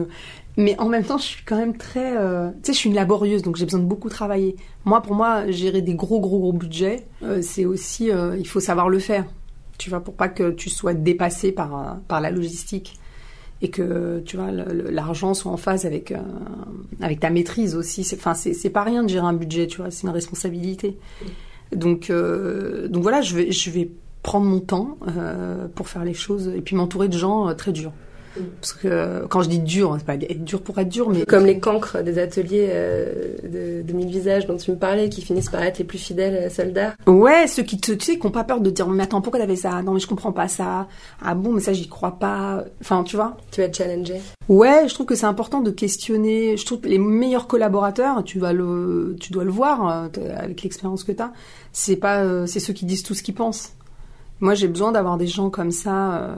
Mais 0.57 0.77
en 0.79 0.89
même 0.89 1.03
temps, 1.05 1.17
je 1.17 1.23
suis 1.23 1.43
quand 1.45 1.57
même 1.57 1.77
très. 1.77 2.17
euh, 2.17 2.49
Tu 2.51 2.67
sais, 2.67 2.73
je 2.73 2.77
suis 2.77 2.89
une 2.89 2.95
laborieuse, 2.95 3.41
donc 3.43 3.55
j'ai 3.55 3.65
besoin 3.65 3.79
de 3.79 3.85
beaucoup 3.85 4.09
travailler. 4.09 4.55
Moi, 4.85 5.01
pour 5.01 5.15
moi, 5.15 5.49
gérer 5.51 5.81
des 5.81 5.93
gros, 5.93 6.19
gros, 6.19 6.39
gros 6.39 6.53
budgets, 6.53 7.05
euh, 7.23 7.41
c'est 7.41 7.65
aussi. 7.65 8.11
euh, 8.11 8.35
il 8.37 8.47
faut 8.47 8.59
savoir 8.59 8.89
le 8.89 8.99
faire. 8.99 9.25
Tu 9.77 9.89
vois, 9.89 10.01
pour 10.01 10.15
pas 10.15 10.27
que 10.27 10.51
tu 10.51 10.69
sois 10.69 10.93
dépassé 10.93 11.51
par, 11.53 11.97
par 12.07 12.19
la 12.19 12.31
logistique. 12.31 12.99
Et 13.61 13.69
que, 13.69 14.21
tu 14.25 14.37
vois, 14.37 14.51
l'argent 14.51 15.33
soit 15.33 15.51
en 15.51 15.57
phase 15.57 15.85
avec, 15.85 16.13
avec 17.01 17.19
ta 17.19 17.29
maîtrise 17.29 17.75
aussi. 17.75 18.03
C'est- 18.05 18.15
Enfin, 18.15 18.33
c'est 18.33 18.69
pas 18.69 18.83
rien 18.83 19.03
de 19.03 19.09
gérer 19.09 19.25
un 19.27 19.33
budget, 19.33 19.67
tu 19.67 19.77
vois, 19.81 19.91
c'est 19.91 20.03
une 20.03 20.13
responsabilité. 20.13 20.97
Donc, 21.75 22.09
donc 22.89 23.03
voilà, 23.03 23.21
je 23.21 23.35
vais 23.69 23.91
prendre 24.29 24.45
mon 24.45 24.59
temps 24.59 24.99
euh, 25.07 25.67
pour 25.73 25.87
faire 25.87 26.05
les 26.05 26.13
choses 26.13 26.51
et 26.55 26.61
puis 26.61 26.75
m'entourer 26.75 27.07
de 27.07 27.17
gens 27.17 27.49
euh, 27.49 27.55
très 27.55 27.71
durs. 27.71 27.93
Parce 28.61 28.73
que 28.73 28.87
euh, 28.87 29.27
quand 29.27 29.41
je 29.41 29.49
dis 29.49 29.57
dur, 29.57 29.95
c'est 29.97 30.05
pas 30.05 30.13
être 30.13 30.43
dur 30.45 30.61
pour 30.61 30.77
être 30.77 30.87
dur, 30.87 31.09
mais 31.09 31.25
Comme 31.25 31.47
les 31.47 31.59
cancres 31.59 32.03
des 32.03 32.19
ateliers 32.19 32.67
euh, 32.69 33.33
de, 33.43 33.81
de 33.81 33.93
mille 33.93 34.07
visages 34.07 34.45
dont 34.45 34.55
tu 34.55 34.69
me 34.69 34.77
parlais, 34.77 35.09
qui 35.09 35.23
finissent 35.23 35.49
par 35.49 35.63
être 35.63 35.79
les 35.79 35.83
plus 35.83 35.97
fidèles 35.97 36.51
soldats. 36.51 36.93
Ouais, 37.07 37.47
ceux 37.47 37.63
qui 37.63 37.79
te, 37.79 37.91
tu 37.91 38.05
sais, 38.05 38.19
qui 38.19 38.27
ont 38.27 38.31
pas 38.31 38.43
peur 38.43 38.61
de 38.61 38.69
dire, 38.69 38.87
mais 38.87 39.03
attends, 39.03 39.21
pourquoi 39.21 39.39
t'avais 39.39 39.55
ça? 39.55 39.81
Non, 39.81 39.93
mais 39.93 39.99
je 39.99 40.07
comprends 40.07 40.31
pas 40.31 40.47
ça. 40.47 40.87
Ah 41.23 41.33
bon, 41.33 41.53
mais 41.53 41.59
ça, 41.59 41.73
j'y 41.73 41.89
crois 41.89 42.19
pas. 42.19 42.63
Enfin, 42.81 43.03
tu 43.03 43.15
vois? 43.15 43.35
Tu 43.49 43.61
vas 43.61 43.65
être 43.65 43.75
challengé. 43.75 44.21
Ouais, 44.47 44.87
je 44.87 44.93
trouve 44.93 45.07
que 45.07 45.15
c'est 45.15 45.25
important 45.25 45.61
de 45.61 45.71
questionner. 45.71 46.55
Je 46.55 46.65
trouve 46.67 46.81
que 46.81 46.87
les 46.87 46.99
meilleurs 46.99 47.47
collaborateurs, 47.47 48.23
tu 48.23 48.37
vas 48.37 48.53
le, 48.53 49.15
tu 49.19 49.33
dois 49.33 49.43
le 49.43 49.51
voir 49.51 50.07
avec 50.37 50.61
l'expérience 50.61 51.03
que 51.03 51.13
t'as. 51.13 51.31
C'est 51.73 51.97
pas, 51.97 52.45
c'est 52.45 52.59
ceux 52.59 52.73
qui 52.73 52.85
disent 52.85 53.03
tout 53.03 53.15
ce 53.15 53.23
qu'ils 53.23 53.35
pensent. 53.35 53.73
Moi, 54.39 54.53
j'ai 54.53 54.67
besoin 54.67 54.91
d'avoir 54.91 55.17
des 55.17 55.27
gens 55.27 55.49
comme 55.49 55.71
ça. 55.71 56.23
euh, 56.23 56.35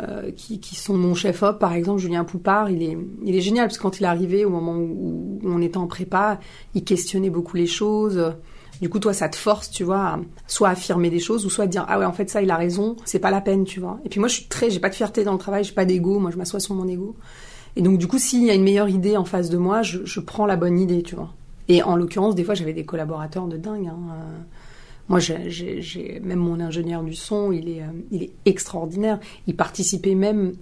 euh, 0.00 0.32
qui, 0.32 0.74
sont 0.74 0.94
mon 0.94 1.14
chef 1.14 1.44
op 1.44 1.60
par 1.60 1.72
exemple 1.72 2.00
Julien 2.00 2.24
Poupard 2.24 2.68
il 2.68 2.82
est 2.82 3.40
génial 3.40 3.68
parce 3.68 3.78
que 3.78 3.82
quand 3.84 4.00
il 4.00 4.34
est 4.34 4.44
au 4.44 4.50
moment 4.50 4.74
où, 4.74 5.38
on 5.44 5.62
était 5.62 5.76
en 5.76 5.86
prépa 5.86 6.40
il 6.74 6.82
questionnait 6.82 7.30
beaucoup 7.30 7.56
les 7.56 7.68
choses. 7.68 8.34
Du 8.80 8.88
coup 8.88 8.98
toi 8.98 9.12
ça 9.12 9.28
te 9.28 9.36
force 9.36 9.70
tu 9.70 9.84
vois 9.84 10.00
à 10.00 10.20
soit 10.48 10.70
affirmer 10.70 11.10
des 11.10 11.20
choses 11.20 11.46
ou 11.46 11.48
soit 11.48 11.66
à 11.66 11.66
dire 11.68 11.84
ah 11.86 12.00
ouais 12.00 12.04
en 12.04 12.12
fait 12.12 12.28
ça 12.28 12.42
il 12.42 12.50
a 12.50 12.56
raison 12.56 12.96
c'est 13.04 13.20
pas 13.20 13.30
la 13.30 13.40
peine 13.40 13.62
tu 13.62 13.78
vois. 13.78 14.00
Et 14.04 14.08
puis 14.08 14.18
moi 14.18 14.28
je 14.28 14.34
suis 14.34 14.46
très 14.46 14.68
j'ai 14.68 14.80
pas 14.80 14.88
de 14.88 14.96
fierté 14.96 15.22
dans 15.22 15.32
le 15.32 15.38
travail 15.38 15.62
j'ai 15.62 15.74
pas 15.74 15.84
d'ego 15.84 16.18
moi 16.18 16.32
je 16.32 16.38
m'assois 16.38 16.58
sur 16.58 16.74
mon 16.74 16.88
ego. 16.88 17.14
Et 17.76 17.82
donc 17.82 17.98
du 17.98 18.08
coup 18.08 18.18
s'il 18.18 18.42
y 18.42 18.50
a 18.50 18.54
une 18.54 18.64
meilleure 18.64 18.88
idée 18.88 19.16
en 19.16 19.24
face 19.24 19.48
de 19.48 19.58
moi 19.58 19.82
je, 19.82 20.04
je 20.04 20.18
prends 20.18 20.46
la 20.46 20.56
bonne 20.56 20.80
idée 20.80 21.04
tu 21.04 21.14
vois. 21.14 21.32
Et 21.68 21.84
en 21.84 21.94
l'occurrence 21.94 22.34
des 22.34 22.42
fois 22.42 22.54
j'avais 22.54 22.72
des 22.72 22.84
collaborateurs 22.84 23.46
de 23.46 23.58
dingue 23.58 23.86
hein, 23.86 23.98
euh, 24.10 24.38
moi, 25.08 25.18
j'ai- 25.20 26.20
même 26.22 26.38
mon 26.38 26.60
ingénieur 26.60 27.02
du 27.02 27.14
son, 27.14 27.52
il 27.52 27.68
est, 27.68 27.82
euh, 27.82 27.86
il 28.10 28.22
est 28.22 28.30
extraordinaire. 28.46 29.20
Il 29.46 29.54
participait 29.54 30.14
même, 30.14 30.54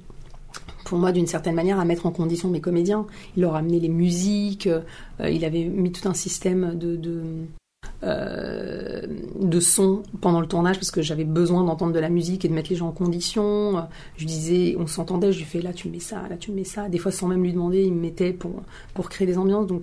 pour 0.84 0.98
moi, 0.98 1.12
d'une 1.12 1.26
certaine 1.28 1.54
manière, 1.54 1.78
à 1.78 1.84
mettre 1.84 2.06
en 2.06 2.10
condition 2.10 2.48
mes 2.50 2.60
comédiens. 2.60 3.06
Il 3.36 3.42
leur 3.42 3.54
amenait 3.54 3.78
les 3.78 3.88
musiques. 3.88 4.66
euh, 4.66 4.80
il 5.30 5.44
avait 5.44 5.64
mis 5.64 5.92
tout 5.92 6.08
un 6.08 6.14
système 6.14 6.76
de, 6.76 6.96
de, 6.96 7.22
euh, 8.02 9.02
de 9.40 9.60
son 9.60 10.02
pendant 10.20 10.40
le 10.40 10.46
tournage 10.46 10.76
parce 10.76 10.90
que 10.90 11.02
j'avais 11.02 11.24
besoin 11.24 11.62
d'entendre 11.64 11.92
de 11.92 12.00
la 12.00 12.08
musique 12.08 12.44
et 12.44 12.48
de 12.48 12.52
mettre 12.54 12.70
les 12.70 12.76
gens 12.76 12.88
en 12.88 12.92
condition. 12.92 13.86
Je 14.16 14.26
disais, 14.26 14.74
on 14.78 14.86
s'entendait, 14.88 15.32
je 15.32 15.38
lui 15.38 15.44
fais 15.44 15.60
là 15.60 15.72
tu 15.72 15.88
me 15.88 15.92
mets 15.94 16.00
ça, 16.00 16.22
là 16.28 16.36
tu 16.36 16.50
me 16.50 16.56
mets 16.56 16.64
ça. 16.64 16.88
Des 16.88 16.98
fois 16.98 17.12
sans 17.12 17.28
même 17.28 17.42
lui 17.44 17.52
demander, 17.52 17.82
il 17.84 17.92
me 17.92 18.00
mettait 18.00 18.32
pour, 18.32 18.62
pour 18.94 19.08
créer 19.08 19.26
des 19.26 19.38
ambiances. 19.38 19.66
Donc, 19.68 19.82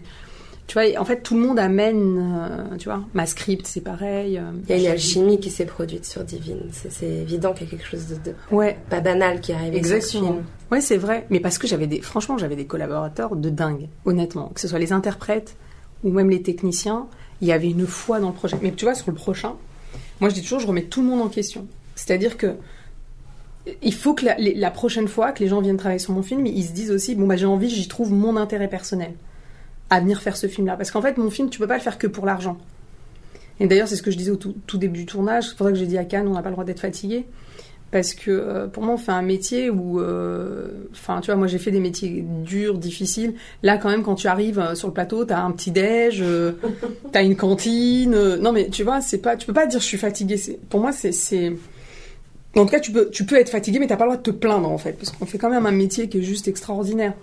tu 0.69 0.75
vois, 0.79 1.01
en 1.01 1.03
fait, 1.03 1.23
tout 1.23 1.33
le 1.33 1.41
monde 1.41 1.57
amène, 1.57 2.37
euh, 2.71 2.77
tu 2.77 2.89
vois, 2.89 3.01
ma 3.15 3.25
script, 3.25 3.65
c'est 3.65 3.81
pareil. 3.81 4.37
euh, 4.37 4.51
Il 4.69 4.69
y 4.69 4.73
a 4.73 4.77
une 4.77 4.91
alchimie 4.91 5.39
qui 5.39 5.49
s'est 5.49 5.65
produite 5.65 6.05
sur 6.05 6.23
Divine. 6.23 6.61
C'est 6.71 7.07
évident 7.07 7.53
qu'il 7.53 7.65
y 7.65 7.67
a 7.67 7.71
quelque 7.71 7.87
chose 7.87 8.05
de, 8.07 8.15
de 8.29 8.35
Ouais, 8.55 8.77
pas 8.89 8.99
banal 9.01 9.41
qui 9.41 9.51
arrive 9.51 9.73
avec 9.73 9.83
ce 9.85 9.93
Exactement. 9.95 10.33
film. 10.33 10.43
Ouais, 10.71 10.79
c'est 10.79 10.97
vrai. 10.97 11.25
Mais 11.31 11.39
parce 11.39 11.57
que 11.57 11.65
j'avais 11.65 11.87
des, 11.87 12.01
franchement, 12.01 12.37
j'avais 12.37 12.55
des 12.55 12.65
collaborateurs 12.65 13.35
de 13.35 13.49
dingue, 13.49 13.87
honnêtement. 14.05 14.49
Que 14.53 14.61
ce 14.61 14.67
soit 14.67 14.77
les 14.79 14.93
interprètes 14.93 15.55
ou 16.03 16.11
même 16.11 16.29
les 16.29 16.43
techniciens, 16.43 17.07
il 17.41 17.47
y 17.47 17.51
avait 17.51 17.71
une 17.71 17.87
foi 17.87 18.19
dans 18.19 18.27
le 18.29 18.35
projet. 18.35 18.55
Mais 18.61 18.71
tu 18.71 18.85
vois, 18.85 18.93
sur 18.93 19.09
le 19.09 19.15
prochain, 19.15 19.55
moi 20.19 20.29
je 20.29 20.35
dis 20.35 20.43
toujours, 20.43 20.59
je 20.59 20.67
remets 20.67 20.83
tout 20.83 21.01
le 21.01 21.07
monde 21.07 21.21
en 21.21 21.29
question. 21.29 21.65
C'est-à-dire 21.95 22.37
que 22.37 22.53
il 23.81 23.93
faut 23.93 24.13
que 24.13 24.25
la, 24.25 24.35
la 24.37 24.71
prochaine 24.71 25.07
fois 25.07 25.31
que 25.31 25.43
les 25.43 25.49
gens 25.49 25.61
viennent 25.61 25.77
travailler 25.77 25.99
sur 25.99 26.13
mon 26.13 26.23
film, 26.23 26.45
ils 26.45 26.63
se 26.63 26.71
disent 26.71 26.91
aussi, 26.91 27.15
bon 27.15 27.27
bah 27.27 27.35
j'ai 27.35 27.45
envie, 27.45 27.69
j'y 27.69 27.87
trouve 27.87 28.11
mon 28.13 28.37
intérêt 28.37 28.67
personnel 28.69 29.13
à 29.89 29.99
venir 29.99 30.21
faire 30.21 30.37
ce 30.37 30.47
film-là. 30.47 30.75
Parce 30.75 30.91
qu'en 30.91 31.01
fait, 31.01 31.17
mon 31.17 31.29
film, 31.29 31.49
tu 31.49 31.59
peux 31.59 31.67
pas 31.67 31.77
le 31.77 31.81
faire 31.81 31.97
que 31.97 32.07
pour 32.07 32.25
l'argent. 32.25 32.57
Et 33.59 33.67
d'ailleurs, 33.67 33.87
c'est 33.87 33.95
ce 33.95 34.03
que 34.03 34.11
je 34.11 34.17
disais 34.17 34.31
au 34.31 34.37
tout, 34.37 34.55
tout 34.67 34.77
début 34.77 34.99
du 34.99 35.05
tournage. 35.05 35.49
C'est 35.49 35.57
pour 35.57 35.65
ça 35.65 35.71
que 35.71 35.77
j'ai 35.77 35.87
dit 35.87 35.97
à 35.97 36.05
Cannes, 36.05 36.27
on 36.27 36.33
n'a 36.33 36.41
pas 36.41 36.49
le 36.49 36.55
droit 36.55 36.65
d'être 36.65 36.79
fatigué. 36.79 37.25
Parce 37.91 38.13
que 38.13 38.29
euh, 38.29 38.67
pour 38.67 38.83
moi, 38.83 38.93
on 38.93 38.97
fait 38.97 39.11
un 39.11 39.23
métier 39.23 39.71
où, 39.71 39.99
euh, 39.99 40.67
enfin, 40.91 41.21
tu 41.21 41.27
vois, 41.27 41.35
moi 41.35 41.47
j'ai 41.47 41.57
fait 41.57 41.71
des 41.71 41.79
métiers 41.79 42.23
durs, 42.23 42.77
difficiles. 42.77 43.33
Là, 43.63 43.77
quand 43.77 43.89
même, 43.89 44.03
quand 44.03 44.13
tu 44.13 44.27
arrives 44.27 44.59
euh, 44.59 44.75
sur 44.75 44.87
le 44.87 44.93
plateau, 44.93 45.25
t'as 45.25 45.41
un 45.41 45.51
petit 45.51 45.71
déj, 45.71 46.21
euh, 46.21 46.51
t'as 47.11 47.23
une 47.23 47.35
cantine. 47.35 48.35
non, 48.35 48.51
mais 48.51 48.69
tu 48.69 48.83
vois, 48.83 49.01
c'est 49.01 49.17
pas, 49.17 49.35
tu 49.35 49.47
peux 49.47 49.53
pas 49.53 49.65
dire 49.65 49.79
je 49.79 49.85
suis 49.85 49.97
fatigué. 49.97 50.39
Pour 50.69 50.81
moi, 50.81 50.91
c'est, 50.91 51.11
c'est, 51.11 51.53
en 52.55 52.65
tout 52.65 52.71
cas, 52.71 52.79
tu 52.79 52.91
peux, 52.91 53.09
tu 53.09 53.25
peux 53.25 53.37
être 53.37 53.49
fatigué, 53.49 53.79
mais 53.79 53.87
t'as 53.87 53.97
pas 53.97 54.05
le 54.05 54.11
droit 54.11 54.17
de 54.17 54.31
te 54.31 54.35
plaindre 54.35 54.69
en 54.69 54.77
fait, 54.77 54.93
parce 54.93 55.09
qu'on 55.11 55.25
fait 55.25 55.39
quand 55.39 55.49
même 55.49 55.65
un 55.65 55.71
métier 55.71 56.09
qui 56.09 56.19
est 56.19 56.23
juste 56.23 56.47
extraordinaire. 56.47 57.13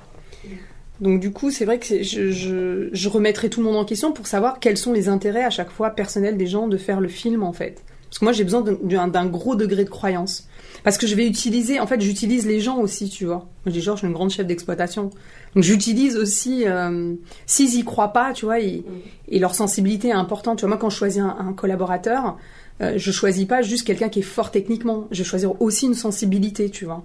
Donc 1.01 1.21
du 1.21 1.31
coup, 1.31 1.51
c'est 1.51 1.65
vrai 1.67 1.79
que 1.79 2.03
je, 2.03 2.31
je, 2.31 2.89
je 2.91 3.09
remettrai 3.09 3.51
tout 3.51 3.61
le 3.61 3.67
monde 3.67 3.77
en 3.77 3.85
question 3.85 4.13
pour 4.13 4.27
savoir 4.27 4.61
quels 4.61 4.79
sont 4.79 4.93
les 4.93 5.09
intérêts 5.09 5.45
à 5.45 5.51
chaque 5.51 5.71
fois 5.71 5.91
personnels 5.91 6.37
des 6.39 6.47
gens 6.47 6.69
de 6.69 6.77
faire 6.79 7.01
le 7.01 7.09
film 7.09 7.43
en 7.43 7.53
fait. 7.53 7.83
Parce 8.09 8.19
que 8.21 8.25
moi 8.25 8.33
j'ai 8.33 8.45
besoin 8.45 8.63
d'un- 8.63 9.27
gros 9.27 9.57
degré 9.57 9.85
de 9.85 9.91
croyance. 9.91 10.49
Parce 10.85 10.97
que 10.97 11.07
je 11.07 11.15
vais 11.17 11.27
utiliser, 11.27 11.81
en 11.81 11.87
fait 11.87 12.01
j'utilise 12.01 12.47
les 12.47 12.61
gens 12.61 12.79
aussi, 12.79 13.11
tu 13.11 13.27
vois. 13.27 13.39
Moi 13.39 13.47
je 13.67 13.71
dis 13.73 13.81
genre 13.83 13.97
je 13.97 14.01
suis 14.01 14.07
une 14.07 14.15
grande 14.15 14.31
chef 14.31 14.47
d'exploitation. 14.47 15.11
Donc 15.55 15.65
j'utilise 15.65 16.17
aussi, 16.17 16.63
euh, 16.67 17.15
s'ils 17.45 17.75
y 17.75 17.85
croient 17.85 18.13
pas, 18.13 18.33
tu 18.33 18.45
vois, 18.47 18.61
et, 18.61 18.85
et 19.29 19.39
leur 19.39 19.55
sensibilité 19.55 20.09
est 20.09 20.13
importante. 20.13 20.59
Tu 20.59 20.63
vois, 20.63 20.69
moi 20.71 20.79
quand 20.79 20.89
je 20.91 20.97
choisis 20.97 21.21
un, 21.21 21.37
un 21.39 21.53
collaborateur, 21.53 22.39
euh, 22.81 22.95
je 22.97 23.11
choisis 23.11 23.45
pas 23.47 23.61
juste 23.63 23.87
quelqu'un 23.87 24.09
qui 24.09 24.21
est 24.21 24.23
fort 24.23 24.51
techniquement. 24.51 25.09
Je 25.11 25.23
vais 25.23 25.29
choisir 25.29 25.61
aussi 25.61 25.87
une 25.87 25.95
sensibilité, 25.95 26.71
tu 26.71 26.85
vois. 26.87 27.05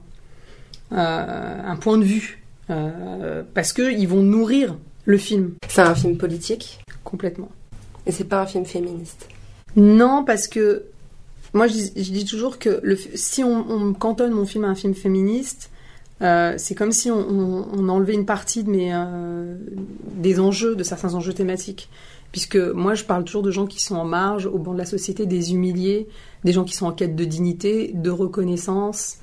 Euh, 0.94 1.58
un 1.66 1.76
point 1.78 1.98
de 1.98 2.04
vue. 2.04 2.41
Euh, 2.72 3.44
parce 3.54 3.74
que 3.74 3.92
ils 3.92 4.08
vont 4.08 4.24
nourrir 4.24 4.78
le 5.06 5.18
film 5.18 5.54
C'est 5.68 5.82
un 5.82 5.96
film 5.96 6.18
politique? 6.18 6.80
Complètement. 7.04 7.50
et 8.06 8.12
c'est 8.12 8.24
pas 8.26 8.42
un 8.42 8.46
film 8.46 8.66
féministe? 8.66 9.28
Non, 9.76 10.24
parce 10.26 10.48
que 10.48 10.84
moi 11.54 11.68
je 11.68 11.74
dis, 11.74 11.92
je 11.98 12.12
dis 12.12 12.26
toujours 12.26 12.60
que 12.60 12.80
le, 12.84 12.96
si 12.96 13.44
on, 13.44 13.70
on 13.70 13.94
cantonne 13.94 14.32
mon 14.32 14.46
film 14.46 14.64
à 14.64 14.68
un 14.70 14.76
film 14.76 14.94
féministe, 14.94 15.70
euh, 16.22 16.54
c'est 16.58 16.76
comme 16.76 16.92
si 16.92 17.10
on, 17.12 17.18
on- 17.20 17.66
on 17.74 17.90
enlevait 17.90 18.14
une 18.14 18.26
partie 18.26 18.64
de 18.64 18.70
mes 18.70 18.94
euh, 18.94 19.56
des 20.16 20.40
enjeux, 20.40 20.76
de 20.76 20.84
certains 20.84 21.14
enjeux 21.16 21.34
thématiques. 21.34 21.90
Puisque 22.32 22.56
moi 22.56 22.94
je 22.94 23.04
parle 23.04 23.26
toujours 23.26 23.42
de 23.42 23.52
gens 23.52 23.66
qui 23.66 23.82
sont 23.82 23.96
en 23.96 24.06
marge, 24.06 24.46
au 24.46 24.58
banc 24.58 24.72
de 24.74 24.78
la 24.78 24.86
société, 24.86 25.26
des 25.26 25.52
humiliés, 25.54 26.08
des 26.46 26.54
gens 26.54 26.64
qui 26.64 26.74
sont 26.76 26.86
en 26.86 26.94
quête 26.94 27.16
de 27.16 27.26
dignité, 27.26 27.92
de 27.94 28.10
reconnaissance, 28.10 29.18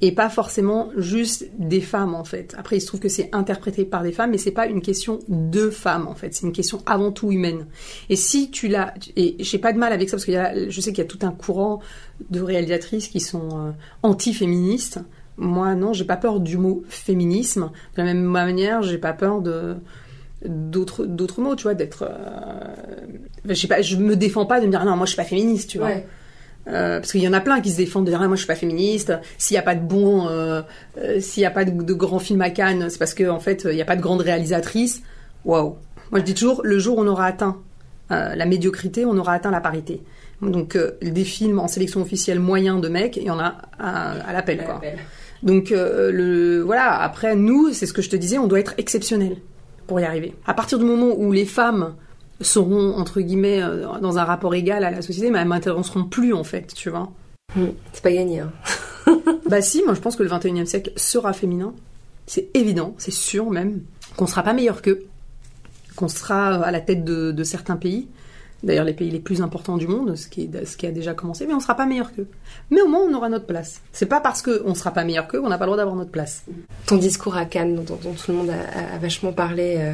et 0.00 0.12
pas 0.12 0.28
forcément 0.28 0.90
juste 0.96 1.48
des 1.58 1.80
femmes 1.80 2.14
en 2.14 2.24
fait. 2.24 2.54
Après, 2.56 2.76
il 2.76 2.80
se 2.80 2.86
trouve 2.86 3.00
que 3.00 3.08
c'est 3.08 3.30
interprété 3.32 3.84
par 3.84 4.02
des 4.02 4.12
femmes, 4.12 4.30
mais 4.30 4.38
c'est 4.38 4.52
pas 4.52 4.66
une 4.66 4.80
question 4.80 5.18
de 5.28 5.70
femmes 5.70 6.06
en 6.06 6.14
fait. 6.14 6.34
C'est 6.34 6.46
une 6.46 6.52
question 6.52 6.80
avant 6.86 7.10
tout 7.10 7.32
humaine. 7.32 7.66
Et 8.08 8.16
si 8.16 8.50
tu 8.50 8.68
l'as, 8.68 8.94
et 9.16 9.36
j'ai 9.40 9.58
pas 9.58 9.72
de 9.72 9.78
mal 9.78 9.92
avec 9.92 10.08
ça 10.08 10.16
parce 10.16 10.24
que 10.24 10.70
je 10.70 10.80
sais 10.80 10.90
qu'il 10.92 11.02
y 11.02 11.06
a 11.06 11.10
tout 11.10 11.18
un 11.22 11.32
courant 11.32 11.80
de 12.30 12.40
réalisatrices 12.40 13.08
qui 13.08 13.20
sont 13.20 13.48
euh, 13.52 13.70
anti-féministes. 14.02 15.00
Moi, 15.36 15.74
non, 15.74 15.92
j'ai 15.92 16.04
pas 16.04 16.16
peur 16.16 16.40
du 16.40 16.58
mot 16.58 16.84
féminisme. 16.88 17.70
De 17.94 17.98
la 17.98 18.04
même 18.04 18.22
manière, 18.22 18.82
j'ai 18.82 18.98
pas 18.98 19.12
peur 19.12 19.40
de 19.40 19.76
d'autres 20.44 21.04
d'autres 21.06 21.40
mots, 21.40 21.56
tu 21.56 21.64
vois, 21.64 21.74
d'être. 21.74 22.04
Euh, 22.08 23.06
je 23.44 23.54
sais 23.54 23.66
pas, 23.66 23.82
je 23.82 23.96
me 23.96 24.14
défends 24.14 24.46
pas 24.46 24.60
de 24.60 24.66
me 24.66 24.70
dire 24.70 24.80
ah 24.82 24.84
non, 24.84 24.96
moi 24.96 25.06
je 25.06 25.10
suis 25.10 25.16
pas 25.16 25.24
féministe, 25.24 25.70
tu 25.70 25.78
vois. 25.78 25.90
Euh, 26.68 26.98
parce 27.00 27.12
qu'il 27.12 27.22
y 27.22 27.28
en 27.28 27.32
a 27.32 27.40
plein 27.40 27.60
qui 27.60 27.70
se 27.70 27.78
défendent 27.78 28.04
de 28.04 28.10
dire 28.10 28.20
ah, 28.20 28.26
moi 28.26 28.36
je 28.36 28.40
suis 28.40 28.46
pas 28.46 28.54
féministe. 28.54 29.12
S'il 29.38 29.54
y 29.54 29.58
a 29.58 29.62
pas 29.62 29.74
de 29.74 29.80
bon, 29.80 30.28
euh, 30.28 30.62
euh, 30.98 31.20
s'il 31.20 31.42
y 31.42 31.46
a 31.46 31.50
pas 31.50 31.64
de, 31.64 31.82
de 31.82 31.94
grands 31.94 32.18
films 32.18 32.42
à 32.42 32.50
Cannes, 32.50 32.88
c'est 32.90 32.98
parce 32.98 33.14
que 33.14 33.28
en 33.28 33.40
fait 33.40 33.66
il 33.70 33.76
y 33.76 33.82
a 33.82 33.84
pas 33.86 33.96
de 33.96 34.02
grande 34.02 34.20
réalisatrice. 34.20 35.02
Waouh. 35.44 35.76
Moi 36.10 36.20
je 36.20 36.24
dis 36.24 36.34
toujours 36.34 36.60
le 36.64 36.78
jour 36.78 36.98
où 36.98 37.00
on 37.00 37.06
aura 37.06 37.26
atteint 37.26 37.58
la 38.10 38.46
médiocrité, 38.46 39.04
on 39.04 39.18
aura 39.18 39.34
atteint 39.34 39.50
la 39.50 39.60
parité. 39.60 40.02
Donc 40.40 40.78
des 41.02 41.24
films 41.24 41.58
en 41.58 41.68
sélection 41.68 42.00
officielle 42.00 42.40
moyens 42.40 42.80
de 42.80 42.88
mecs, 42.88 43.18
il 43.18 43.24
y 43.24 43.30
en 43.30 43.38
a 43.38 43.56
à, 43.78 44.12
à 44.12 44.32
l'appel 44.32 44.64
quoi. 44.64 44.80
Donc 45.42 45.70
le 45.70 46.60
voilà. 46.60 47.00
Après 47.00 47.36
nous, 47.36 47.72
c'est 47.72 47.84
ce 47.86 47.92
que 47.92 48.00
je 48.00 48.08
te 48.08 48.16
disais, 48.16 48.38
on 48.38 48.46
doit 48.46 48.60
être 48.60 48.74
exceptionnel 48.78 49.36
pour 49.86 50.00
y 50.00 50.04
arriver. 50.04 50.34
À 50.46 50.54
partir 50.54 50.78
du 50.78 50.86
moment 50.86 51.14
où 51.16 51.32
les 51.32 51.44
femmes 51.44 51.94
seront 52.40 52.96
entre 52.96 53.20
guillemets 53.20 53.62
euh, 53.62 53.86
dans 54.00 54.18
un 54.18 54.24
rapport 54.24 54.54
égal 54.54 54.84
à 54.84 54.90
la 54.90 55.02
société, 55.02 55.30
mais 55.30 55.38
elles 55.40 55.48
m'intéresseront 55.48 56.04
plus 56.04 56.32
en 56.34 56.44
fait, 56.44 56.72
tu 56.74 56.90
vois. 56.90 57.10
Hmm, 57.56 57.68
C'est 57.92 58.02
pas 58.02 58.12
gagné. 58.12 58.40
Hein. 58.40 58.52
Bah 59.48 59.62
si, 59.62 59.82
moi 59.84 59.94
je 59.94 60.00
pense 60.00 60.16
que 60.16 60.22
le 60.22 60.28
21e 60.28 60.66
siècle 60.66 60.92
sera 60.96 61.32
féminin. 61.32 61.72
C'est 62.26 62.48
évident, 62.54 62.94
c'est 62.98 63.10
sûr 63.12 63.48
même, 63.50 63.80
qu'on 64.16 64.26
sera 64.26 64.42
pas 64.42 64.52
meilleur 64.52 64.82
qu'eux, 64.82 65.06
qu'on 65.96 66.08
sera 66.08 66.56
à 66.62 66.70
la 66.70 66.80
tête 66.80 67.04
de, 67.04 67.32
de 67.32 67.44
certains 67.44 67.76
pays, 67.76 68.06
d'ailleurs 68.62 68.84
les 68.84 68.92
pays 68.92 69.10
les 69.10 69.18
plus 69.20 69.40
importants 69.40 69.78
du 69.78 69.86
monde, 69.88 70.14
ce 70.14 70.28
qui, 70.28 70.42
est- 70.42 70.64
ce 70.66 70.76
qui 70.76 70.86
a 70.86 70.90
déjà 70.92 71.14
commencé, 71.14 71.46
mais 71.46 71.54
on 71.54 71.60
sera 71.60 71.74
pas 71.74 71.86
meilleur 71.86 72.12
qu'eux. 72.14 72.28
Mais 72.70 72.82
au 72.82 72.88
moins 72.88 73.00
on 73.00 73.14
aura 73.14 73.30
notre 73.30 73.46
place. 73.46 73.80
C'est 73.92 74.04
pas 74.06 74.20
parce 74.20 74.42
qu'on 74.42 74.74
sera 74.74 74.90
pas 74.90 75.04
meilleur 75.04 75.26
qu'eux 75.26 75.40
qu'on 75.40 75.48
n'a 75.48 75.56
pas 75.56 75.64
le 75.64 75.68
droit 75.70 75.78
d'avoir 75.78 75.96
notre 75.96 76.10
place. 76.10 76.44
Ton 76.86 76.98
discours 76.98 77.36
à 77.36 77.46
Cannes, 77.46 77.76
dont, 77.76 77.96
dont 78.02 78.12
tout 78.12 78.30
le 78.30 78.36
monde 78.36 78.50
a, 78.50 78.54
a- 78.92 78.94
a 78.96 78.98
vachement 78.98 79.32
parlé, 79.32 79.76
euh, 79.78 79.92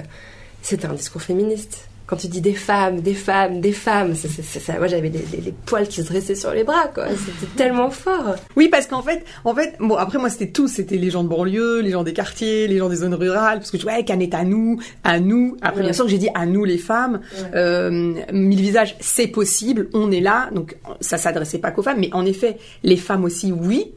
c'était 0.63 0.87
un 0.87 0.95
discours 0.95 1.23
féministe. 1.23 1.87
Quand 2.07 2.17
tu 2.17 2.29
dis 2.29 2.43
des 2.43 2.53
femmes, 2.53 3.01
des 3.01 3.15
femmes, 3.15 3.63
des 3.63 3.73
femmes, 3.73 4.15
ça. 4.15 4.75
Moi, 4.79 4.89
j'avais 4.89 5.09
les 5.09 5.55
poils 5.65 5.89
qui 5.89 6.03
se 6.03 6.07
dressaient 6.07 6.35
sur 6.35 6.51
les 6.53 6.63
bras, 6.63 6.89
quoi. 6.95 7.07
C'était 7.09 7.51
tellement 7.57 7.89
fort. 7.89 8.35
Oui, 8.57 8.69
parce 8.69 8.87
qu'en 8.87 9.01
fait, 9.01 9.25
en 9.45 9.55
fait, 9.55 9.77
bon, 9.81 9.95
après 9.97 10.19
moi 10.19 10.29
c'était 10.29 10.51
tout, 10.51 10.69
c'était 10.69 10.99
les 10.99 11.09
gens 11.11 11.25
de 11.25 11.29
banlieue, 11.29 11.81
les 11.81 11.91
gens 11.93 12.03
des 12.03 12.13
quartiers, 12.13 12.69
les 12.69 12.77
gens 12.77 12.91
des 12.91 12.97
zones 12.97 13.15
rurales, 13.15 13.59
parce 13.59 13.71
que 13.71 13.79
je 13.79 13.87
ouais, 13.87 14.05
Cannes 14.05 14.21
est 14.21 14.35
à 14.35 14.45
nous, 14.45 14.79
à 15.03 15.19
nous. 15.19 15.57
Après, 15.63 15.79
Ouais. 15.81 15.85
bien 15.85 15.93
sûr 15.95 16.05
que 16.05 16.11
j'ai 16.11 16.19
dit 16.19 16.29
à 16.35 16.45
nous 16.45 16.65
les 16.67 16.77
femmes. 16.79 17.21
Euh, 17.55 18.13
mille 18.33 18.61
visages, 18.61 18.97
c'est 19.01 19.29
possible, 19.29 19.89
on 19.95 20.11
est 20.13 20.21
là, 20.21 20.51
donc 20.55 20.77
ça 21.01 21.17
s'adressait 21.17 21.59
pas 21.59 21.71
qu'aux 21.71 21.83
femmes, 21.83 22.01
mais 22.01 22.11
en 22.13 22.27
effet, 22.27 22.59
les 22.83 22.97
femmes 22.99 23.25
aussi, 23.25 23.51
oui. 23.51 23.93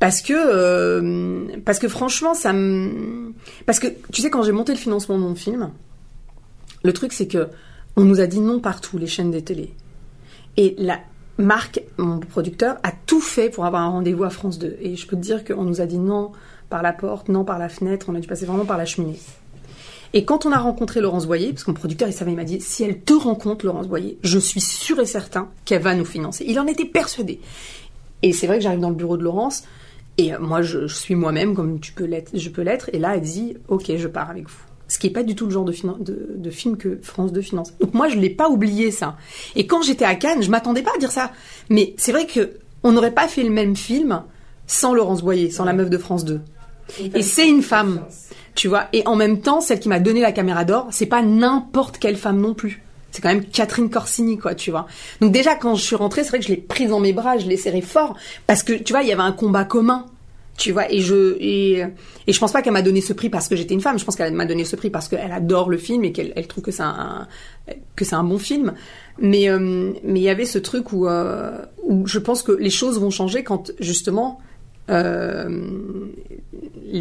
Parce 0.00 0.20
que, 0.20 0.34
euh, 0.36 1.46
parce 1.64 1.78
que 1.78 1.88
franchement, 1.88 2.34
ça 2.34 2.52
me. 2.52 3.32
Parce 3.66 3.80
que, 3.80 3.88
tu 4.12 4.22
sais, 4.22 4.30
quand 4.30 4.42
j'ai 4.42 4.52
monté 4.52 4.72
le 4.72 4.78
financement 4.78 5.16
de 5.16 5.22
mon 5.22 5.34
film, 5.34 5.70
le 6.88 6.94
truc, 6.94 7.12
c'est 7.12 7.28
que 7.28 7.48
on 7.96 8.04
nous 8.04 8.18
a 8.18 8.26
dit 8.26 8.40
non 8.40 8.60
partout, 8.60 8.96
les 8.96 9.06
chaînes 9.06 9.30
des 9.30 9.42
télé. 9.42 9.74
Et 10.56 10.74
la 10.78 11.00
Marc, 11.36 11.82
mon 11.98 12.18
producteur, 12.18 12.78
a 12.82 12.92
tout 13.04 13.20
fait 13.20 13.50
pour 13.50 13.66
avoir 13.66 13.82
un 13.82 13.90
rendez-vous 13.90 14.24
à 14.24 14.30
France 14.30 14.58
2. 14.58 14.78
Et 14.80 14.96
je 14.96 15.06
peux 15.06 15.14
te 15.14 15.20
dire 15.20 15.44
qu'on 15.44 15.64
nous 15.64 15.82
a 15.82 15.86
dit 15.86 15.98
non 15.98 16.32
par 16.70 16.82
la 16.82 16.94
porte, 16.94 17.28
non 17.28 17.44
par 17.44 17.58
la 17.58 17.68
fenêtre, 17.68 18.06
on 18.08 18.14
a 18.14 18.20
dû 18.20 18.26
passer 18.26 18.46
vraiment 18.46 18.64
par 18.64 18.78
la 18.78 18.86
cheminée. 18.86 19.18
Et 20.14 20.24
quand 20.24 20.46
on 20.46 20.52
a 20.52 20.56
rencontré 20.56 21.02
Laurence 21.02 21.26
Boyer, 21.26 21.50
parce 21.50 21.64
que 21.64 21.70
mon 21.70 21.74
producteur, 21.74 22.08
il 22.08 22.14
savait, 22.14 22.30
il 22.30 22.36
m'a 22.36 22.44
dit, 22.44 22.62
si 22.62 22.84
elle 22.84 23.02
te 23.02 23.12
rencontre, 23.12 23.66
Laurence 23.66 23.86
Boyer, 23.86 24.16
je 24.22 24.38
suis 24.38 24.62
sûr 24.62 24.98
et 24.98 25.04
certain 25.04 25.50
qu'elle 25.66 25.82
va 25.82 25.94
nous 25.94 26.06
financer. 26.06 26.46
Il 26.48 26.58
en 26.58 26.66
était 26.66 26.86
persuadé. 26.86 27.38
Et 28.22 28.32
c'est 28.32 28.46
vrai 28.46 28.56
que 28.56 28.62
j'arrive 28.62 28.80
dans 28.80 28.88
le 28.88 28.96
bureau 28.96 29.18
de 29.18 29.24
Laurence, 29.24 29.64
et 30.16 30.32
moi, 30.40 30.62
je, 30.62 30.86
je 30.86 30.94
suis 30.94 31.16
moi-même, 31.16 31.54
comme 31.54 31.80
tu 31.80 31.92
peux 31.92 32.08
je 32.32 32.48
peux 32.48 32.62
l'être, 32.62 32.88
et 32.94 32.98
là, 32.98 33.14
elle 33.16 33.20
dit, 33.20 33.58
ok, 33.68 33.94
je 33.94 34.08
pars 34.08 34.30
avec 34.30 34.48
vous. 34.48 34.67
Ce 34.88 34.98
qui 34.98 35.06
est 35.06 35.10
pas 35.10 35.22
du 35.22 35.34
tout 35.34 35.44
le 35.44 35.50
genre 35.50 35.64
de, 35.66 35.72
finan- 35.72 36.02
de, 36.02 36.30
de 36.34 36.50
film 36.50 36.76
que 36.78 36.98
France 37.02 37.30
2 37.32 37.40
finance. 37.42 37.74
Donc 37.78 37.92
moi, 37.94 38.08
je 38.08 38.16
l'ai 38.16 38.30
pas 38.30 38.48
oublié, 38.48 38.90
ça. 38.90 39.16
Et 39.54 39.66
quand 39.66 39.82
j'étais 39.82 40.06
à 40.06 40.14
Cannes, 40.14 40.42
je 40.42 40.50
m'attendais 40.50 40.82
pas 40.82 40.92
à 40.94 40.98
dire 40.98 41.10
ça. 41.12 41.30
Mais 41.68 41.94
c'est 41.98 42.10
vrai 42.12 42.26
que 42.26 42.52
on 42.82 42.92
n'aurait 42.92 43.12
pas 43.12 43.28
fait 43.28 43.42
le 43.42 43.50
même 43.50 43.76
film 43.76 44.22
sans 44.66 44.94
Laurence 44.94 45.22
Boyer, 45.22 45.50
sans 45.50 45.64
la 45.64 45.72
meuf 45.74 45.90
de 45.90 45.98
France 45.98 46.24
2. 46.24 46.40
Et 47.14 47.22
c'est 47.22 47.46
une 47.48 47.62
femme, 47.62 48.00
tu 48.54 48.66
vois. 48.68 48.86
Et 48.94 49.06
en 49.06 49.14
même 49.14 49.40
temps, 49.42 49.60
celle 49.60 49.78
qui 49.78 49.90
m'a 49.90 50.00
donné 50.00 50.20
la 50.22 50.32
caméra 50.32 50.64
d'or, 50.64 50.88
c'est 50.90 51.04
pas 51.06 51.20
n'importe 51.22 51.98
quelle 51.98 52.16
femme 52.16 52.40
non 52.40 52.54
plus. 52.54 52.82
C'est 53.10 53.20
quand 53.20 53.28
même 53.28 53.44
Catherine 53.44 53.90
Corsini, 53.90 54.38
quoi, 54.38 54.54
tu 54.54 54.70
vois. 54.70 54.86
Donc 55.20 55.32
déjà, 55.32 55.54
quand 55.54 55.74
je 55.74 55.82
suis 55.82 55.96
rentrée, 55.96 56.22
c'est 56.22 56.30
vrai 56.30 56.38
que 56.38 56.44
je 56.46 56.50
l'ai 56.50 56.56
prise 56.56 56.90
dans 56.90 57.00
mes 57.00 57.12
bras, 57.12 57.36
je 57.36 57.46
l'ai 57.46 57.56
serrée 57.58 57.80
fort, 57.82 58.16
parce 58.46 58.62
que, 58.62 58.72
tu 58.72 58.92
vois, 58.94 59.02
il 59.02 59.08
y 59.08 59.12
avait 59.12 59.22
un 59.22 59.32
combat 59.32 59.64
commun, 59.64 60.06
tu 60.58 60.72
vois. 60.72 60.92
Et 60.92 61.00
je 61.00 61.36
et, 61.40 61.84
je 62.26 62.38
pense 62.38 62.52
pas 62.52 62.60
qu'elle 62.60 62.74
m'a 62.74 62.82
donné 62.82 63.00
ce 63.00 63.12
prix 63.14 63.30
parce 63.30 63.48
que 63.48 63.56
j'étais 63.56 63.72
une 63.74 63.80
femme. 63.80 63.98
Je 63.98 64.04
pense 64.04 64.16
qu'elle 64.16 64.34
m'a 64.34 64.44
donné 64.44 64.64
ce 64.64 64.76
prix 64.76 64.90
parce 64.90 65.08
qu'elle 65.08 65.32
adore 65.32 65.70
le 65.70 65.78
film 65.78 66.04
et 66.04 66.12
qu'elle 66.12 66.32
elle 66.36 66.46
trouve 66.46 66.64
que 66.64 66.72
c'est 66.72 66.82
un 66.82 67.26
que 67.96 68.04
c'est 68.04 68.16
un 68.16 68.24
bon 68.24 68.38
film. 68.38 68.74
Mais 69.18 69.48
euh, 69.48 69.92
mais 70.04 70.20
il 70.20 70.24
y 70.24 70.28
avait 70.28 70.44
ce 70.44 70.58
truc 70.58 70.92
où 70.92 71.06
euh, 71.08 71.58
où 71.84 72.06
je 72.06 72.18
pense 72.18 72.42
que 72.42 72.52
les 72.52 72.70
choses 72.70 72.98
vont 73.00 73.10
changer 73.10 73.42
quand 73.44 73.72
justement 73.80 74.40
euh, 74.90 75.48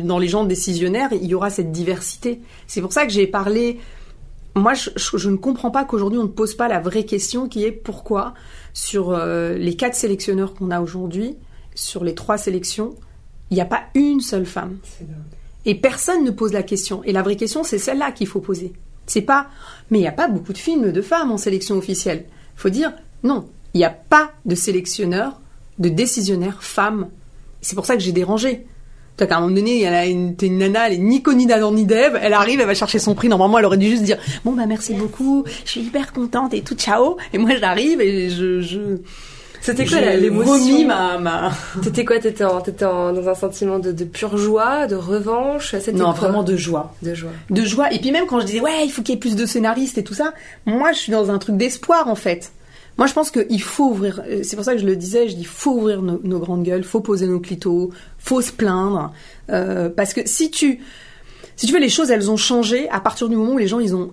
dans 0.03 0.20
les 0.20 0.28
gens 0.28 0.43
décisionnaires, 0.43 1.10
il 1.12 1.26
y 1.26 1.34
aura 1.34 1.49
cette 1.49 1.72
diversité. 1.72 2.39
C'est 2.68 2.82
pour 2.82 2.93
ça 2.93 3.05
que 3.05 3.12
j'ai 3.12 3.28
parlé. 3.28 3.80
Moi, 4.55 4.74
je, 4.74 4.89
je- 4.95 5.30
ne 5.30 5.36
comprends 5.38 5.70
pas 5.72 5.86
qu'aujourd'hui 5.86 6.20
on 6.20 6.24
ne 6.24 6.28
pose 6.30 6.55
pas 6.55 6.68
la 6.68 6.80
vraie 6.80 7.05
question 7.05 7.47
qui 7.47 7.64
est 7.64 7.72
pourquoi 7.72 8.34
sur 8.74 9.16
les 9.18 9.76
quatre 9.76 9.95
sélectionneurs 9.95 10.53
qu'on 10.53 10.70
a 10.72 10.82
aujourd'hui, 10.82 11.36
sur 11.76 12.03
les 12.03 12.14
trois 12.16 12.38
sélections, 12.38 12.95
il 13.52 13.56
n'y 13.56 13.62
a 13.62 13.66
pas 13.66 13.84
une 13.95 14.22
seule 14.22 14.45
femme. 14.45 14.78
Et 15.66 15.76
personne 15.76 16.24
ne 16.24 16.32
pose 16.32 16.54
la 16.54 16.64
question. 16.64 17.04
Et 17.04 17.12
la 17.12 17.22
vraie 17.22 17.36
question, 17.36 17.64
c'est 17.64 17.78
celle-là 17.78 18.12
qu'il 18.12 18.28
faut 18.28 18.39
poser. 18.39 18.74
C'est 19.06 19.22
pas, 19.22 19.48
mais 19.89 20.00
il 20.00 20.02
n'y 20.02 20.08
a 20.08 20.14
pas 20.14 20.28
beaucoup 20.28 20.54
de 20.54 20.58
films 20.58 20.91
de 20.91 21.02
femmes 21.02 21.32
en 21.32 21.38
sélection 21.38 21.78
officielle. 21.78 22.26
Il 22.56 22.62
faut 22.62 22.70
dire, 22.70 22.93
non, 23.24 23.48
il 23.74 23.80
n'y 23.80 23.86
a 23.86 23.89
pas 23.89 24.32
de 24.45 24.56
sélectionneur, 24.56 25.39
de 25.80 25.89
décisionnaire 25.89 26.64
femme. 26.64 27.10
C'est 27.62 27.76
pour 27.76 27.86
ça 27.86 27.95
que 27.95 28.02
j'ai 28.02 28.12
dérangé. 28.12 28.66
Tu 29.18 29.24
vois 29.24 29.28
qu'à 29.28 29.38
un 29.38 29.41
moment 29.41 29.56
donné, 29.56 29.88
en 29.89 29.93
a 29.93 30.06
une, 30.06 30.36
t'es 30.36 30.48
une 30.48 30.60
nana, 30.60 30.88
elle 30.88 30.93
est 30.93 31.00
ni 31.00 31.24
connue 31.24 31.48
d'Adam 31.48 31.72
ni 31.72 31.86
d'Ève, 31.86 32.20
elle 32.22 32.34
arrive, 32.34 32.60
elle 32.60 32.68
va 32.68 32.76
chercher 32.76 33.00
son 33.00 33.16
prix. 33.16 33.30
Normalement, 33.30 33.58
elle 33.58 33.66
aurait 33.66 33.78
dû 33.78 33.89
juste 33.89 34.04
dire, 34.04 34.18
bon 34.45 34.52
bah 34.52 34.68
merci 34.68 34.93
beaucoup, 34.93 35.43
je 35.66 35.72
suis 35.72 35.82
hyper 35.82 36.14
contente 36.14 36.54
et 36.54 36.62
tout, 36.62 36.76
ciao. 36.76 37.18
Et 37.34 37.39
moi, 37.39 37.56
j'arrive 37.60 38.00
et 38.00 38.30
je, 38.30 38.62
je, 38.62 39.00
C'était 39.68 39.86
quoi 39.86 39.99
l'émotion 40.15 40.86
ma, 40.86 41.18
ma... 41.18 41.51
T'étais 41.84 42.05
quoi 42.05 42.20
T'étais 42.20 42.43
en, 42.45 42.61
t'étais 42.61 42.86
en- 42.86 43.11
dans 43.11 43.28
un 43.28 43.36
sentiment 43.36 43.80
de, 43.80 43.91
de 43.91 44.03
pure 44.05 44.38
joie, 44.38 44.88
de 44.88 44.95
revanche? 44.95 45.74
Non, 45.93 46.11
vraiment 46.13 46.43
de 46.43 46.55
joie. 46.55 46.93
de 47.01 47.13
joie. 47.13 47.32
de 47.49 47.63
joie. 47.65 47.91
Et 47.93 47.99
puis 47.99 48.11
même 48.11 48.26
quand 48.28 48.39
je 48.39 48.45
disais 48.45 48.61
ouais, 48.61 48.86
il 48.86 48.89
faut 48.91 49.01
qu'il 49.01 49.13
y 49.15 49.18
ait 49.18 49.20
plus 49.20 49.36
de 49.36 49.45
scénaristes 49.45 49.97
et 49.97 50.03
tout 50.03 50.13
ça, 50.13 50.34
moi 50.65 50.91
je 50.93 50.99
suis 50.99 51.11
dans 51.11 51.32
un 51.32 51.38
truc 51.38 51.57
d'espoir 51.57 52.07
en 52.07 52.15
fait. 52.15 52.51
Moi 52.97 53.07
je 53.07 53.13
pense 53.13 53.30
qu'il 53.30 53.61
faut 53.61 53.89
ouvrir, 53.89 54.22
euh, 54.28 54.39
c'est 54.43 54.55
pour 54.55 54.63
ça 54.65 54.74
que 54.74 54.80
je 54.82 54.86
le 54.86 54.95
disais, 54.95 55.28
je 55.28 55.36
dis 55.36 55.43
faut 55.43 55.72
ouvrir 55.72 56.01
nos, 56.01 56.20
nos 56.24 56.39
grandes 56.39 56.63
gueules, 56.63 56.84
faut 56.84 57.01
poser 57.01 57.28
nos 57.28 57.39
clitos, 57.39 57.91
faut 58.18 58.41
se 58.41 58.51
plaindre. 58.51 59.11
Euh, 59.49 59.89
parce 59.89 60.13
que 60.13 60.22
si 60.26 60.49
tu, 60.49 60.80
si 61.57 61.68
tu 61.68 61.74
veux, 61.74 61.80
les 61.80 61.89
choses 61.89 62.09
elles 62.09 62.32
ont 62.32 62.38
changé 62.38 62.89
à 62.89 62.99
partir 63.01 63.28
du 63.30 63.36
moment 63.36 63.53
où 63.53 63.57
les 63.57 63.68
gens 63.68 63.80
ils 63.80 63.93
ont 63.95 64.11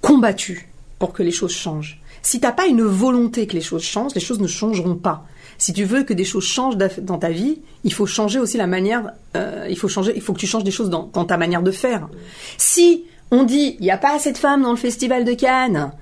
combattu 0.00 0.68
pour 0.98 1.12
que 1.12 1.22
les 1.22 1.30
choses 1.32 1.52
changent. 1.52 2.00
Si 2.24 2.40
t'as 2.40 2.52
pas 2.52 2.66
une 2.66 2.82
volonté 2.82 3.46
que 3.46 3.52
les 3.52 3.60
choses 3.60 3.82
changent, 3.82 4.14
les 4.14 4.20
choses 4.20 4.40
ne 4.40 4.46
changeront 4.46 4.96
pas. 4.96 5.26
Si 5.58 5.74
tu 5.74 5.84
veux 5.84 6.04
que 6.04 6.14
des 6.14 6.24
choses 6.24 6.44
changent 6.44 6.78
dans 6.78 7.18
ta 7.18 7.28
vie, 7.28 7.60
il 7.84 7.92
faut 7.92 8.06
changer 8.06 8.38
aussi 8.38 8.56
la 8.56 8.66
manière. 8.66 9.12
euh, 9.36 9.66
il 9.68 9.76
faut 9.78 9.88
changer. 9.88 10.12
Il 10.16 10.22
faut 10.22 10.32
que 10.32 10.38
tu 10.40 10.46
changes 10.46 10.64
des 10.64 10.70
choses 10.70 10.88
dans, 10.88 11.10
dans 11.12 11.26
ta 11.26 11.36
manière 11.36 11.62
de 11.62 11.70
faire. 11.70 12.08
Si 12.56 13.04
on 13.30 13.44
dit 13.44 13.76
il 13.78 13.82
n'y 13.82 13.90
a 13.90 13.98
pas 13.98 14.14
assez 14.16 14.32
de 14.32 14.38
femmes 14.38 14.62
dans 14.62 14.70
le 14.70 14.78
festival 14.78 15.24
de 15.24 15.34
Cannes 15.34 15.92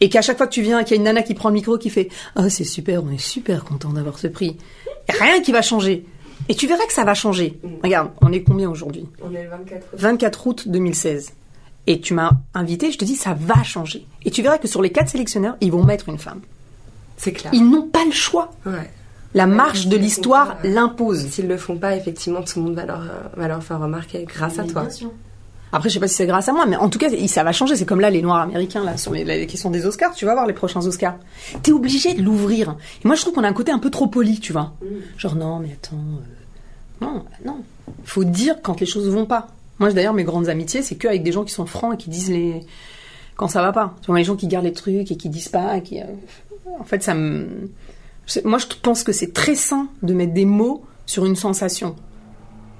et 0.00 0.08
qu'à 0.08 0.22
chaque 0.22 0.36
fois 0.38 0.46
que 0.46 0.52
tu 0.52 0.62
viens, 0.62 0.84
qu'il 0.84 0.92
y 0.92 0.94
a 0.94 0.98
une 0.98 1.02
nana 1.04 1.22
qui 1.22 1.34
prend 1.34 1.48
le 1.48 1.54
micro 1.54 1.76
qui 1.76 1.90
fait 1.90 2.08
ah 2.36 2.48
c'est 2.48 2.64
super, 2.64 3.02
on 3.04 3.10
est 3.10 3.18
super 3.18 3.64
content 3.64 3.90
d'avoir 3.90 4.18
ce 4.18 4.28
prix. 4.28 4.56
Y 5.08 5.12
rien 5.20 5.40
qui 5.42 5.50
va 5.50 5.60
changer. 5.60 6.06
Et 6.48 6.54
tu 6.54 6.66
verras 6.68 6.86
que 6.86 6.92
ça 6.92 7.04
va 7.04 7.14
changer. 7.14 7.58
Regarde, 7.82 8.10
on 8.22 8.30
est 8.32 8.42
combien 8.42 8.70
aujourd'hui? 8.70 9.08
On 9.22 9.34
est 9.34 9.42
le 9.42 9.50
24 9.50 9.86
24 9.94 10.46
août 10.46 10.68
2016. 10.68 11.32
Et 11.86 12.00
tu 12.00 12.14
m'as 12.14 12.32
invité, 12.54 12.90
je 12.90 12.98
te 12.98 13.04
dis, 13.04 13.14
ça 13.16 13.34
va 13.38 13.62
changer. 13.62 14.06
Et 14.24 14.30
tu 14.30 14.42
verras 14.42 14.58
que 14.58 14.68
sur 14.68 14.80
les 14.82 14.90
quatre 14.90 15.10
sélectionneurs, 15.10 15.56
ils 15.60 15.70
vont 15.70 15.84
mettre 15.84 16.08
une 16.08 16.18
femme. 16.18 16.40
C'est 17.16 17.32
clair. 17.32 17.52
Ils 17.54 17.68
n'ont 17.68 17.88
pas 17.88 18.04
le 18.04 18.12
choix. 18.12 18.50
Ouais. 18.66 18.90
La 19.34 19.46
marche 19.46 19.86
de 19.88 19.96
l'histoire 19.96 20.56
l'impose. 20.64 21.26
S'ils 21.28 21.48
le 21.48 21.56
font 21.56 21.76
pas, 21.76 21.96
effectivement, 21.96 22.42
tout 22.42 22.58
le 22.60 22.64
monde 22.66 22.74
va 22.74 22.86
leur, 22.86 23.00
euh, 23.00 23.20
va 23.36 23.48
leur 23.48 23.62
faire 23.62 23.80
remarquer 23.80 24.24
grâce 24.24 24.58
à 24.58 24.64
toi. 24.64 24.86
Après, 25.72 25.88
je 25.88 25.94
sais 25.94 26.00
pas 26.00 26.06
si 26.06 26.14
c'est 26.14 26.26
grâce 26.26 26.48
à 26.48 26.52
moi, 26.52 26.66
mais 26.66 26.76
en 26.76 26.88
tout 26.88 27.00
cas, 27.00 27.08
ça 27.26 27.42
va 27.42 27.50
changer. 27.50 27.74
C'est 27.74 27.84
comme 27.84 28.00
là, 28.00 28.08
les 28.08 28.22
Noirs 28.22 28.42
américains, 28.42 28.84
là, 28.84 28.96
sur 28.96 29.12
les, 29.12 29.46
questions 29.48 29.70
des 29.70 29.86
Oscars. 29.86 30.14
Tu 30.14 30.24
vas 30.24 30.34
voir 30.34 30.46
les 30.46 30.52
prochains 30.52 30.86
Oscars. 30.86 31.16
T'es 31.64 31.72
obligé 31.72 32.14
de 32.14 32.22
l'ouvrir. 32.22 32.76
Et 33.04 33.08
moi, 33.08 33.16
je 33.16 33.22
trouve 33.22 33.34
qu'on 33.34 33.42
a 33.42 33.48
un 33.48 33.52
côté 33.52 33.72
un 33.72 33.80
peu 33.80 33.90
trop 33.90 34.06
poli, 34.06 34.38
tu 34.38 34.52
vois. 34.52 34.72
Genre, 35.18 35.34
non, 35.34 35.58
mais 35.58 35.72
attends. 35.72 35.96
euh, 35.96 37.04
Non, 37.04 37.24
non. 37.44 37.56
Faut 38.04 38.22
dire 38.22 38.56
quand 38.62 38.78
les 38.78 38.86
choses 38.86 39.08
vont 39.08 39.26
pas. 39.26 39.48
Moi, 39.78 39.92
d'ailleurs, 39.92 40.14
mes 40.14 40.24
grandes 40.24 40.48
amitiés, 40.48 40.82
c'est 40.82 40.94
que 40.94 41.08
avec 41.08 41.22
des 41.22 41.32
gens 41.32 41.44
qui 41.44 41.52
sont 41.52 41.66
francs 41.66 41.94
et 41.94 41.96
qui 41.96 42.10
disent 42.10 42.30
les 42.30 42.60
quand 43.36 43.48
ça 43.48 43.62
va 43.62 43.72
pas. 43.72 43.96
Tu 44.00 44.06
vois, 44.06 44.18
les 44.18 44.24
gens 44.24 44.36
qui 44.36 44.46
gardent 44.46 44.64
les 44.64 44.72
trucs 44.72 45.10
et 45.10 45.16
qui 45.16 45.28
disent 45.28 45.48
pas, 45.48 45.80
qui, 45.80 46.00
euh, 46.00 46.04
en 46.78 46.84
fait, 46.84 47.02
ça 47.02 47.14
me. 47.14 47.68
Moi, 48.44 48.58
je 48.58 48.66
pense 48.82 49.02
que 49.02 49.12
c'est 49.12 49.32
très 49.32 49.54
sain 49.54 49.88
de 50.02 50.14
mettre 50.14 50.32
des 50.32 50.44
mots 50.44 50.84
sur 51.06 51.26
une 51.26 51.36
sensation. 51.36 51.96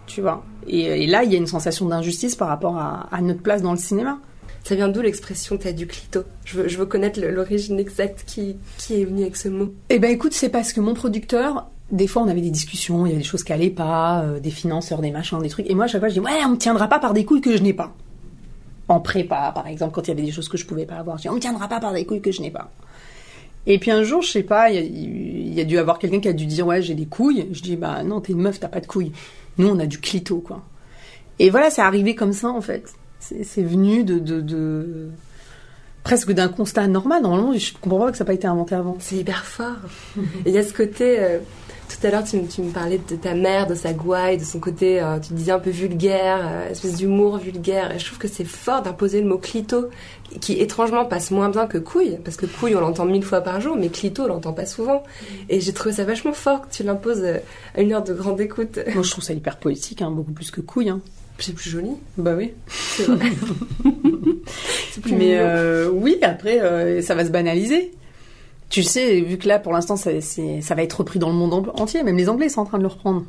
Tu 0.06 0.20
vois? 0.20 0.44
Et, 0.66 1.04
et 1.04 1.06
là, 1.06 1.24
il 1.24 1.32
y 1.32 1.34
a 1.34 1.38
une 1.38 1.46
sensation 1.46 1.86
d'injustice 1.86 2.36
par 2.36 2.48
rapport 2.48 2.76
à, 2.76 3.08
à 3.10 3.20
notre 3.20 3.42
place 3.42 3.62
dans 3.62 3.72
le 3.72 3.78
cinéma. 3.78 4.18
Ça 4.62 4.74
vient 4.74 4.88
d'où 4.88 5.02
l'expression 5.02 5.58
t'as 5.58 5.72
du 5.72 5.86
clito? 5.86 6.22
Je 6.46 6.56
veux, 6.56 6.68
je 6.68 6.78
veux 6.78 6.86
connaître 6.86 7.20
l'origine 7.20 7.78
exacte 7.78 8.24
qui, 8.26 8.56
qui 8.78 9.00
est 9.00 9.04
venue 9.04 9.22
avec 9.22 9.36
ce 9.36 9.48
mot. 9.48 9.74
Eh 9.90 9.98
ben 9.98 10.10
écoute, 10.10 10.32
c'est 10.32 10.48
parce 10.48 10.72
que 10.72 10.80
mon 10.80 10.94
producteur, 10.94 11.68
des 11.90 12.06
fois 12.06 12.22
on 12.22 12.28
avait 12.28 12.40
des 12.40 12.50
discussions, 12.50 13.06
il 13.06 13.10
y 13.10 13.12
avait 13.12 13.22
des 13.22 13.28
choses 13.28 13.44
qui 13.44 13.52
allaient 13.52 13.70
pas, 13.70 14.22
euh, 14.22 14.40
des 14.40 14.50
financeurs, 14.50 15.00
des 15.00 15.10
machins, 15.10 15.40
des 15.40 15.48
trucs. 15.48 15.68
Et 15.68 15.74
moi 15.74 15.84
à 15.84 15.88
chaque 15.88 16.00
fois 16.00 16.08
je 16.08 16.14
dis 16.14 16.20
ouais, 16.20 16.44
on 16.46 16.50
me 16.50 16.56
tiendra 16.56 16.88
pas 16.88 16.98
par 16.98 17.12
des 17.12 17.24
couilles 17.24 17.40
que 17.40 17.56
je 17.56 17.62
n'ai 17.62 17.74
pas. 17.74 17.92
En 18.86 19.00
prépa, 19.00 19.50
par 19.54 19.66
exemple, 19.66 19.94
quand 19.94 20.02
il 20.02 20.08
y 20.08 20.10
avait 20.12 20.22
des 20.22 20.30
choses 20.30 20.48
que 20.48 20.58
je 20.58 20.66
pouvais 20.66 20.84
pas 20.84 20.96
avoir, 20.96 21.16
je 21.16 21.22
dis 21.22 21.28
on 21.28 21.34
me 21.34 21.40
tiendra 21.40 21.68
pas 21.68 21.80
par 21.80 21.92
des 21.92 22.04
couilles 22.04 22.20
que 22.20 22.32
je 22.32 22.42
n'ai 22.42 22.50
pas. 22.50 22.70
Et 23.66 23.78
puis 23.78 23.90
un 23.90 24.02
jour, 24.02 24.20
je 24.20 24.30
sais 24.30 24.42
pas, 24.42 24.70
il 24.70 25.54
y 25.54 25.60
a, 25.60 25.64
dû 25.64 25.78
avoir 25.78 25.98
quelqu'un 25.98 26.20
qui 26.20 26.28
a 26.28 26.34
dû 26.34 26.44
dire 26.44 26.66
ouais, 26.66 26.82
j'ai 26.82 26.94
des 26.94 27.06
couilles. 27.06 27.48
Je 27.52 27.62
dis 27.62 27.76
bah 27.76 28.02
non, 28.02 28.20
t'es 28.20 28.32
une 28.32 28.42
meuf, 28.42 28.60
t'as 28.60 28.68
pas 28.68 28.80
de 28.80 28.86
couilles. 28.86 29.12
Nous 29.56 29.68
on 29.68 29.78
a 29.78 29.86
du 29.86 30.00
clito 30.00 30.40
quoi. 30.40 30.62
Et 31.38 31.48
voilà, 31.50 31.70
c'est 31.70 31.82
arrivé 31.82 32.14
comme 32.14 32.32
ça 32.32 32.48
en 32.48 32.60
fait. 32.60 32.92
C'est 33.20 33.62
venu 33.62 34.04
de, 34.04 34.18
de, 34.18 35.08
presque 36.02 36.32
d'un 36.32 36.48
constat 36.48 36.86
normal. 36.88 37.22
Normalement, 37.22 37.54
je 37.56 37.72
comprends 37.80 38.00
pas 38.00 38.10
que 38.10 38.18
ça 38.18 38.24
n'a 38.24 38.26
pas 38.26 38.34
été 38.34 38.46
inventé 38.46 38.74
avant. 38.74 38.98
C'est 39.00 39.16
hyper 39.16 39.46
fort. 39.46 39.76
Il 40.46 40.52
y 40.52 40.58
a 40.58 40.62
ce 40.62 40.74
côté. 40.74 41.18
euh, 41.20 41.38
tout 41.88 42.06
à 42.06 42.10
l'heure, 42.10 42.24
tu, 42.24 42.36
me- 42.36 42.46
tu 42.48 42.62
me 42.62 42.70
parlais 42.72 42.98
de 42.98 43.16
ta 43.16 43.34
mère, 43.34 43.66
de 43.66 43.74
sa 43.74 43.92
gouaille, 43.92 44.38
de 44.38 44.44
son 44.44 44.58
côté, 44.60 45.00
euh, 45.00 45.18
tu 45.18 45.32
disais 45.34 45.52
un 45.52 45.58
peu 45.58 45.70
vulgaire, 45.70 46.40
euh, 46.42 46.70
espèce 46.70 46.96
d'humour 46.96 47.38
vulgaire. 47.38 47.94
Et 47.94 47.98
je 47.98 48.04
trouve 48.06 48.18
que 48.18 48.28
c'est 48.28 48.44
fort 48.44 48.82
d'imposer 48.82 49.20
le 49.20 49.26
mot 49.28 49.38
clito, 49.38 49.88
qui 50.40 50.54
étrangement 50.60 51.04
passe 51.04 51.30
moins 51.30 51.48
bien 51.50 51.66
que 51.66 51.78
couille, 51.78 52.18
parce 52.24 52.36
que 52.36 52.46
couille, 52.46 52.74
on 52.74 52.80
l'entend 52.80 53.04
mille 53.04 53.22
fois 53.24 53.40
par 53.42 53.60
jour, 53.60 53.76
mais 53.76 53.88
clito, 53.88 54.22
on 54.24 54.26
l'entend 54.28 54.52
pas 54.52 54.66
souvent. 54.66 55.02
Et 55.48 55.60
j'ai 55.60 55.72
trouvé 55.72 55.94
ça 55.94 56.04
vachement 56.04 56.32
fort 56.32 56.62
que 56.68 56.74
tu 56.74 56.82
l'imposes 56.82 57.22
euh, 57.22 57.38
à 57.74 57.80
une 57.82 57.92
heure 57.92 58.02
de 58.04 58.14
grande 58.14 58.40
écoute. 58.40 58.78
Moi, 58.94 59.02
je 59.02 59.10
trouve 59.10 59.24
ça 59.24 59.32
hyper 59.32 59.56
poétique, 59.58 60.02
hein, 60.02 60.10
beaucoup 60.10 60.32
plus 60.32 60.50
que 60.50 60.60
couille. 60.60 60.88
Hein. 60.88 61.00
C'est 61.38 61.52
plus 61.54 61.68
joli. 61.68 61.90
Bah 62.16 62.34
oui. 62.36 62.52
C'est 62.68 63.04
vrai. 63.06 63.26
c'est 64.92 65.00
plus 65.00 65.12
Mais 65.14 65.36
euh, 65.38 65.90
oui, 65.92 66.16
après, 66.22 67.02
ça 67.02 67.14
va 67.14 67.24
se 67.24 67.30
banaliser. 67.30 67.92
Tu 68.74 68.82
sais, 68.82 69.20
vu 69.20 69.38
que 69.38 69.46
là, 69.46 69.60
pour 69.60 69.72
l'instant, 69.72 69.94
ça, 69.96 70.10
va 70.10 70.82
être 70.82 70.94
repris 70.94 71.20
dans 71.20 71.28
le 71.28 71.36
monde 71.36 71.54
en- 71.54 71.80
entier. 71.80 72.02
Même 72.02 72.16
les 72.16 72.28
Anglais 72.28 72.48
sont 72.48 72.60
en 72.62 72.64
train 72.64 72.78
de 72.78 72.82
le 72.82 72.88
reprendre. 72.88 73.24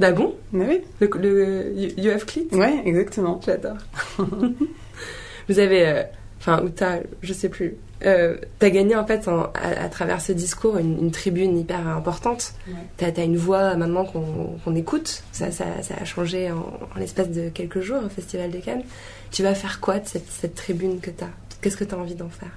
Bah 0.00 0.12
bon? 0.12 0.34
Bah 0.50 0.64
oui. 0.66 0.80
Le, 0.98 1.10
le 1.20 1.72
you 1.98 2.10
have 2.10 2.24
clit 2.24 2.48
Ouais, 2.52 2.80
exactement. 2.86 3.38
J'adore. 3.44 3.76
Vous 5.50 5.58
avez 5.58 5.86
euh, 5.86 6.02
enfin, 6.40 6.62
ou 6.64 6.70
t'as, 6.70 7.00
je 7.20 7.34
sais 7.34 7.50
plus. 7.50 7.76
Euh, 8.06 8.38
t'as 8.58 8.70
gagné 8.70 8.96
en 8.96 9.06
fait 9.06 9.28
en- 9.28 9.44
à, 9.52 9.84
à 9.84 9.88
travers 9.90 10.22
ce 10.22 10.32
discours 10.32 10.78
une, 10.78 11.00
une 11.02 11.10
tribune 11.10 11.58
hyper 11.58 11.86
importante. 11.88 12.54
T'as 12.96 13.08
as 13.14 13.24
une 13.24 13.36
voix 13.36 13.74
maintenant 13.76 14.06
qu'on 14.06 14.74
écoute. 14.74 15.22
Ça, 15.32 15.50
ça, 15.50 15.66
ça 15.82 15.96
a 16.00 16.04
changé 16.06 16.50
en, 16.50 16.60
en 16.60 16.98
l'espace 16.98 17.28
de 17.30 17.50
quelques 17.50 17.80
jours 17.82 18.00
au 18.04 18.08
Festival 18.08 18.50
de 18.50 18.58
Cannes. 18.60 18.84
Tu 19.32 19.42
vas 19.42 19.54
faire 19.54 19.80
quoi 19.80 19.98
de 19.98 20.06
cette, 20.08 20.30
cette 20.30 20.54
tribune 20.54 20.98
que 21.00 21.10
t'as? 21.10 21.28
Qu'est-ce 21.60 21.76
que 21.76 21.84
t'as 21.84 21.96
envie 21.98 22.14
d'en 22.14 22.30
faire? 22.30 22.52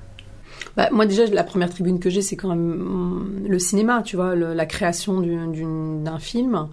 Bah, 0.77 0.89
moi 0.91 1.05
déjà, 1.05 1.25
la 1.27 1.43
première 1.43 1.69
tribune 1.69 1.99
que 1.99 2.09
j'ai, 2.09 2.21
c'est 2.21 2.35
quand 2.35 2.49
même 2.49 2.81
hum, 2.81 3.45
le 3.47 3.59
cinéma, 3.59 4.01
tu 4.03 4.15
vois, 4.15 4.35
la 4.35 4.65
création 4.65 5.21
d'un 5.21 6.19
film. 6.19 6.67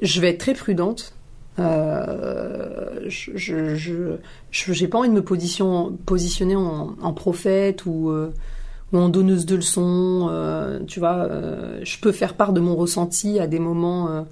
Je 0.00 0.20
vais 0.20 0.30
être 0.30 0.38
très 0.38 0.54
prudente. 0.54 1.14
Euh, 1.58 3.00
je 3.08 4.16
j'ai 4.50 4.88
pas 4.88 4.98
envie 4.98 5.08
de 5.08 5.14
me 5.14 5.22
position, 5.22 5.98
positionner 6.06 6.56
en, 6.56 7.12
prophète 7.12 7.84
ou, 7.84 8.08
euh, 8.10 8.32
ou 8.92 8.98
en 8.98 9.08
donneuse 9.08 9.44
de 9.44 9.56
leçons. 9.56 10.28
euh, 10.30 10.80
tu 10.86 10.98
vois, 10.98 11.28
je 11.82 11.98
peux 11.98 12.12
faire 12.12 12.34
part 12.34 12.52
de 12.52 12.60
mon 12.60 12.74
ressenti 12.74 13.38
à 13.38 13.46
des 13.46 13.58
moments 13.58 14.24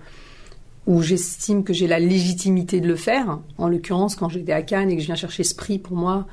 où 0.87 1.03
j'estime 1.03 1.63
que 1.63 1.73
j'ai 1.73 1.87
la 1.87 1.99
légitimité 2.01 2.81
de 2.81 2.89
le 2.89 2.97
faire. 2.97 3.39
En 3.59 3.69
l'occurrence, 3.69 4.17
quand 4.17 4.29
j'étais 4.29 4.53
à 4.53 4.63
Cannes 4.63 4.91
et 4.91 4.97
que 4.97 5.03
je 5.03 5.07
viens 5.07 5.15
chercher 5.15 5.45
ce 5.45 5.55
pour 5.79 5.97
moi, 5.97 6.27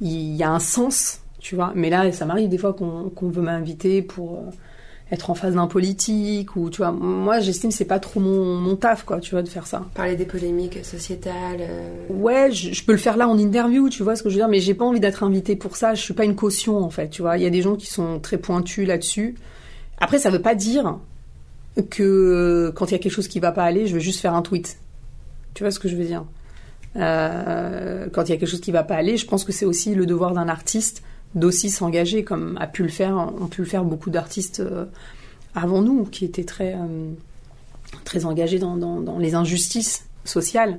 il 0.00 0.36
y 0.36 0.42
a 0.42 0.50
un 0.50 0.60
sens, 0.60 1.20
tu 1.40 1.56
vois. 1.56 1.72
Mais 1.74 1.90
là, 1.90 2.12
ça 2.12 2.24
m'arrive 2.26 2.48
des 2.48 2.58
fois 2.58 2.72
qu'on 2.74 3.28
veut 3.28 3.42
m'inviter 3.42 4.02
pour 4.02 4.34
euh, 4.38 4.50
être 5.10 5.30
en 5.30 5.34
face 5.34 5.54
d'un 5.54 5.66
politique 5.66 6.54
ou 6.54 6.70
tu 6.70 6.76
vois. 6.78 6.92
Moi, 6.92 7.40
j'estime 7.40 7.70
que 7.70 7.76
c'est 7.76 7.84
pas 7.84 7.98
trop 7.98 8.20
mon, 8.20 8.54
mon 8.56 8.76
taf, 8.76 9.02
quoi, 9.04 9.18
tu 9.18 9.32
vois, 9.32 9.42
de 9.42 9.48
faire 9.48 9.66
ça. 9.66 9.84
Parler 9.94 10.14
des 10.16 10.24
polémiques 10.26 10.84
sociétales. 10.84 11.58
euh, 11.60 11.96
Ouais, 12.10 12.52
je, 12.52 12.72
je 12.72 12.84
peux 12.84 12.92
le 12.92 12.98
faire 12.98 13.16
là 13.16 13.26
en 13.28 13.36
interview, 13.38 13.88
tu 13.88 14.02
vois 14.04 14.14
ce 14.14 14.22
que 14.22 14.28
je 14.28 14.34
veux 14.36 14.40
dire, 14.40 14.48
mais 14.48 14.60
j'ai 14.60 14.74
pas 14.74 14.84
envie 14.84 15.00
d'être 15.00 15.24
invitée 15.24 15.56
pour 15.56 15.76
ça. 15.76 15.94
Je 15.94 16.00
suis 16.02 16.14
pas 16.14 16.24
une 16.24 16.36
caution, 16.36 16.78
en 16.78 16.90
fait, 16.90 17.08
tu 17.08 17.22
vois. 17.22 17.36
Il 17.38 17.42
y 17.42 17.46
a 17.46 17.50
des 17.50 17.62
gens 17.62 17.74
qui 17.74 17.86
sont 17.86 18.20
très 18.20 18.38
pointus 18.38 18.86
là-dessus. 18.86 19.34
Après, 19.98 20.18
ça 20.18 20.30
veut 20.30 20.42
pas 20.42 20.54
dire 20.54 20.98
que 21.88 22.72
quand 22.74 22.86
il 22.86 22.92
y 22.92 22.94
a 22.94 22.98
quelque 22.98 23.12
chose 23.12 23.28
qui 23.28 23.40
va 23.40 23.52
pas 23.52 23.64
aller, 23.64 23.86
je 23.86 23.94
veux 23.94 24.00
juste 24.00 24.20
faire 24.20 24.34
un 24.34 24.42
tweet. 24.42 24.78
Tu 25.54 25.62
vois 25.64 25.70
ce 25.70 25.78
que 25.78 25.88
je 25.88 25.96
veux 25.96 26.04
dire? 26.04 26.24
Euh, 26.96 28.08
Quand 28.12 28.24
il 28.24 28.30
y 28.30 28.32
a 28.32 28.36
quelque 28.36 28.48
chose 28.48 28.60
qui 28.60 28.72
va 28.72 28.82
pas 28.82 28.96
aller, 28.96 29.16
je 29.16 29.26
pense 29.26 29.44
que 29.44 29.52
c'est 29.52 29.64
aussi 29.64 29.94
le 29.94 30.06
devoir 30.06 30.32
d'un 30.32 30.48
artiste 30.48 31.02
d'aussi 31.34 31.70
s'engager, 31.70 32.24
comme 32.24 32.56
a 32.60 32.66
pu 32.66 32.82
le 32.82 32.88
faire, 32.88 33.16
ont 33.16 33.46
pu 33.46 33.60
le 33.62 33.66
faire 33.66 33.84
beaucoup 33.84 34.10
d'artistes 34.10 34.60
euh, 34.60 34.84
avant 35.54 35.82
nous, 35.82 36.04
qui 36.04 36.24
étaient 36.24 36.44
très 36.44 36.74
euh, 36.74 37.10
très 38.04 38.24
engagés 38.24 38.58
dans, 38.58 38.76
dans, 38.76 39.18
les 39.18 39.34
injustices 39.34 40.06
sociales. 40.24 40.78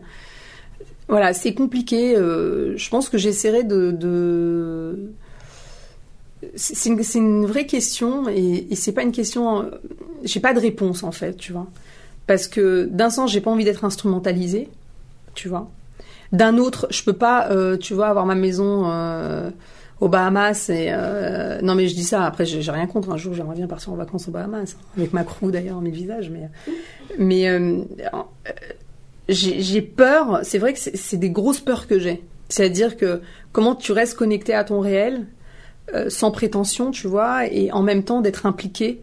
Voilà, 1.08 1.34
c'est 1.34 1.54
compliqué. 1.54 2.16
euh, 2.16 2.76
je 2.78 2.90
pense 2.90 3.10
que 3.10 3.18
j'essaierai 3.18 3.64
de. 3.64 5.12
C'est 6.56 6.90
une, 6.90 7.00
une 7.16 7.46
vraie 7.46 7.68
question 7.68 8.28
et, 8.28 8.68
c'est 8.76 8.94
pas 8.94 9.04
une 9.04 9.12
question. 9.12 9.70
J'ai 10.24 10.40
pas 10.40 10.54
de 10.54 10.60
réponse 10.60 11.04
en 11.04 11.12
fait, 11.12 11.38
tu 11.38 11.54
vois. 11.54 11.68
Parce 12.28 12.48
que 12.48 12.86
d'un 12.92 13.10
sens, 13.10 13.32
j'ai 13.32 13.42
pas 13.42 13.52
envie 13.52 13.64
d'être 13.64 13.86
instrumentalisée, 13.86 14.70
tu 15.36 15.50
vois. 15.50 15.70
D'un 16.32 16.58
autre, 16.58 16.88
je 16.90 17.04
peux 17.04 17.14
pas, 17.14 17.50
tu 17.78 17.94
vois, 17.94 18.08
avoir 18.08 18.26
ma 18.26 18.36
maison 18.36 18.86
aux 20.02 20.10
Bahamas 20.10 20.70
et 20.70 20.88
euh, 20.90 21.62
non 21.62 21.76
mais 21.76 21.88
je 21.88 21.96
dis 21.96 22.04
ça. 22.04 22.26
Après, 22.26 22.44
j'ai 22.46 22.70
rien 22.72 22.88
contre. 22.88 23.12
Un 23.12 23.18
jour, 23.18 23.34
j'aimerais 23.34 23.56
bien 23.56 23.68
partir 23.68 23.94
en 23.94 23.96
vacances 23.96 24.28
aux 24.28 24.32
Bahamas 24.32 24.76
avec 24.98 25.14
ma 25.14 25.24
crew 25.24 25.52
d'ailleurs, 25.52 25.80
mes 25.80 25.92
visages, 25.92 26.30
mais 26.30 26.50
mais 27.18 27.48
euh, 27.48 27.84
j'ai 29.30 29.62
j'ai 29.62 29.82
peur. 29.82 30.40
C'est 30.44 30.58
vrai 30.58 30.74
que 30.74 30.80
c'est 30.80 30.98
c'est 30.98 31.18
des 31.18 31.30
grosses 31.30 31.62
peurs 31.62 31.88
que 31.88 32.00
j'ai. 32.00 32.24
C'est-à-dire 32.50 32.98
que 32.98 33.22
comment 33.54 33.76
tu 33.76 33.94
restes 33.94 34.18
connecté 34.18 34.54
à 34.54 34.64
ton 34.64 34.80
réel 34.82 35.28
euh, 35.94 36.10
sans 36.10 36.32
prétention, 36.32 36.92
tu 36.92 37.08
vois, 37.08 37.46
et 37.46 37.72
en 37.72 37.84
même 37.84 38.04
temps 38.04 38.22
d'être 38.22 38.46
impliqué. 38.46 39.02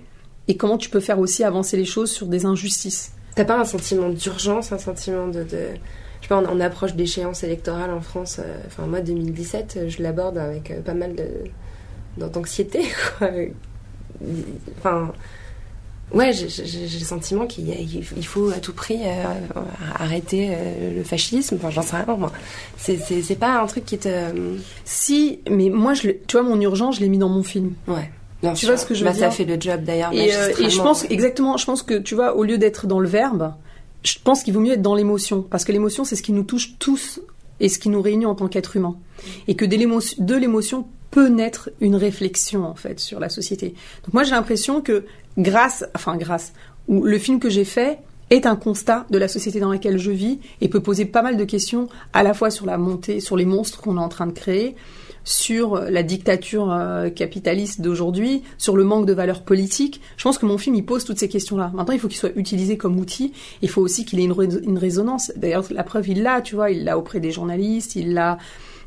Et 0.48 0.56
comment 0.56 0.78
tu 0.78 0.90
peux 0.90 1.00
faire 1.00 1.18
aussi 1.18 1.44
avancer 1.44 1.76
les 1.76 1.84
choses 1.84 2.10
sur 2.10 2.26
des 2.26 2.44
injustices. 2.44 3.12
T'as 3.34 3.44
pas 3.44 3.60
un 3.60 3.64
sentiment 3.64 4.08
d'urgence, 4.08 4.72
un 4.72 4.78
sentiment 4.78 5.28
de... 5.28 5.44
Je 6.20 6.26
sais 6.26 6.28
pas, 6.28 6.38
on, 6.38 6.56
on 6.56 6.60
approche 6.60 6.94
d'échéances 6.94 7.44
électorales 7.44 7.90
en 7.90 8.00
France. 8.00 8.38
euh, 8.40 8.56
Enfin, 8.66 8.86
moi, 8.86 9.00
2017, 9.00 9.74
euh, 9.76 9.88
je 9.88 10.02
l'aborde 10.02 10.38
avec 10.38 10.70
euh, 10.70 10.80
pas 10.80 10.94
mal 10.94 11.14
d'anxiété. 12.16 12.82
Enfin. 14.78 15.12
Ouais, 16.10 16.32
j'ai 16.32 16.46
le 16.46 17.04
sentiment 17.04 17.46
qu'il 17.46 18.02
faut 18.24 18.48
à 18.48 18.54
tout 18.60 18.72
prix 18.72 18.98
euh, 19.04 19.24
arrêter 19.98 20.48
euh, 20.50 20.96
le 20.96 21.04
fascisme. 21.04 21.56
Enfin, 21.56 21.68
j'en 21.68 21.82
sais 21.82 21.96
rien, 21.96 22.16
moi. 22.16 22.32
C'est- 22.78 23.38
pas 23.38 23.60
un 23.60 23.66
truc 23.66 23.84
qui 23.84 23.98
te. 23.98 24.08
Si, 24.86 25.40
mais 25.50 25.68
moi, 25.68 25.92
je, 25.92 26.08
tu 26.26 26.38
vois, 26.38 26.42
mon 26.42 26.58
urgence, 26.62 26.96
je 26.96 27.00
l'ai 27.02 27.10
mis 27.10 27.18
dans 27.18 27.28
mon 27.28 27.42
film. 27.42 27.74
Ouais. 27.86 28.10
Bien 28.40 28.54
Tu 28.54 28.60
sûr. 28.60 28.68
vois 28.68 28.78
ce 28.78 28.86
que 28.86 28.94
je 28.94 29.00
veux 29.00 29.04
Bah, 29.10 29.12
Ça 29.12 29.28
dire 29.28 29.32
fait 29.34 29.44
le 29.44 29.60
job 29.60 29.84
d'ailleurs. 29.84 30.12
Et, 30.14 30.34
euh, 30.34 30.52
et 30.58 30.70
je 30.70 30.80
pense 30.80 31.04
exactement, 31.10 31.58
je 31.58 31.66
pense 31.66 31.82
que 31.82 31.98
tu 31.98 32.14
vois, 32.14 32.36
au 32.36 32.44
lieu 32.44 32.56
d'être 32.56 32.86
dans 32.86 33.00
le 33.00 33.08
verbe, 33.08 33.52
je 34.04 34.14
pense 34.22 34.42
qu'il 34.42 34.54
vaut 34.54 34.60
mieux 34.60 34.72
être 34.72 34.82
dans 34.82 34.94
l'émotion, 34.94 35.42
parce 35.42 35.64
que 35.64 35.72
l'émotion, 35.72 36.04
c'est 36.04 36.16
ce 36.16 36.22
qui 36.22 36.32
nous 36.32 36.44
touche 36.44 36.78
tous 36.78 37.20
et 37.60 37.68
ce 37.68 37.78
qui 37.78 37.88
nous 37.88 38.00
réunit 38.00 38.26
en 38.26 38.34
tant 38.34 38.48
qu'être 38.48 38.76
humain, 38.76 38.96
et 39.48 39.56
que 39.56 39.64
de 39.64 40.34
l'émotion, 40.36 40.86
peut 41.10 41.28
naître 41.28 41.70
une 41.80 41.96
réflexion 41.96 42.66
en 42.66 42.74
fait 42.74 43.00
sur 43.00 43.18
la 43.18 43.28
société. 43.28 43.74
Donc 44.04 44.12
moi, 44.12 44.24
j'ai 44.24 44.32
l'impression 44.32 44.82
que 44.82 45.06
grâce, 45.38 45.84
enfin 45.94 46.16
grâce, 46.16 46.52
ou 46.86 47.02
le 47.02 47.18
film 47.18 47.40
que 47.40 47.48
j'ai 47.48 47.64
fait 47.64 47.98
est 48.30 48.44
un 48.44 48.56
constat 48.56 49.06
de 49.08 49.16
la 49.16 49.26
société 49.26 49.58
dans 49.58 49.70
laquelle 49.70 49.98
je 49.98 50.10
vis 50.10 50.38
et 50.60 50.68
peut 50.68 50.80
poser 50.80 51.06
pas 51.06 51.22
mal 51.22 51.36
de 51.36 51.44
questions 51.44 51.88
à 52.12 52.22
la 52.22 52.34
fois 52.34 52.50
sur 52.50 52.66
la 52.66 52.76
montée, 52.76 53.20
sur 53.20 53.36
les 53.36 53.46
monstres 53.46 53.80
qu'on 53.80 53.96
est 53.96 54.00
en 54.00 54.10
train 54.10 54.26
de 54.26 54.32
créer, 54.32 54.76
sur 55.24 55.80
la 55.80 56.02
dictature 56.02 56.72
euh, 56.72 57.10
capitaliste 57.10 57.80
d'aujourd'hui, 57.80 58.42
sur 58.56 58.76
le 58.76 58.84
manque 58.84 59.06
de 59.06 59.12
valeurs 59.12 59.42
politiques. 59.42 60.00
Je 60.16 60.24
pense 60.24 60.38
que 60.38 60.46
mon 60.46 60.58
film, 60.58 60.74
il 60.74 60.84
pose 60.84 61.04
toutes 61.04 61.18
ces 61.18 61.28
questions-là. 61.28 61.70
Maintenant, 61.74 61.94
il 61.94 62.00
faut 62.00 62.08
qu'il 62.08 62.18
soit 62.18 62.36
utilisé 62.36 62.76
comme 62.76 62.98
outil. 62.98 63.32
Il 63.62 63.68
faut 63.68 63.82
aussi 63.82 64.04
qu'il 64.04 64.20
ait 64.20 64.24
une, 64.24 64.32
rés- 64.32 64.62
une 64.62 64.78
résonance. 64.78 65.32
D'ailleurs, 65.36 65.64
la 65.70 65.84
preuve, 65.84 66.08
il 66.08 66.22
l'a, 66.22 66.40
tu 66.40 66.54
vois, 66.54 66.70
il 66.70 66.84
l'a 66.84 66.98
auprès 66.98 67.20
des 67.20 67.30
journalistes, 67.30 67.96
il 67.96 68.14
l'a... 68.14 68.38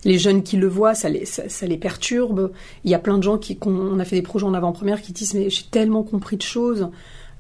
Les 0.04 0.18
jeunes 0.18 0.42
qui 0.42 0.58
le 0.58 0.68
voient, 0.68 0.96
ça 0.96 1.10
les, 1.10 1.78
perturbe. 1.78 2.52
Il 2.84 2.90
y 2.90 2.96
a 2.96 2.98
plein 2.98 3.20
de 3.20 3.24
gens 3.24 3.38
qui, 3.38 3.56
on 3.64 4.00
a 4.00 4.04
fait 4.04 4.16
des 4.16 4.24
projets 4.24 4.48
en 4.48 4.56
avant-première 4.56 5.00
qui 5.00 5.12
disent 5.12 5.36
mais 5.36 5.52
j'ai 5.52 5.66
tellement 5.70 6.02
compris 6.02 6.38
de 6.38 6.42
choses. 6.42 6.90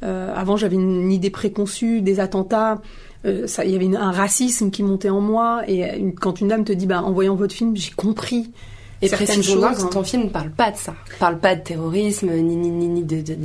Euh, 0.03 0.31
avant, 0.35 0.57
j'avais 0.57 0.75
une 0.75 1.11
idée 1.11 1.31
préconçue 1.31 2.01
des 2.01 2.19
attentats. 2.19 2.79
Euh, 3.25 3.47
il 3.65 3.71
y 3.71 3.75
avait 3.75 3.95
un 3.95 4.11
racisme 4.11 4.69
qui 4.69 4.83
montait 4.83 5.09
en 5.09 5.21
moi. 5.21 5.63
Et 5.67 6.13
quand 6.19 6.39
une 6.39 6.49
dame 6.49 6.63
te 6.63 6.71
dit, 6.71 6.85
bah, 6.85 7.01
en 7.01 7.11
voyant 7.11 7.35
votre 7.35 7.55
film, 7.55 7.75
j'ai 7.75 7.91
compris 7.91 8.51
Et 9.01 9.07
certaines 9.07 9.41
choses. 9.43 9.83
que 9.85 9.89
ton 9.89 10.03
film 10.03 10.23
ne 10.25 10.29
parle 10.29 10.51
pas 10.51 10.71
de 10.71 10.77
ça. 10.77 10.93
parle 11.19 11.39
pas 11.39 11.55
de 11.55 11.61
terrorisme, 11.61 12.31
ni, 12.31 12.55
ni, 12.55 12.69
ni, 12.69 12.87
ni 12.87 13.03
de, 13.03 13.21
de 13.21 13.35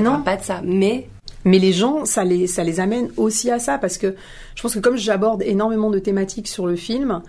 Non. 0.00 0.10
parle 0.12 0.24
pas 0.24 0.36
de 0.36 0.42
ça. 0.42 0.60
Mais 0.64 1.08
Mais 1.44 1.58
les 1.58 1.72
gens, 1.72 2.04
ça 2.04 2.24
les, 2.24 2.46
ça 2.46 2.64
les 2.64 2.80
amène 2.80 3.10
aussi 3.16 3.50
à 3.50 3.58
ça, 3.58 3.78
parce 3.78 3.98
que 3.98 4.14
je 4.54 4.62
pense 4.62 4.74
que 4.74 4.80
comme 4.80 4.96
j'aborde 4.96 5.42
énormément 5.42 5.90
de 5.90 5.98
thématiques 5.98 6.48
sur 6.48 6.66
le 6.66 6.76
film, 6.76 7.22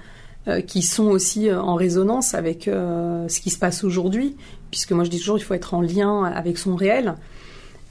euh, 0.48 0.62
qui 0.62 0.82
sont 0.84 1.08
aussi 1.08 1.50
euh, 1.50 1.60
en 1.62 1.76
résonance 1.76 2.34
avec 2.34 2.68
euh, 2.68 3.28
ce 3.28 3.40
qui 3.40 3.50
se 3.50 3.58
passe 3.58 3.84
aujourd'hui, 3.84 4.36
puisque 4.72 4.92
moi 4.92 5.04
je 5.04 5.10
dis 5.10 5.20
toujours 5.20 5.38
il 5.38 5.44
faut 5.44 5.54
être 5.56 5.74
en 5.74 5.82
lien 5.82 6.24
avec 6.24 6.58
son 6.58 6.76
réel. 6.76 7.16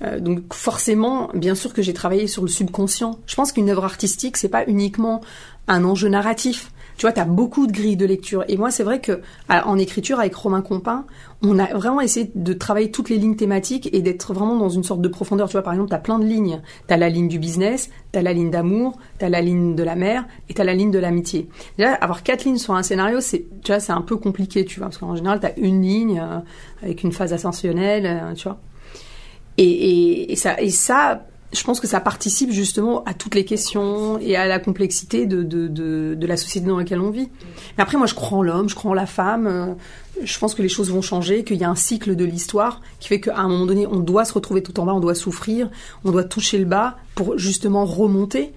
Euh, 0.03 0.21
donc 0.21 0.53
forcément, 0.53 1.31
bien 1.35 1.55
sûr 1.55 1.73
que 1.73 1.83
j'ai 1.83 1.93
travaillé 1.95 2.27
sur 2.27 2.43
le 2.43 2.49
subconscient. 2.49 3.19
Je 3.27 3.35
pense 3.35 3.53
qu'une 3.53 3.71
œuvre 3.71 3.85
artistique, 3.85 4.37
c'est 4.37 4.49
pas 4.49 4.65
uniquement 4.67 5.21
un 5.69 5.85
enjeu 5.85 6.09
narratif. 6.09 6.71
Tu 6.97 7.03
vois, 7.03 7.13
tu 7.13 7.21
as 7.21 7.25
beaucoup 7.25 7.67
de 7.67 7.73
grilles 7.73 7.97
de 7.97 8.07
lecture. 8.07 8.45
Et 8.49 8.57
moi, 8.57 8.71
c'est 8.71 8.85
vrai 8.85 9.01
que 9.01 9.21
en 9.49 9.79
écriture, 9.79 10.21
avec 10.21 10.35
Romain 10.35 10.63
Compin, 10.63 11.07
on 11.43 11.59
a 11.59 11.67
vraiment 11.75 12.01
essayé 12.01 12.31
de 12.35 12.53
travailler 12.53 12.91
toutes 12.91 13.11
les 13.11 13.17
lignes 13.17 13.37
thématiques 13.37 13.89
et 13.93 14.01
d'être 14.01 14.33
vraiment 14.33 14.57
dans 14.57 14.69
une 14.69 14.85
sorte 14.85 15.01
de 15.01 15.09
profondeur. 15.09 15.49
Tu 15.49 15.53
vois, 15.53 15.63
par 15.63 15.73
exemple, 15.73 15.91
tu 15.91 15.97
as 15.97 15.99
plein 15.99 16.19
de 16.19 16.25
lignes. 16.25 16.61
Tu 16.87 16.95
as 16.95 16.97
la 16.97 17.09
ligne 17.09 17.29
du 17.29 17.39
business, 17.39 17.91
tu 18.13 18.19
as 18.19 18.23
la 18.23 18.33
ligne 18.33 18.51
d'amour, 18.51 18.99
tu 19.19 19.25
as 19.25 19.29
la 19.29 19.41
ligne 19.41 19.75
de 19.75 19.83
la 19.83 19.97
mer 19.97 20.25
et 20.49 20.55
tu 20.55 20.61
as 20.61 20.65
la 20.65 20.75
ligne 20.75 20.91
de 20.91 20.99
l'amitié. 20.99 21.49
Déjà, 21.79 21.95
avoir 21.95 22.23
quatre 22.23 22.45
lignes 22.45 22.59
sur 22.59 22.75
un 22.75 22.83
scénario, 22.83 23.21
c'est 23.21 23.45
vois, 23.67 23.81
c'est 23.81 23.93
un 23.93 24.03
peu 24.03 24.17
compliqué, 24.17 24.65
tu 24.65 24.79
vois, 24.79 24.89
parce 24.89 24.99
qu'en 24.99 25.17
général, 25.17 25.41
tu 25.41 25.47
as 25.47 25.59
une 25.59 25.83
ligne 25.83 26.21
euh, 26.21 26.39
avec 26.83 27.03
une 27.03 27.13
phase 27.13 27.33
ascensionnelle, 27.33 28.07
euh, 28.07 28.35
tu 28.35 28.45
vois. 28.45 28.59
Et 29.57 30.35
ça, 30.37 30.61
et 30.61 30.71
ça, 30.71 31.27
je 31.55 31.63
pense 31.65 31.81
que 31.81 31.87
ça 31.87 32.01
participe 32.01 32.51
justement 32.51 33.03
à 33.05 33.15
toutes 33.15 33.35
les 33.35 33.45
questions 33.45 34.19
et 34.19 34.37
à 34.37 34.47
la 34.47 34.59
complexité 34.59 35.27
de, 35.27 35.43
de, 35.43 35.69
de, 35.69 36.15
de 36.19 36.27
la 36.27 36.37
société 36.37 36.67
dans 36.67 36.79
laquelle 36.79 37.01
on 37.01 37.11
vit. 37.11 37.29
Mais 37.77 37.83
après, 37.83 37.97
moi, 37.97 38.07
je 38.07 38.15
crois 38.15 38.39
en 38.39 38.43
l'homme, 38.43 38.69
je 38.69 38.75
crois 38.75 38.91
en 38.91 38.95
la 38.95 39.07
femme. 39.07 39.47
euh, 39.47 39.67
Je 40.25 40.39
pense 40.39 40.55
que 40.55 40.63
les 40.63 40.69
choses 40.69 40.91
vont 40.91 41.03
changer, 41.03 41.45
qu'il 41.45 41.57
y 41.57 41.65
a 41.65 41.71
un 41.71 41.75
cycle 41.75 42.17
de 42.17 42.25
l'histoire 42.25 42.81
qui 43.01 43.09
fait 43.09 43.21
qu'à 43.21 43.39
un 43.39 43.49
moment 43.49 43.67
donné, 43.67 43.87
on 43.87 44.01
doit 44.01 44.25
se 44.25 44.33
retrouver 44.33 44.63
tout 44.63 44.79
en 44.81 44.85
bas, 44.87 44.93
on 44.95 45.01
doit 45.01 45.15
souffrir, 45.15 45.71
on 46.05 46.11
doit 46.13 46.25
toucher 46.25 46.59
le 46.59 46.65
bas 46.67 46.99
pour 47.15 47.39
justement 47.39 47.85
remonter. 47.85 48.53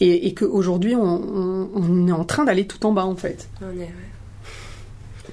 Et, 0.00 0.26
et 0.26 0.34
qu'aujourd'hui, 0.34 0.96
on, 0.96 1.02
on, 1.02 1.68
on 1.74 2.08
est 2.08 2.12
en 2.12 2.24
train 2.24 2.44
d'aller 2.44 2.66
tout 2.66 2.84
en 2.86 2.92
bas, 2.92 3.04
en 3.04 3.14
fait. 3.16 3.48
on 3.60 3.70
est, 3.78 3.84
ouais. 3.84 3.90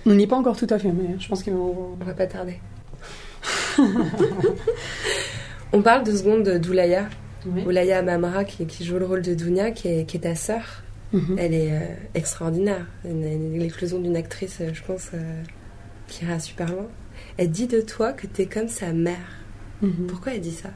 On 0.05 0.13
n'y 0.15 0.23
est 0.23 0.27
pas 0.27 0.37
encore 0.37 0.55
tout 0.57 0.67
à 0.69 0.79
fait, 0.79 0.91
mais 0.91 1.15
je 1.19 1.27
pense 1.27 1.43
qu'on 1.43 1.95
on 1.99 2.03
va 2.05 2.13
pas 2.13 2.25
tarder. 2.27 2.59
on 5.73 5.81
parle 5.81 6.03
deux 6.03 6.15
secondes 6.17 6.47
d'Oulaya. 6.47 7.05
Oulaya 7.65 8.01
Mamra 8.01 8.43
qui, 8.43 8.65
qui 8.65 8.83
joue 8.83 8.99
le 8.99 9.05
rôle 9.05 9.21
de 9.21 9.33
Dounia, 9.33 9.71
qui 9.71 9.87
est, 9.87 10.05
qui 10.05 10.17
est 10.17 10.21
ta 10.21 10.35
sœur. 10.35 10.83
Mhm. 11.13 11.35
Elle 11.39 11.53
est 11.53 11.71
euh, 11.71 11.79
extraordinaire. 12.15 12.85
L'éclosion 13.05 13.99
d'une 13.99 14.15
actrice, 14.17 14.57
euh, 14.61 14.71
je 14.73 14.83
pense, 14.83 15.07
euh, 15.13 15.41
qui 16.07 16.25
ira 16.25 16.37
super 16.39 16.67
loin. 16.71 16.87
Elle 17.37 17.49
dit 17.49 17.67
de 17.67 17.79
toi 17.81 18.11
que 18.13 18.27
t'es 18.27 18.45
comme 18.45 18.67
sa 18.67 18.91
mère. 18.91 19.15
Mhm. 19.81 20.07
Pourquoi 20.07 20.33
elle 20.33 20.41
dit 20.41 20.51
ça? 20.51 20.69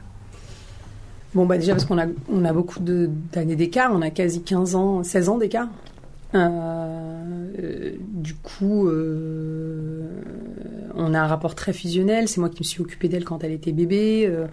Bon, 1.34 1.46
bah 1.46 1.58
déjà 1.58 1.72
parce 1.72 1.84
qu'on 1.84 1.98
a, 1.98 2.06
on 2.32 2.44
a 2.44 2.52
beaucoup 2.52 2.80
de- 2.80 3.10
d'années 3.32 3.56
d'écart, 3.56 3.90
on 3.92 4.00
a 4.02 4.10
quasi 4.10 4.42
15 4.42 4.74
ans, 4.76 5.02
16 5.02 5.28
ans 5.28 5.36
d'écart. 5.38 5.68
Euh, 6.34 6.38
euh, 7.60 7.92
du 8.00 8.34
coup, 8.34 8.88
euh, 8.88 9.73
on 10.96 11.14
a 11.14 11.20
un 11.20 11.26
rapport 11.26 11.54
très 11.54 11.72
fusionnel. 11.72 12.28
C'est 12.28 12.40
moi 12.40 12.48
qui 12.48 12.60
me 12.60 12.64
suis 12.64 12.80
occupée 12.80 13.08
d'elle 13.08 13.24
quand 13.24 13.44
elle 13.44 13.52
était 13.52 13.72
bébé, 13.72 14.26
euh, 14.26 14.46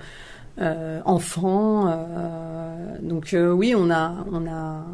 euh, 0.59 1.01
enfant. 1.05 1.87
euh, 1.87 2.97
donc 3.01 3.35
oui, 3.35 3.73
on 3.75 3.89
a, 3.89 4.25
on 4.31 4.47
a, 4.47 4.85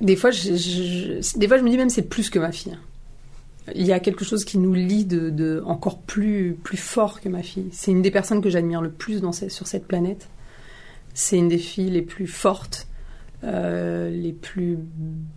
des 0.00 0.16
fois, 0.16 0.30
je, 0.30 1.38
des 1.38 1.48
fois, 1.48 1.58
je 1.58 1.62
me 1.62 1.70
dis 1.70 1.76
même 1.76 1.90
c'est 1.90 2.02
plus 2.02 2.30
que 2.30 2.38
ma 2.38 2.52
fille. 2.52 2.76
Il 3.74 3.84
y 3.84 3.92
a 3.92 3.98
quelque 3.98 4.24
chose 4.24 4.44
qui 4.44 4.58
nous 4.58 4.74
lie 4.74 5.04
de, 5.04 5.62
encore 5.66 5.98
plus, 5.98 6.56
plus 6.62 6.76
fort 6.76 7.20
que 7.20 7.28
ma 7.28 7.42
fille. 7.42 7.68
C'est 7.72 7.90
une 7.90 8.02
des 8.02 8.10
personnes 8.12 8.40
que 8.40 8.50
j'admire 8.50 8.80
le 8.80 8.90
plus 8.90 9.22
sur 9.48 9.66
cette 9.66 9.86
planète. 9.86 10.28
C'est 11.14 11.38
une 11.38 11.48
des 11.48 11.58
filles 11.58 11.90
les 11.90 12.02
plus 12.02 12.26
fortes, 12.26 12.86
euh, 13.44 14.10
les 14.10 14.32
plus 14.32 14.78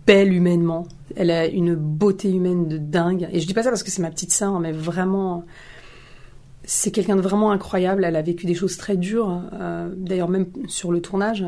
belles 0.06 0.32
humainement. 0.32 0.86
Elle 1.16 1.30
a 1.30 1.46
une 1.46 1.74
beauté 1.74 2.30
humaine 2.30 2.66
de 2.68 2.78
dingue. 2.78 3.28
Et 3.32 3.40
je 3.40 3.46
dis 3.46 3.54
pas 3.54 3.62
ça 3.62 3.70
parce 3.70 3.82
que 3.82 3.90
c'est 3.90 4.02
ma 4.02 4.10
petite 4.10 4.32
sœur, 4.32 4.58
mais 4.58 4.72
vraiment, 4.72 5.44
c'est 6.64 6.90
quelqu'un 6.90 7.16
de 7.16 7.20
vraiment 7.20 7.50
incroyable. 7.50 8.04
Elle 8.04 8.16
a 8.16 8.22
vécu 8.22 8.46
des 8.46 8.54
choses 8.54 8.76
très 8.76 8.96
dures. 8.96 9.42
euh, 9.52 9.88
D'ailleurs, 9.96 10.28
même 10.28 10.46
sur 10.68 10.92
le 10.92 11.00
tournage, 11.00 11.44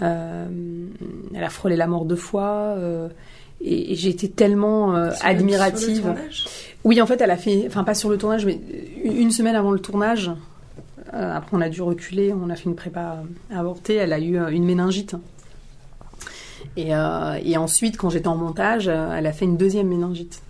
euh, 0.00 0.46
elle 1.34 1.44
a 1.44 1.50
frôlé 1.50 1.76
la 1.76 1.86
mort 1.86 2.04
deux 2.04 2.16
fois. 2.16 2.76
et, 3.60 3.92
et 3.92 3.94
j'ai 3.96 4.10
été 4.10 4.28
tellement 4.30 4.94
admirative. 5.22 5.96
sur 5.96 6.06
le 6.08 6.14
tournage? 6.14 6.46
Oui, 6.84 7.02
en 7.02 7.06
fait, 7.06 7.20
elle 7.20 7.30
a 7.32 7.36
fait, 7.36 7.64
enfin 7.66 7.82
pas 7.84 7.94
sur 7.94 8.08
le 8.08 8.16
tournage, 8.16 8.46
mais 8.46 8.60
une 9.04 9.32
semaine 9.32 9.56
avant 9.56 9.72
le 9.72 9.80
tournage. 9.80 10.30
après, 11.12 11.56
on 11.56 11.60
a 11.60 11.68
dû 11.68 11.82
reculer, 11.82 12.32
on 12.32 12.48
a 12.50 12.54
fait 12.54 12.66
une 12.66 12.76
prépa 12.76 13.22
avortée. 13.50 13.94
Elle 13.96 14.12
a 14.12 14.20
eu 14.20 14.38
une 14.52 14.64
méningite. 14.64 15.16
Et, 16.76 16.94
euh, 16.94 17.38
et 17.44 17.56
ensuite, 17.56 17.96
quand 17.96 18.10
j'étais 18.10 18.28
en 18.28 18.36
montage, 18.36 18.88
euh, 18.88 19.14
elle 19.16 19.26
a 19.26 19.32
fait 19.32 19.44
une 19.44 19.56
deuxième 19.56 19.88
méningite. 19.88 20.42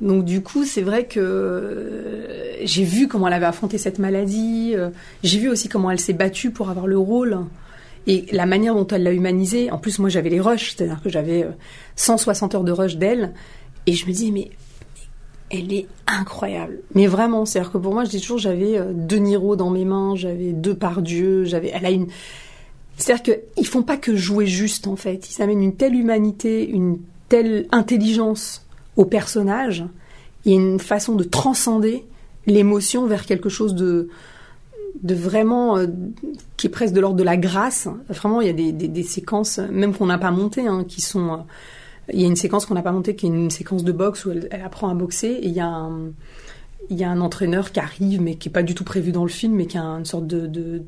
Donc 0.00 0.24
du 0.24 0.42
coup, 0.42 0.64
c'est 0.64 0.82
vrai 0.82 1.06
que 1.06 1.20
euh, 1.20 2.64
j'ai 2.64 2.84
vu 2.84 3.08
comment 3.08 3.28
elle 3.28 3.34
avait 3.34 3.46
affronté 3.46 3.78
cette 3.78 3.98
maladie. 3.98 4.74
j'ai 5.22 5.38
vu 5.38 5.48
aussi 5.48 5.68
comment 5.68 5.90
elle 5.90 6.00
s'est 6.00 6.12
battue 6.12 6.50
pour 6.50 6.70
avoir 6.70 6.86
le 6.86 6.98
rôle. 6.98 7.38
Et 8.06 8.26
la 8.30 8.46
manière 8.46 8.74
dont 8.74 8.86
elle 8.86 9.02
l'a 9.02 9.12
humanisé. 9.12 9.70
En 9.70 9.78
plus, 9.78 9.98
moi, 9.98 10.08
j'avais 10.08 10.30
les 10.30 10.40
rushs, 10.40 10.76
c'est-à-dire 10.76 11.02
que 11.02 11.08
j'avais 11.08 11.42
euh, 11.42 11.50
160 11.96 12.54
heures 12.54 12.64
de 12.64 12.72
rush 12.72 12.96
d'elle. 12.96 13.32
Et 13.86 13.92
je 13.94 14.06
me 14.06 14.12
dis, 14.12 14.30
mais 14.30 14.50
elle 15.50 15.72
est 15.72 15.86
incroyable. 16.06 16.78
Mais 16.94 17.06
vraiment, 17.06 17.44
c'est-à-dire 17.44 17.72
que 17.72 17.78
pour 17.78 17.92
moi, 17.92 18.04
je 18.04 18.10
dis 18.10 18.20
toujours, 18.20 18.38
j'avais 18.38 18.80
deux 18.92 19.18
Niro 19.18 19.56
dans 19.56 19.70
mes 19.70 19.84
mains, 19.84 20.14
j'avais 20.14 20.52
deux 20.52 20.74
Pardieu, 20.74 21.44
j'avais, 21.44 21.70
elle 21.74 21.86
a 21.86 21.90
une. 21.90 22.06
C'est-à-dire 22.96 23.22
qu'ils 23.54 23.66
font 23.66 23.82
pas 23.82 23.96
que 23.96 24.16
jouer 24.16 24.46
juste, 24.46 24.86
en 24.86 24.96
fait. 24.96 25.30
Ils 25.30 25.42
amènent 25.42 25.62
une 25.62 25.76
telle 25.76 25.94
humanité, 25.94 26.68
une 26.68 26.98
telle 27.28 27.66
intelligence 27.72 28.66
au 28.96 29.04
personnage. 29.04 29.84
Il 30.44 30.52
y 30.52 30.54
a 30.54 30.58
une 30.58 30.78
façon 30.80 31.14
de 31.14 31.24
transcender 31.24 32.04
l'émotion 32.46 33.06
vers 33.06 33.26
quelque 33.26 33.48
chose 33.48 33.74
de 33.74 34.08
de 35.02 35.14
vraiment 35.14 35.76
euh, 35.76 35.86
qui 36.56 36.68
est 36.68 36.70
presque 36.70 36.94
de 36.94 37.00
l'ordre 37.00 37.18
de 37.18 37.22
la 37.22 37.36
grâce. 37.36 37.86
Vraiment, 38.08 38.40
il 38.40 38.46
y 38.46 38.50
a 38.50 38.54
des, 38.54 38.72
des, 38.72 38.88
des 38.88 39.02
séquences, 39.02 39.58
même 39.58 39.94
qu'on 39.94 40.06
n'a 40.06 40.16
pas 40.16 40.30
montées, 40.30 40.66
hein, 40.66 40.84
qui 40.88 41.02
sont. 41.02 41.32
euh, 41.32 41.36
il 42.12 42.20
y 42.20 42.24
a 42.24 42.26
une 42.26 42.36
séquence 42.36 42.66
qu'on 42.66 42.74
n'a 42.74 42.82
pas 42.82 42.92
montée, 42.92 43.14
qui 43.16 43.26
est 43.26 43.28
une 43.28 43.50
séquence 43.50 43.84
de 43.84 43.92
boxe 43.92 44.24
où 44.24 44.30
elle, 44.30 44.48
elle 44.50 44.62
apprend 44.62 44.88
à 44.88 44.94
boxer, 44.94 45.28
et 45.28 45.46
il 45.46 45.52
y 45.52 45.60
a 45.60 45.66
un, 45.66 46.12
il 46.90 46.98
y 46.98 47.04
a 47.04 47.10
un 47.10 47.20
entraîneur 47.20 47.72
qui 47.72 47.80
arrive, 47.80 48.20
mais 48.20 48.36
qui 48.36 48.48
est 48.48 48.52
pas 48.52 48.62
du 48.62 48.74
tout 48.74 48.84
prévu 48.84 49.12
dans 49.12 49.24
le 49.24 49.30
film, 49.30 49.54
mais 49.54 49.66
qui 49.66 49.78
a 49.78 49.82
une 49.82 50.04
sorte 50.04 50.26
de, 50.26 50.82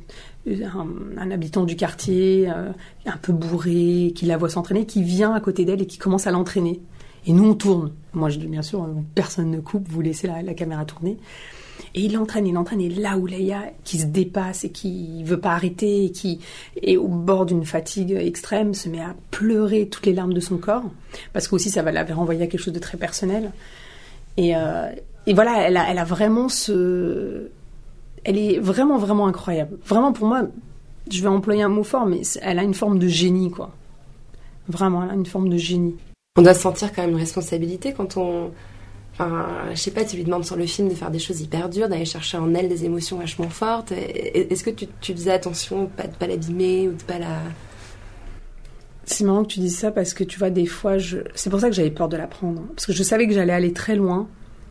un, 0.47 1.31
habitant 1.31 1.65
du 1.65 1.77
quartier, 1.77 2.49
euh, 2.51 2.71
un 3.07 3.17
peu 3.17 3.33
bourré, 3.33 4.13
qui 4.15 4.27
la 4.27 4.37
voit 4.37 4.49
s'entraîner, 4.49 4.87
qui 4.87 5.03
vient 5.03 5.35
à 5.35 5.41
côté 5.41 5.65
d'elle 5.65 5.83
et 5.83 5.87
qui 5.87 5.99
commence 5.99 6.27
à 6.27 6.31
l'entraîner. 6.31 6.81
Et 7.27 7.33
nous, 7.33 7.45
on 7.45 7.55
tourne. 7.55 7.93
Moi, 8.13 8.29
je 8.31 8.39
dis 8.39 8.47
bien 8.47 8.63
sûr, 8.63 8.83
euh, 8.83 8.89
personne 9.15 9.51
ne 9.51 9.61
coupe, 9.61 9.89
vous 9.89 10.01
laissez 10.01 10.27
la, 10.27 10.55
caméra 10.55 10.85
tourner. 10.85 11.19
Et 11.95 12.03
il 12.03 12.13
l'entraîne, 12.13 12.47
il 12.47 12.55
l'entraîne, 12.55 12.81
et 12.81 12.89
là 12.89 13.17
où 13.17 13.27
Leia, 13.27 13.63
qui 13.85 13.99
se 13.99 14.07
dépasse 14.07 14.65
et 14.65 14.71
qui 14.71 15.23
veut 15.25 15.41
pas 15.41 15.53
arrêter, 15.53 16.05
et 16.05 16.13
qui 16.13 16.41
est 16.83 16.97
au 16.97 17.09
bord 17.09 17.47
d'une 17.47 17.65
fatigue 17.65 18.13
extrême, 18.13 18.75
se 18.75 18.89
met 18.89 19.01
à 19.01 19.15
pleurer 19.31 19.89
toutes 19.89 20.07
les 20.07 20.13
larmes 20.13 20.35
de 20.35 20.41
son 20.41 20.59
corps, 20.59 20.85
parce 21.33 21.49
qu'aussi 21.49 21.71
ça 21.71 21.83
va 21.83 21.93
la 21.93 22.05
renvoyer 22.05 22.43
à 22.43 22.47
quelque 22.47 22.61
chose 22.61 22.75
de 22.75 22.79
très 22.79 22.99
personnel. 22.99 23.53
Et, 24.37 24.55
euh, 24.55 24.91
et 25.27 25.35
voilà, 25.35 25.63
elle 25.63 25.77
a, 25.77 25.91
elle 25.91 25.99
a 25.99 26.05
vraiment 26.05 26.49
ce... 26.49 27.49
Elle 28.25 28.39
est 28.39 28.59
vraiment, 28.59 28.99
vraiment 28.99 29.27
incroyable. 29.27 29.79
Vraiment, 29.87 30.13
pour 30.13 30.27
moi, 30.27 30.43
je 31.11 31.23
vais 31.23 31.29
employer 31.29 31.63
un 31.63 31.69
mot 31.69 31.85
fort, 31.85 32.07
mais 32.07 32.23
elle 32.43 32.59
a 32.59 32.63
une 32.63 32.75
forme 32.75 32.99
de 32.99 33.09
génie, 33.09 33.51
quoi. 33.51 33.71
Vraiment, 34.69 35.05
elle 35.05 35.11
a 35.11 35.15
une 35.15 35.27
forme 35.27 35.49
de 35.49 35.57
génie. 35.57 35.97
On 36.37 36.43
doit 36.43 36.55
sentir 36.55 36.93
quand 36.93 37.03
même 37.03 37.13
une 37.13 37.19
responsabilité 37.19 37.93
quand 37.93 38.17
on. 38.17 38.51
Enfin, 39.13 39.47
je 39.71 39.77
sais 39.77 39.91
pas, 39.91 40.05
tu 40.05 40.17
lui 40.17 40.25
demandes 40.25 40.45
sur 40.45 40.57
le 40.57 40.67
film 40.67 40.89
de 40.89 40.95
faire 40.95 41.11
des 41.11 41.19
choses 41.19 41.41
hyper 41.41 41.69
dures, 41.69 41.89
d'aller 41.89 42.05
chercher 42.05 42.37
en 42.39 42.55
elle 42.55 42.69
des 42.69 42.85
émotions 42.85 43.19
vachement 43.19 43.49
fortes. 43.49 43.93
Est-ce 43.93 44.63
que 44.63 44.71
tu, 44.71 44.87
tu 45.01 45.13
faisais 45.13 45.33
attention 45.33 45.85
de 45.85 45.89
pas, 45.89 46.07
de 46.07 46.15
pas 46.15 46.27
l'abîmer 46.27 46.89
ou 46.89 46.93
de 46.93 47.03
pas 47.03 47.19
la. 47.19 47.41
C'est 49.05 49.25
marrant 49.25 49.43
que 49.43 49.49
tu 49.49 49.61
dises 49.61 49.77
ça 49.77 49.91
parce 49.91 50.15
que 50.15 50.23
tu 50.23 50.39
vois, 50.39 50.51
des 50.51 50.67
fois, 50.67 50.99
je... 50.99 51.19
c'est 51.35 51.51
pour 51.51 51.61
ça 51.61 51.69
que 51.69 51.75
j'avais 51.75 51.91
peur 51.91 52.09
de 52.09 52.17
la 52.17 52.27
prendre. 52.27 52.63
Parce 52.75 52.87
que 52.87 52.93
je 52.93 53.03
savais 53.03 53.27
que 53.27 53.33
j'allais 53.33 53.55
aller 53.55 53.73
très 53.73 53.97
loin 53.97 54.29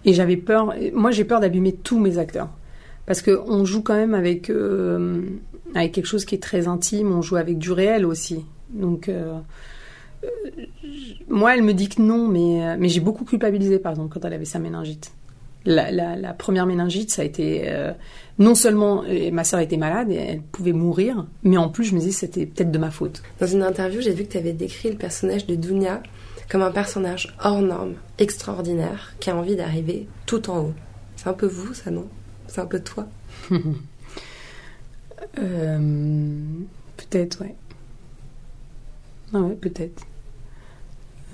et 0.07 0.13
j'avais 0.13 0.37
peur. 0.37 0.73
Moi, 0.93 1.11
j'ai 1.11 1.25
peur 1.25 1.39
d'abîmer 1.41 1.73
tous 1.73 1.99
mes 1.99 2.17
acteurs. 2.17 2.49
Parce 3.05 3.21
qu'on 3.21 3.65
joue 3.65 3.83
quand 3.83 3.93
même 3.93 4.13
avec, 4.13 4.49
euh, 4.49 5.21
avec 5.75 5.91
quelque 5.91 6.07
chose 6.07 6.25
qui 6.25 6.35
est 6.35 6.41
très 6.41 6.67
intime, 6.67 7.11
on 7.11 7.21
joue 7.21 7.35
avec 7.35 7.57
du 7.57 7.71
réel 7.71 8.05
aussi. 8.05 8.43
Donc, 8.69 9.09
euh, 9.09 9.37
euh, 10.23 10.27
moi, 11.29 11.55
elle 11.55 11.61
me 11.61 11.73
dit 11.73 11.89
que 11.89 12.01
non, 12.01 12.27
mais, 12.27 12.77
mais 12.77 12.89
j'ai 12.89 13.01
beaucoup 13.01 13.25
culpabilisé, 13.25 13.79
par 13.79 13.91
exemple, 13.91 14.13
quand 14.13 14.25
elle 14.25 14.33
avait 14.33 14.45
sa 14.45 14.59
méningite. 14.59 15.11
La, 15.65 16.33
première 16.33 16.65
méningite, 16.65 17.11
ça 17.11 17.23
a 17.23 17.25
été 17.25 17.69
non 18.39 18.55
seulement 18.55 19.03
ma 19.33 19.43
sœur 19.43 19.59
était 19.59 19.75
malade 19.75 20.09
et 20.09 20.15
elle 20.15 20.41
pouvait 20.41 20.71
mourir, 20.71 21.25
mais 21.43 21.57
en 21.57 21.67
plus 21.67 21.83
je 21.83 21.93
me 21.93 21.99
disais 21.99 22.13
c'était 22.13 22.45
peut-être 22.45 22.71
de 22.71 22.77
ma 22.77 22.89
faute. 22.89 23.21
Dans 23.41 23.47
une 23.47 23.63
interview, 23.63 23.99
j'ai 23.99 24.13
vu 24.13 24.23
que 24.23 24.31
tu 24.31 24.37
avais 24.37 24.53
décrit 24.53 24.89
le 24.89 24.95
personnage 24.95 25.45
de 25.45 25.55
Dunia 25.55 26.01
comme 26.49 26.61
un 26.61 26.71
personnage 26.71 27.35
hors 27.43 27.61
norme, 27.61 27.95
extraordinaire, 28.19 29.13
qui 29.19 29.29
a 29.29 29.35
envie 29.35 29.55
d'arriver 29.55 30.07
tout 30.25 30.49
en 30.49 30.59
haut. 30.59 30.73
C'est 31.15 31.27
un 31.27 31.33
peu 31.33 31.47
vous, 31.47 31.73
ça, 31.73 31.91
non? 31.91 32.07
C'est 32.47 32.61
un 32.61 32.65
peu 32.65 32.79
toi? 32.79 33.07
Euh, 35.39 36.39
peut-être, 36.95 37.41
ouais. 37.41 37.55
Ah 39.33 39.39
peut-être. 39.59 40.03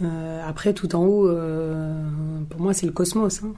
Euh, 0.04 0.42
après, 0.46 0.74
tout 0.74 0.96
en 0.96 1.04
haut, 1.06 1.28
euh, 1.28 2.04
pour 2.50 2.60
moi, 2.60 2.74
c'est 2.74 2.86
le 2.86 2.92
cosmos. 2.92 3.44
hein. 3.44 3.54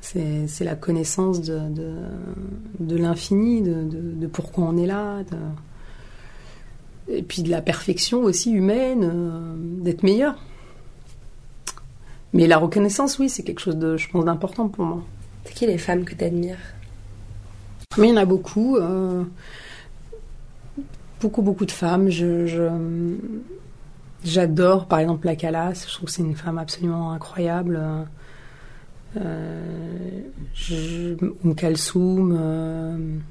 C'est 0.00 0.64
la 0.64 0.74
connaissance 0.76 1.40
de, 1.40 1.60
l'infini, 2.96 3.62
de, 3.62 3.82
de, 3.82 4.26
pourquoi 4.26 4.64
on 4.64 4.76
est 4.76 4.86
là, 4.86 5.22
et 7.08 7.22
puis 7.22 7.42
de 7.42 7.50
la 7.50 7.62
perfection 7.62 8.20
aussi 8.22 8.50
humaine, 8.52 9.04
euh, 9.04 9.54
d'être 9.82 10.02
meilleur. 10.02 10.36
Mais 12.32 12.46
la 12.46 12.58
reconnaissance, 12.58 13.18
oui, 13.18 13.28
c'est 13.28 13.42
quelque 13.42 13.60
chose 13.60 13.76
de, 13.76 13.96
je 13.96 14.08
pense, 14.08 14.24
d'important 14.24 14.68
pour 14.68 14.84
moi. 14.84 15.04
C'est 15.44 15.54
qui 15.54 15.66
les 15.66 15.78
femmes 15.78 16.04
que 16.04 16.14
tu 16.14 16.24
admires 16.24 16.58
Mais 17.98 18.08
il 18.08 18.10
y 18.10 18.14
en 18.14 18.20
a 18.20 18.24
beaucoup. 18.24 18.76
euh, 18.76 19.24
beaucoup, 21.20 21.42
beaucoup 21.42 21.64
de 21.64 21.70
femmes. 21.70 22.10
Je, 22.10 22.70
j'adore, 24.24 24.86
par 24.86 24.98
exemple, 24.98 25.26
la 25.26 25.36
Calas. 25.36 25.86
Je 25.88 25.94
trouve 25.94 26.06
que 26.06 26.12
c'est 26.12 26.22
une 26.22 26.36
femme 26.36 26.58
absolument 26.58 27.12
incroyable. 27.12 27.80
Euh, 29.16 30.20
je, 30.54 31.14
Kalsoum, 31.54 33.22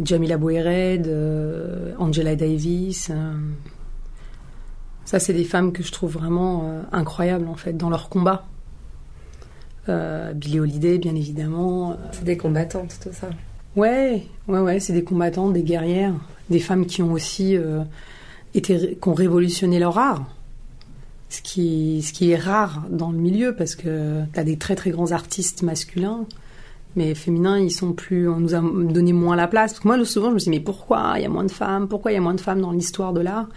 Jamila 0.00 0.38
Bouéred, 0.38 1.06
euh, 1.06 1.92
Angela 1.98 2.36
Davis. 2.36 3.10
euh, 3.10 3.34
ça, 5.04 5.18
c'est 5.18 5.34
des 5.34 5.44
femmes 5.44 5.72
que 5.72 5.82
je 5.82 5.92
trouve 5.92 6.12
vraiment 6.12 6.62
euh, 6.64 6.82
incroyables, 6.92 7.48
en 7.48 7.56
fait, 7.56 7.76
dans 7.76 7.90
leur 7.90 8.08
combat. 8.08 8.46
Billie 10.34 10.60
Holiday, 10.60 10.98
bien 10.98 11.16
évidemment. 11.16 11.96
C'est 12.12 12.22
des 12.22 12.36
combattantes, 12.36 13.00
tout 13.02 13.10
ça. 13.12 13.30
Ouais, 13.74 14.22
ouais, 14.46 14.60
ouais, 14.60 14.78
c'est 14.78 14.92
des 14.92 15.02
combattantes, 15.02 15.52
des 15.52 15.64
guerrières, 15.64 16.14
des 16.50 16.60
femmes 16.60 16.86
qui 16.86 17.02
ont 17.02 17.10
aussi 17.10 17.56
été, 18.54 18.96
qui 19.02 19.08
ont 19.08 19.12
révolutionné 19.14 19.80
leur 19.80 19.98
art. 19.98 20.24
Ce 21.30 21.42
qui, 21.42 22.00
ce 22.02 22.12
qui 22.12 22.30
est 22.30 22.36
rare 22.36 22.84
dans 22.90 23.10
le 23.10 23.18
milieu 23.18 23.56
parce 23.56 23.74
que 23.74 24.22
tu 24.32 24.38
as 24.38 24.44
des 24.44 24.56
très 24.56 24.76
très 24.76 24.90
grands 24.90 25.10
artistes 25.10 25.62
masculins, 25.62 26.26
mais 26.96 27.14
féminins, 27.14 27.58
ils 27.58 27.70
sont 27.70 27.92
plus. 27.92 28.28
On 28.28 28.40
nous 28.40 28.54
a 28.54 28.60
donné 28.60 29.12
moins 29.12 29.36
la 29.36 29.48
place. 29.48 29.72
Parce 29.72 29.80
que 29.80 29.88
moi, 29.88 30.04
souvent, 30.04 30.28
je 30.28 30.34
me 30.34 30.38
dis, 30.38 30.50
mais 30.50 30.60
pourquoi 30.60 31.14
il 31.16 31.22
y 31.22 31.26
a 31.26 31.28
moins 31.28 31.44
de 31.44 31.50
femmes? 31.50 31.88
Pourquoi 31.88 32.12
il 32.12 32.14
y 32.14 32.18
a 32.18 32.20
moins 32.20 32.34
de 32.34 32.40
femmes 32.40 32.60
dans 32.60 32.72
l'histoire 32.72 33.12
de 33.12 33.20
l'art? 33.20 33.48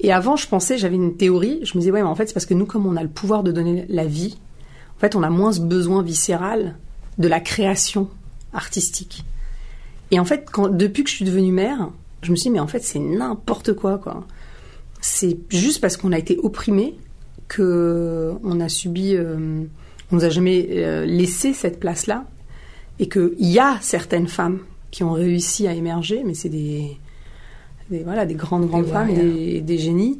Et 0.00 0.12
avant, 0.12 0.36
je 0.36 0.46
pensais, 0.48 0.78
j'avais 0.78 0.96
une 0.96 1.16
théorie. 1.16 1.60
Je 1.62 1.76
me 1.76 1.80
disais, 1.80 1.90
ouais, 1.90 2.02
mais 2.02 2.08
en 2.08 2.14
fait, 2.14 2.26
c'est 2.26 2.34
parce 2.34 2.46
que 2.46 2.54
nous, 2.54 2.66
comme 2.66 2.86
on 2.86 2.96
a 2.96 3.02
le 3.02 3.08
pouvoir 3.08 3.42
de 3.42 3.52
donner 3.52 3.84
la 3.88 4.04
vie, 4.04 4.38
en 4.96 5.00
fait, 5.00 5.14
on 5.16 5.22
a 5.22 5.30
moins 5.30 5.52
ce 5.52 5.60
besoin 5.60 6.02
viscéral 6.02 6.76
de 7.18 7.28
la 7.28 7.40
création 7.40 8.08
artistique. 8.52 9.24
Et 10.10 10.18
en 10.18 10.24
fait, 10.24 10.46
depuis 10.70 11.04
que 11.04 11.10
je 11.10 11.16
suis 11.16 11.24
devenue 11.24 11.52
mère, 11.52 11.90
je 12.22 12.30
me 12.30 12.36
suis 12.36 12.44
dit, 12.44 12.54
mais 12.54 12.60
en 12.60 12.66
fait, 12.66 12.82
c'est 12.82 12.98
n'importe 12.98 13.74
quoi, 13.74 13.98
quoi. 13.98 14.24
C'est 15.00 15.38
juste 15.50 15.80
parce 15.80 15.96
qu'on 15.96 16.12
a 16.12 16.18
été 16.18 16.38
opprimés 16.42 16.96
que 17.46 18.34
on 18.42 18.60
a 18.60 18.68
subi, 18.68 19.14
euh, 19.14 19.64
on 20.10 20.16
nous 20.16 20.24
a 20.24 20.28
jamais 20.28 20.66
euh, 20.70 21.04
laissé 21.06 21.52
cette 21.52 21.78
place-là 21.78 22.24
et 23.00 23.08
qu'il 23.08 23.32
y 23.38 23.58
a 23.58 23.78
certaines 23.80 24.28
femmes 24.28 24.60
qui 24.90 25.04
ont 25.04 25.12
réussi 25.12 25.68
à 25.68 25.74
émerger, 25.74 26.22
mais 26.24 26.34
c'est 26.34 26.48
des, 26.48 26.96
des, 27.90 28.02
voilà, 28.02 28.26
des 28.26 28.34
grandes, 28.34 28.68
grandes 28.68 28.86
Des 28.86 28.90
femmes, 28.90 29.14
des, 29.14 29.60
des 29.60 29.78
génies. 29.78 30.18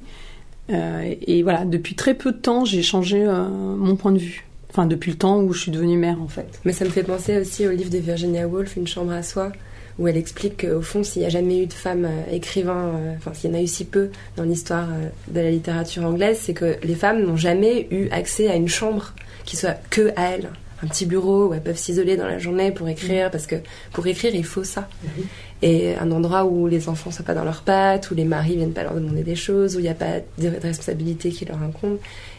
Euh, 0.70 1.14
et 1.22 1.42
voilà, 1.42 1.64
depuis 1.64 1.94
très 1.94 2.14
peu 2.14 2.32
de 2.32 2.36
temps, 2.36 2.64
j'ai 2.64 2.82
changé 2.82 3.24
euh, 3.24 3.48
mon 3.48 3.96
point 3.96 4.12
de 4.12 4.18
vue. 4.18 4.44
Enfin, 4.70 4.86
depuis 4.86 5.10
le 5.10 5.16
temps 5.16 5.40
où 5.40 5.52
je 5.54 5.62
suis 5.62 5.70
devenue 5.70 5.96
mère, 5.96 6.20
en 6.20 6.28
fait. 6.28 6.60
Mais 6.64 6.72
ça 6.72 6.84
me 6.84 6.90
fait 6.90 7.02
penser 7.02 7.38
aussi 7.38 7.66
au 7.66 7.70
livre 7.70 7.90
de 7.90 7.98
Virginia 7.98 8.46
Woolf, 8.46 8.76
Une 8.76 8.86
chambre 8.86 9.12
à 9.12 9.22
soi, 9.22 9.50
où 9.98 10.06
elle 10.06 10.18
explique 10.18 10.66
qu'au 10.66 10.82
fond, 10.82 11.02
s'il 11.02 11.22
n'y 11.22 11.26
a 11.26 11.30
jamais 11.30 11.62
eu 11.62 11.66
de 11.66 11.72
femmes 11.72 12.04
euh, 12.04 12.34
écrivains, 12.34 12.92
euh, 12.94 13.14
enfin, 13.16 13.32
s'il 13.32 13.50
y 13.50 13.54
en 13.54 13.56
a 13.56 13.62
eu 13.62 13.66
si 13.66 13.86
peu 13.86 14.10
dans 14.36 14.44
l'histoire 14.44 14.88
de 15.28 15.40
la 15.40 15.50
littérature 15.50 16.04
anglaise, 16.04 16.38
c'est 16.42 16.54
que 16.54 16.76
les 16.82 16.94
femmes 16.94 17.22
n'ont 17.24 17.36
jamais 17.36 17.88
eu 17.90 18.08
accès 18.10 18.48
à 18.48 18.56
une 18.56 18.68
chambre 18.68 19.14
qui 19.46 19.56
soit 19.56 19.78
que 19.88 20.12
à 20.14 20.32
elles. 20.32 20.50
Un 20.82 20.86
petit 20.86 21.06
bureau 21.06 21.48
où 21.48 21.54
elles 21.54 21.62
peuvent 21.62 21.76
s'isoler 21.76 22.16
dans 22.16 22.26
la 22.26 22.38
journée 22.38 22.70
pour 22.70 22.88
écrire, 22.88 23.30
parce 23.30 23.46
que 23.46 23.56
pour 23.92 24.06
écrire, 24.06 24.34
il 24.34 24.44
faut 24.44 24.62
ça. 24.62 24.88
Et 25.60 25.96
un 25.96 26.12
endroit 26.12 26.44
où 26.44 26.68
les 26.68 26.88
enfants 26.88 27.10
ne 27.10 27.14
soient 27.14 27.24
pas 27.24 27.34
dans 27.34 27.44
leurs 27.44 27.62
pattes, 27.62 28.12
où 28.12 28.14
les 28.14 28.24
maris 28.24 28.56
viennent 28.56 28.72
pas 28.72 28.84
leur 28.84 28.94
demander 28.94 29.24
des 29.24 29.34
choses, 29.34 29.74
où 29.74 29.80
il 29.80 29.82
n'y 29.82 29.88
a 29.88 29.94
pas 29.94 30.20
de 30.38 30.48
responsabilités 30.62 31.30
qui 31.30 31.44
leur 31.44 31.60
incombent. 31.60 31.98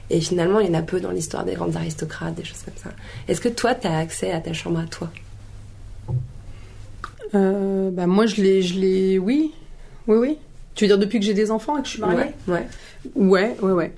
Et 0.10 0.22
finalement, 0.22 0.60
il 0.62 0.68
y 0.68 0.70
en 0.70 0.80
a 0.80 0.82
peu 0.82 1.02
dans 1.02 1.12
l'histoire 1.12 1.44
des 1.44 1.54
grandes 1.54 1.76
aristocrates, 1.76 2.34
des 2.36 2.46
choses 2.46 2.62
comme 2.64 2.78
ça. 2.82 2.92
Est-ce 3.28 3.42
que 3.42 3.50
toi, 3.50 3.76
tu 3.76 3.88
as 3.88 3.98
accès 3.98 4.32
à 4.32 4.40
ta 4.40 4.54
chambre 4.54 4.80
à 4.80 4.86
toi? 4.86 5.12
Euh, 7.36 7.92
bah, 7.92 8.08
moi, 8.08 8.26
je 8.26 8.42
l'ai, 8.42 8.62
je 8.62 8.80
l'ai, 8.80 9.20
oui. 9.20 9.52
Oui, 10.08 10.18
oui. 10.18 10.38
Tu 10.76 10.86
veux 10.86 10.88
dire 10.88 10.98
depuis 10.98 11.20
que 11.20 11.26
j'ai 11.26 11.34
des 11.34 11.52
enfants 11.52 11.78
et 11.78 11.82
que 11.82 11.88
je 11.88 11.92
suis 11.92 12.02
mariée? 12.02 12.34
Ouais, 12.48 12.54
ouais. 12.54 12.68
Ouais, 13.16 13.56
ouais, 13.62 13.72
ouais. 13.72 13.94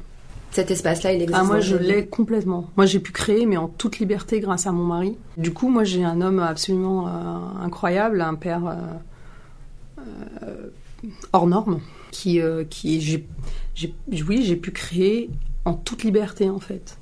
Cet 0.51 0.69
espace-là, 0.69 1.13
il 1.13 1.21
existe. 1.21 1.39
Ah, 1.41 1.45
moi, 1.45 1.61
je 1.61 1.77
l'ai 1.77 2.05
complètement. 2.05 2.69
Moi, 2.75 2.85
j'ai 2.85 2.99
pu 2.99 3.13
créer, 3.13 3.45
mais 3.45 3.55
en 3.55 3.69
toute 3.69 3.99
liberté 3.99 4.41
grâce 4.41 4.67
à 4.67 4.73
mon 4.73 4.83
mari. 4.83 5.17
Du 5.37 5.53
coup, 5.53 5.69
moi, 5.69 5.85
j'ai 5.85 6.03
un 6.03 6.19
homme 6.19 6.39
absolument 6.39 7.07
euh, 7.07 7.11
incroyable, 7.61 8.19
un 8.21 8.35
père 8.35 8.67
euh, 8.67 10.01
euh, 10.43 11.09
hors 11.31 11.47
norme, 11.47 11.79
qui, 12.11 12.41
qui 12.69 12.99
j'ai, 12.99 13.25
j'ai, 13.75 13.95
oui, 14.27 14.43
j'ai 14.43 14.57
pu 14.57 14.71
créer 14.71 15.29
en 15.63 15.73
toute 15.73 16.03
liberté, 16.03 16.49
en 16.49 16.59
fait. 16.59 16.97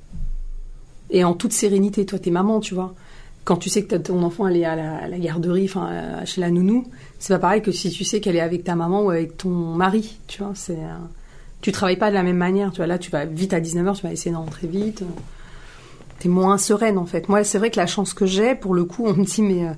Et 1.10 1.24
en 1.24 1.34
toute 1.34 1.52
sérénité. 1.52 2.06
Toi, 2.06 2.20
t'es 2.20 2.30
maman, 2.30 2.60
tu 2.60 2.74
vois. 2.74 2.94
Quand 3.42 3.56
tu 3.56 3.68
sais 3.68 3.82
que 3.82 3.96
ton 3.96 4.22
enfant, 4.22 4.46
elle 4.46 4.58
est 4.58 4.64
à 4.64 4.76
la, 4.76 4.96
à 4.98 5.08
la 5.08 5.18
garderie, 5.18 5.64
enfin, 5.64 6.24
chez 6.24 6.40
la 6.40 6.50
nounou, 6.50 6.86
c'est 7.18 7.34
pas 7.34 7.40
pareil 7.40 7.62
que 7.62 7.72
si 7.72 7.90
tu 7.90 8.04
sais 8.04 8.20
qu'elle 8.20 8.36
est 8.36 8.40
avec 8.40 8.62
ta 8.62 8.76
maman 8.76 9.02
ou 9.02 9.10
avec 9.10 9.38
ton 9.38 9.50
mari, 9.50 10.20
tu 10.28 10.44
vois. 10.44 10.52
C'est, 10.54 10.78
tu 11.60 11.72
travailles 11.72 11.98
pas 11.98 12.10
de 12.10 12.14
la 12.14 12.22
même 12.22 12.36
manière, 12.36 12.70
tu 12.70 12.78
vois. 12.78 12.86
Là, 12.86 12.98
tu 12.98 13.10
vas 13.10 13.24
vite 13.24 13.52
à 13.52 13.60
19h, 13.60 13.96
tu 13.96 14.02
vas 14.02 14.12
essayer 14.12 14.30
de 14.30 14.36
rentrer 14.36 14.66
vite. 14.66 15.02
T'es 16.18 16.28
moins 16.28 16.58
sereine, 16.58 16.98
en 16.98 17.06
fait. 17.06 17.28
Moi, 17.28 17.44
c'est 17.44 17.58
vrai 17.58 17.70
que 17.70 17.76
la 17.76 17.86
chance 17.86 18.14
que 18.14 18.26
j'ai, 18.26 18.54
pour 18.54 18.74
le 18.74 18.84
coup, 18.84 19.06
on 19.06 19.14
me 19.14 19.24
dit, 19.24 19.42
mais 19.42 19.66
euh, 19.66 19.72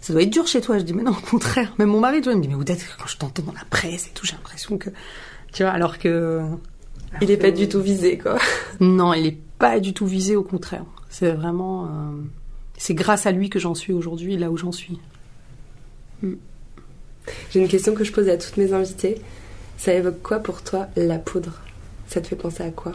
ça 0.00 0.12
doit 0.12 0.22
être 0.22 0.30
dur 0.30 0.46
chez 0.46 0.60
toi. 0.60 0.78
Je 0.78 0.84
dis, 0.84 0.92
mais 0.92 1.02
non, 1.02 1.12
au 1.12 1.30
contraire. 1.30 1.72
Même 1.78 1.88
mon 1.88 2.00
mari, 2.00 2.18
tu 2.18 2.24
vois, 2.24 2.32
il 2.32 2.38
me 2.38 2.42
dit, 2.42 2.48
mais 2.48 2.54
Oudette, 2.54 2.84
quand 2.98 3.06
je 3.06 3.16
t'entends 3.16 3.42
dans 3.42 3.52
la 3.52 3.64
presse 3.70 4.08
et 4.08 4.10
tout, 4.14 4.26
j'ai 4.26 4.34
l'impression 4.34 4.78
que. 4.78 4.90
Tu 5.52 5.62
vois, 5.62 5.72
alors 5.72 5.98
que. 5.98 6.42
Il 7.20 7.30
est 7.30 7.36
pas 7.36 7.52
du 7.52 7.68
tout 7.68 7.80
visé, 7.80 8.18
quoi. 8.18 8.38
Non, 8.80 9.14
il 9.14 9.26
est 9.26 9.38
pas 9.58 9.78
du 9.78 9.94
tout 9.94 10.06
visé, 10.06 10.34
au 10.34 10.42
contraire. 10.42 10.84
C'est 11.10 11.30
vraiment. 11.30 11.84
euh, 11.84 11.88
c'est 12.76 12.94
grâce 12.94 13.26
à 13.26 13.32
lui 13.32 13.50
que 13.50 13.58
j'en 13.58 13.74
suis 13.74 13.92
aujourd'hui, 13.92 14.36
là 14.36 14.50
où 14.50 14.56
j'en 14.56 14.72
suis. 14.72 14.98
J'ai 16.22 17.60
une 17.60 17.68
question 17.68 17.94
que 17.94 18.04
je 18.04 18.12
pose 18.12 18.28
à 18.28 18.36
toutes 18.36 18.56
mes 18.56 18.72
invitées. 18.72 19.20
Ça 19.76 19.92
évoque 19.92 20.22
quoi 20.22 20.38
pour 20.38 20.62
toi 20.62 20.88
la 20.96 21.18
poudre? 21.18 21.60
Ça 22.06 22.20
te 22.20 22.26
fait 22.26 22.36
penser 22.36 22.62
à 22.62 22.70
quoi? 22.70 22.92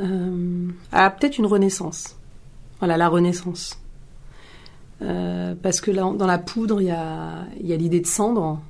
Euh, 0.00 0.68
ah, 0.92 1.10
peut-être 1.10 1.38
une 1.38 1.46
renaissance. 1.46 2.16
Voilà, 2.78 2.96
la 2.96 3.08
renaissance. 3.08 3.78
Euh, 5.02 5.54
parce 5.60 5.80
que 5.80 5.90
dans 5.90 6.26
la 6.26 6.38
poudre, 6.38 6.80
il 6.80 6.88
y 6.88 6.90
a, 6.90 7.46
l'idée 7.60 8.00
de 8.00 8.06
cendre 8.06 8.60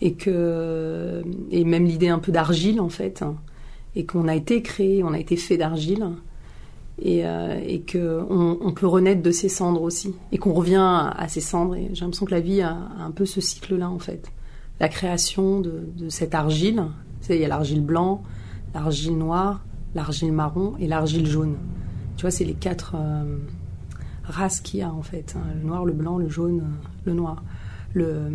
et 0.00 0.12
que 0.12 1.22
et 1.50 1.64
même 1.64 1.86
l'idée 1.86 2.08
un 2.08 2.18
peu 2.18 2.30
d'argile 2.30 2.80
en 2.80 2.88
fait, 2.88 3.24
et 3.94 4.04
qu'on 4.04 4.28
a 4.28 4.34
été 4.34 4.62
créé, 4.62 5.02
on 5.02 5.12
a 5.12 5.18
été 5.18 5.36
fait 5.36 5.56
d'argile 5.56 6.06
et, 7.02 7.26
euh, 7.26 7.78
que 7.86 8.22
on, 8.30 8.72
peut 8.72 8.86
renaître 8.86 9.22
de 9.22 9.30
ces 9.30 9.48
cendres 9.48 9.82
aussi 9.82 10.14
et 10.32 10.38
qu'on 10.38 10.52
revient 10.52 10.76
à, 10.76 11.08
à 11.08 11.28
ces 11.28 11.40
cendres. 11.40 11.74
Et 11.74 11.88
j'ai 11.92 12.02
l'impression 12.02 12.26
que 12.26 12.34
la 12.34 12.40
vie 12.40 12.60
a 12.60 12.76
un 13.00 13.10
peu 13.10 13.26
ce 13.26 13.40
cycle-là 13.40 13.90
en 13.90 13.98
fait, 13.98 14.30
la 14.80 14.88
création 14.88 15.60
de, 15.60 15.88
de 15.96 16.08
cette 16.08 16.34
argile. 16.34 16.84
Il 17.28 17.36
y 17.36 17.44
a 17.44 17.48
l'argile 17.48 17.80
blanc, 17.84 18.22
l'argile 18.72 19.18
noire, 19.18 19.64
l'argile 19.94 20.32
marron 20.32 20.74
et 20.78 20.86
l'argile 20.86 21.26
jaune. 21.26 21.56
Tu 22.16 22.22
vois, 22.22 22.30
c'est 22.30 22.44
les 22.44 22.54
quatre 22.54 22.94
euh, 22.94 23.38
races 24.24 24.60
qu'il 24.60 24.80
y 24.80 24.82
a 24.82 24.92
en 24.92 25.02
fait. 25.02 25.34
hein. 25.36 25.42
Le 25.56 25.66
noir, 25.66 25.84
le 25.84 25.92
blanc, 25.92 26.18
le 26.18 26.28
jaune, 26.28 26.60
euh, 26.60 26.88
le 27.04 27.14
noir. 27.14 27.42
Le, 27.94 28.30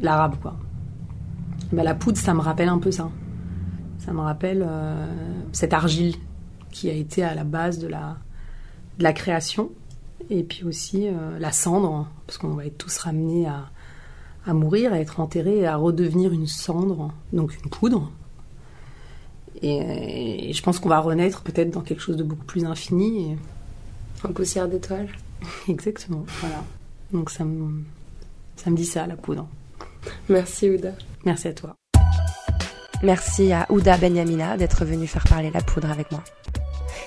l'arabe, 0.00 0.36
quoi. 0.40 0.56
Ben, 1.72 1.82
la 1.82 1.94
poudre, 1.94 2.18
ça 2.18 2.34
me 2.34 2.40
rappelle 2.40 2.68
un 2.68 2.78
peu 2.78 2.90
ça. 2.90 3.10
Ça 3.98 4.12
me 4.12 4.20
rappelle 4.20 4.64
euh, 4.66 5.06
cette 5.52 5.72
argile 5.72 6.14
qui 6.70 6.88
a 6.90 6.92
été 6.92 7.22
à 7.22 7.34
la 7.34 7.44
base 7.44 7.78
de 7.78 7.88
la, 7.88 9.12
création. 9.12 9.70
Et 10.30 10.42
puis 10.42 10.64
aussi 10.64 11.06
la 11.38 11.52
cendre, 11.52 12.08
parce 12.26 12.38
qu'on 12.38 12.54
va 12.54 12.64
être 12.64 12.78
tous 12.78 12.96
ramenés 12.98 13.46
à, 13.46 13.66
à 14.46 14.52
mourir, 14.54 14.92
à 14.92 14.98
être 15.00 15.20
enterrés 15.20 15.58
et 15.58 15.66
à 15.66 15.76
redevenir 15.76 16.32
une 16.32 16.46
cendre, 16.46 17.12
donc 17.32 17.56
une 17.62 17.70
poudre. 17.70 18.10
Et, 19.62 20.50
et 20.50 20.52
je 20.52 20.62
pense 20.62 20.78
qu'on 20.78 20.88
va 20.88 20.98
renaître 21.00 21.42
peut-être 21.42 21.70
dans 21.70 21.80
quelque 21.80 22.00
chose 22.02 22.16
de 22.16 22.24
beaucoup 22.24 22.44
plus 22.44 22.64
infini. 22.64 23.32
et- 23.32 23.38
En 24.28 24.32
poussière 24.32 24.68
d'étoiles 24.68 25.08
Exactement, 25.68 26.24
voilà. 26.40 26.62
Donc 27.12 27.30
ça 27.30 27.44
me, 27.44 27.82
ça 28.56 28.70
me 28.70 28.76
dit 28.76 28.84
ça, 28.86 29.06
la 29.06 29.16
poudre. 29.16 29.46
Merci 30.28 30.70
Ouda. 30.70 30.92
Merci 31.24 31.48
à 31.48 31.52
toi. 31.54 31.74
Merci 33.02 33.52
à 33.52 33.66
Ouda 33.70 33.96
Benyamina 33.98 34.56
d'être 34.56 34.84
venue 34.84 35.06
faire 35.06 35.24
parler 35.24 35.50
la 35.50 35.60
poudre 35.60 35.90
avec 35.90 36.10
moi. 36.10 36.22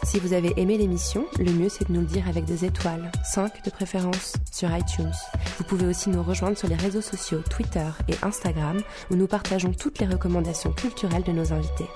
Si 0.04 0.20
vous 0.20 0.34
avez 0.34 0.54
aimé 0.58 0.78
l'émission, 0.78 1.26
le 1.40 1.52
mieux 1.52 1.70
c'est 1.70 1.88
de 1.88 1.94
nous 1.94 2.02
le 2.02 2.06
dire 2.06 2.28
avec 2.28 2.46
des 2.46 2.66
étoiles, 2.66 3.12
5 3.24 3.64
de 3.64 3.70
préférence, 3.70 4.34
sur 4.52 4.70
iTunes. 4.76 5.12
Vous 5.58 5.64
pouvez 5.64 5.86
aussi 5.86 6.10
nous 6.10 6.24
rejoindre 6.24 6.58
sur 6.58 6.68
les 6.68 6.76
réseaux 6.76 7.02
sociaux 7.02 7.42
Twitter 7.50 7.88
et 8.08 8.16
Instagram 8.24 8.80
où 9.12 9.16
nous 9.16 9.28
partageons 9.28 9.74
toutes 9.74 10.00
les 10.00 10.08
recommandations 10.08 10.72
culturelles 10.72 11.24
de 11.24 11.32
nos 11.32 11.54
invités. 11.54 11.90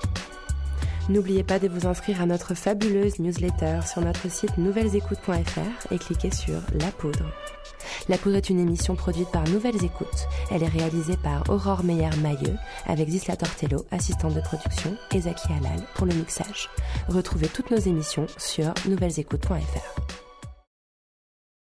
N'oubliez 1.08 1.42
pas 1.42 1.58
de 1.58 1.68
vous 1.68 1.86
inscrire 1.86 2.20
à 2.20 2.26
notre 2.26 2.54
fabuleuse 2.54 3.18
newsletter 3.18 3.80
sur 3.90 4.02
notre 4.02 4.30
site 4.30 4.56
nouvellesécoutes.fr 4.56 5.92
et 5.92 5.98
cliquez 5.98 6.30
sur 6.30 6.60
La 6.78 6.92
Poudre. 6.92 7.26
La 8.08 8.18
Poudre 8.18 8.36
est 8.36 8.50
une 8.50 8.60
émission 8.60 8.94
produite 8.94 9.30
par 9.30 9.46
Nouvelles 9.48 9.84
Écoutes. 9.84 10.28
Elle 10.50 10.62
est 10.62 10.68
réalisée 10.68 11.16
par 11.16 11.42
Aurore 11.48 11.84
Meyer-Mailleux 11.84 12.56
avec 12.86 13.08
Zisla 13.08 13.36
Tortello, 13.36 13.84
assistante 13.90 14.34
de 14.34 14.40
production, 14.40 14.96
et 15.12 15.20
Zaki 15.20 15.48
Halal 15.52 15.82
pour 15.94 16.06
le 16.06 16.14
mixage. 16.14 16.68
Retrouvez 17.08 17.48
toutes 17.48 17.70
nos 17.70 17.78
émissions 17.78 18.26
sur 18.38 18.72
nouvellesécoutes.fr. 18.88 20.31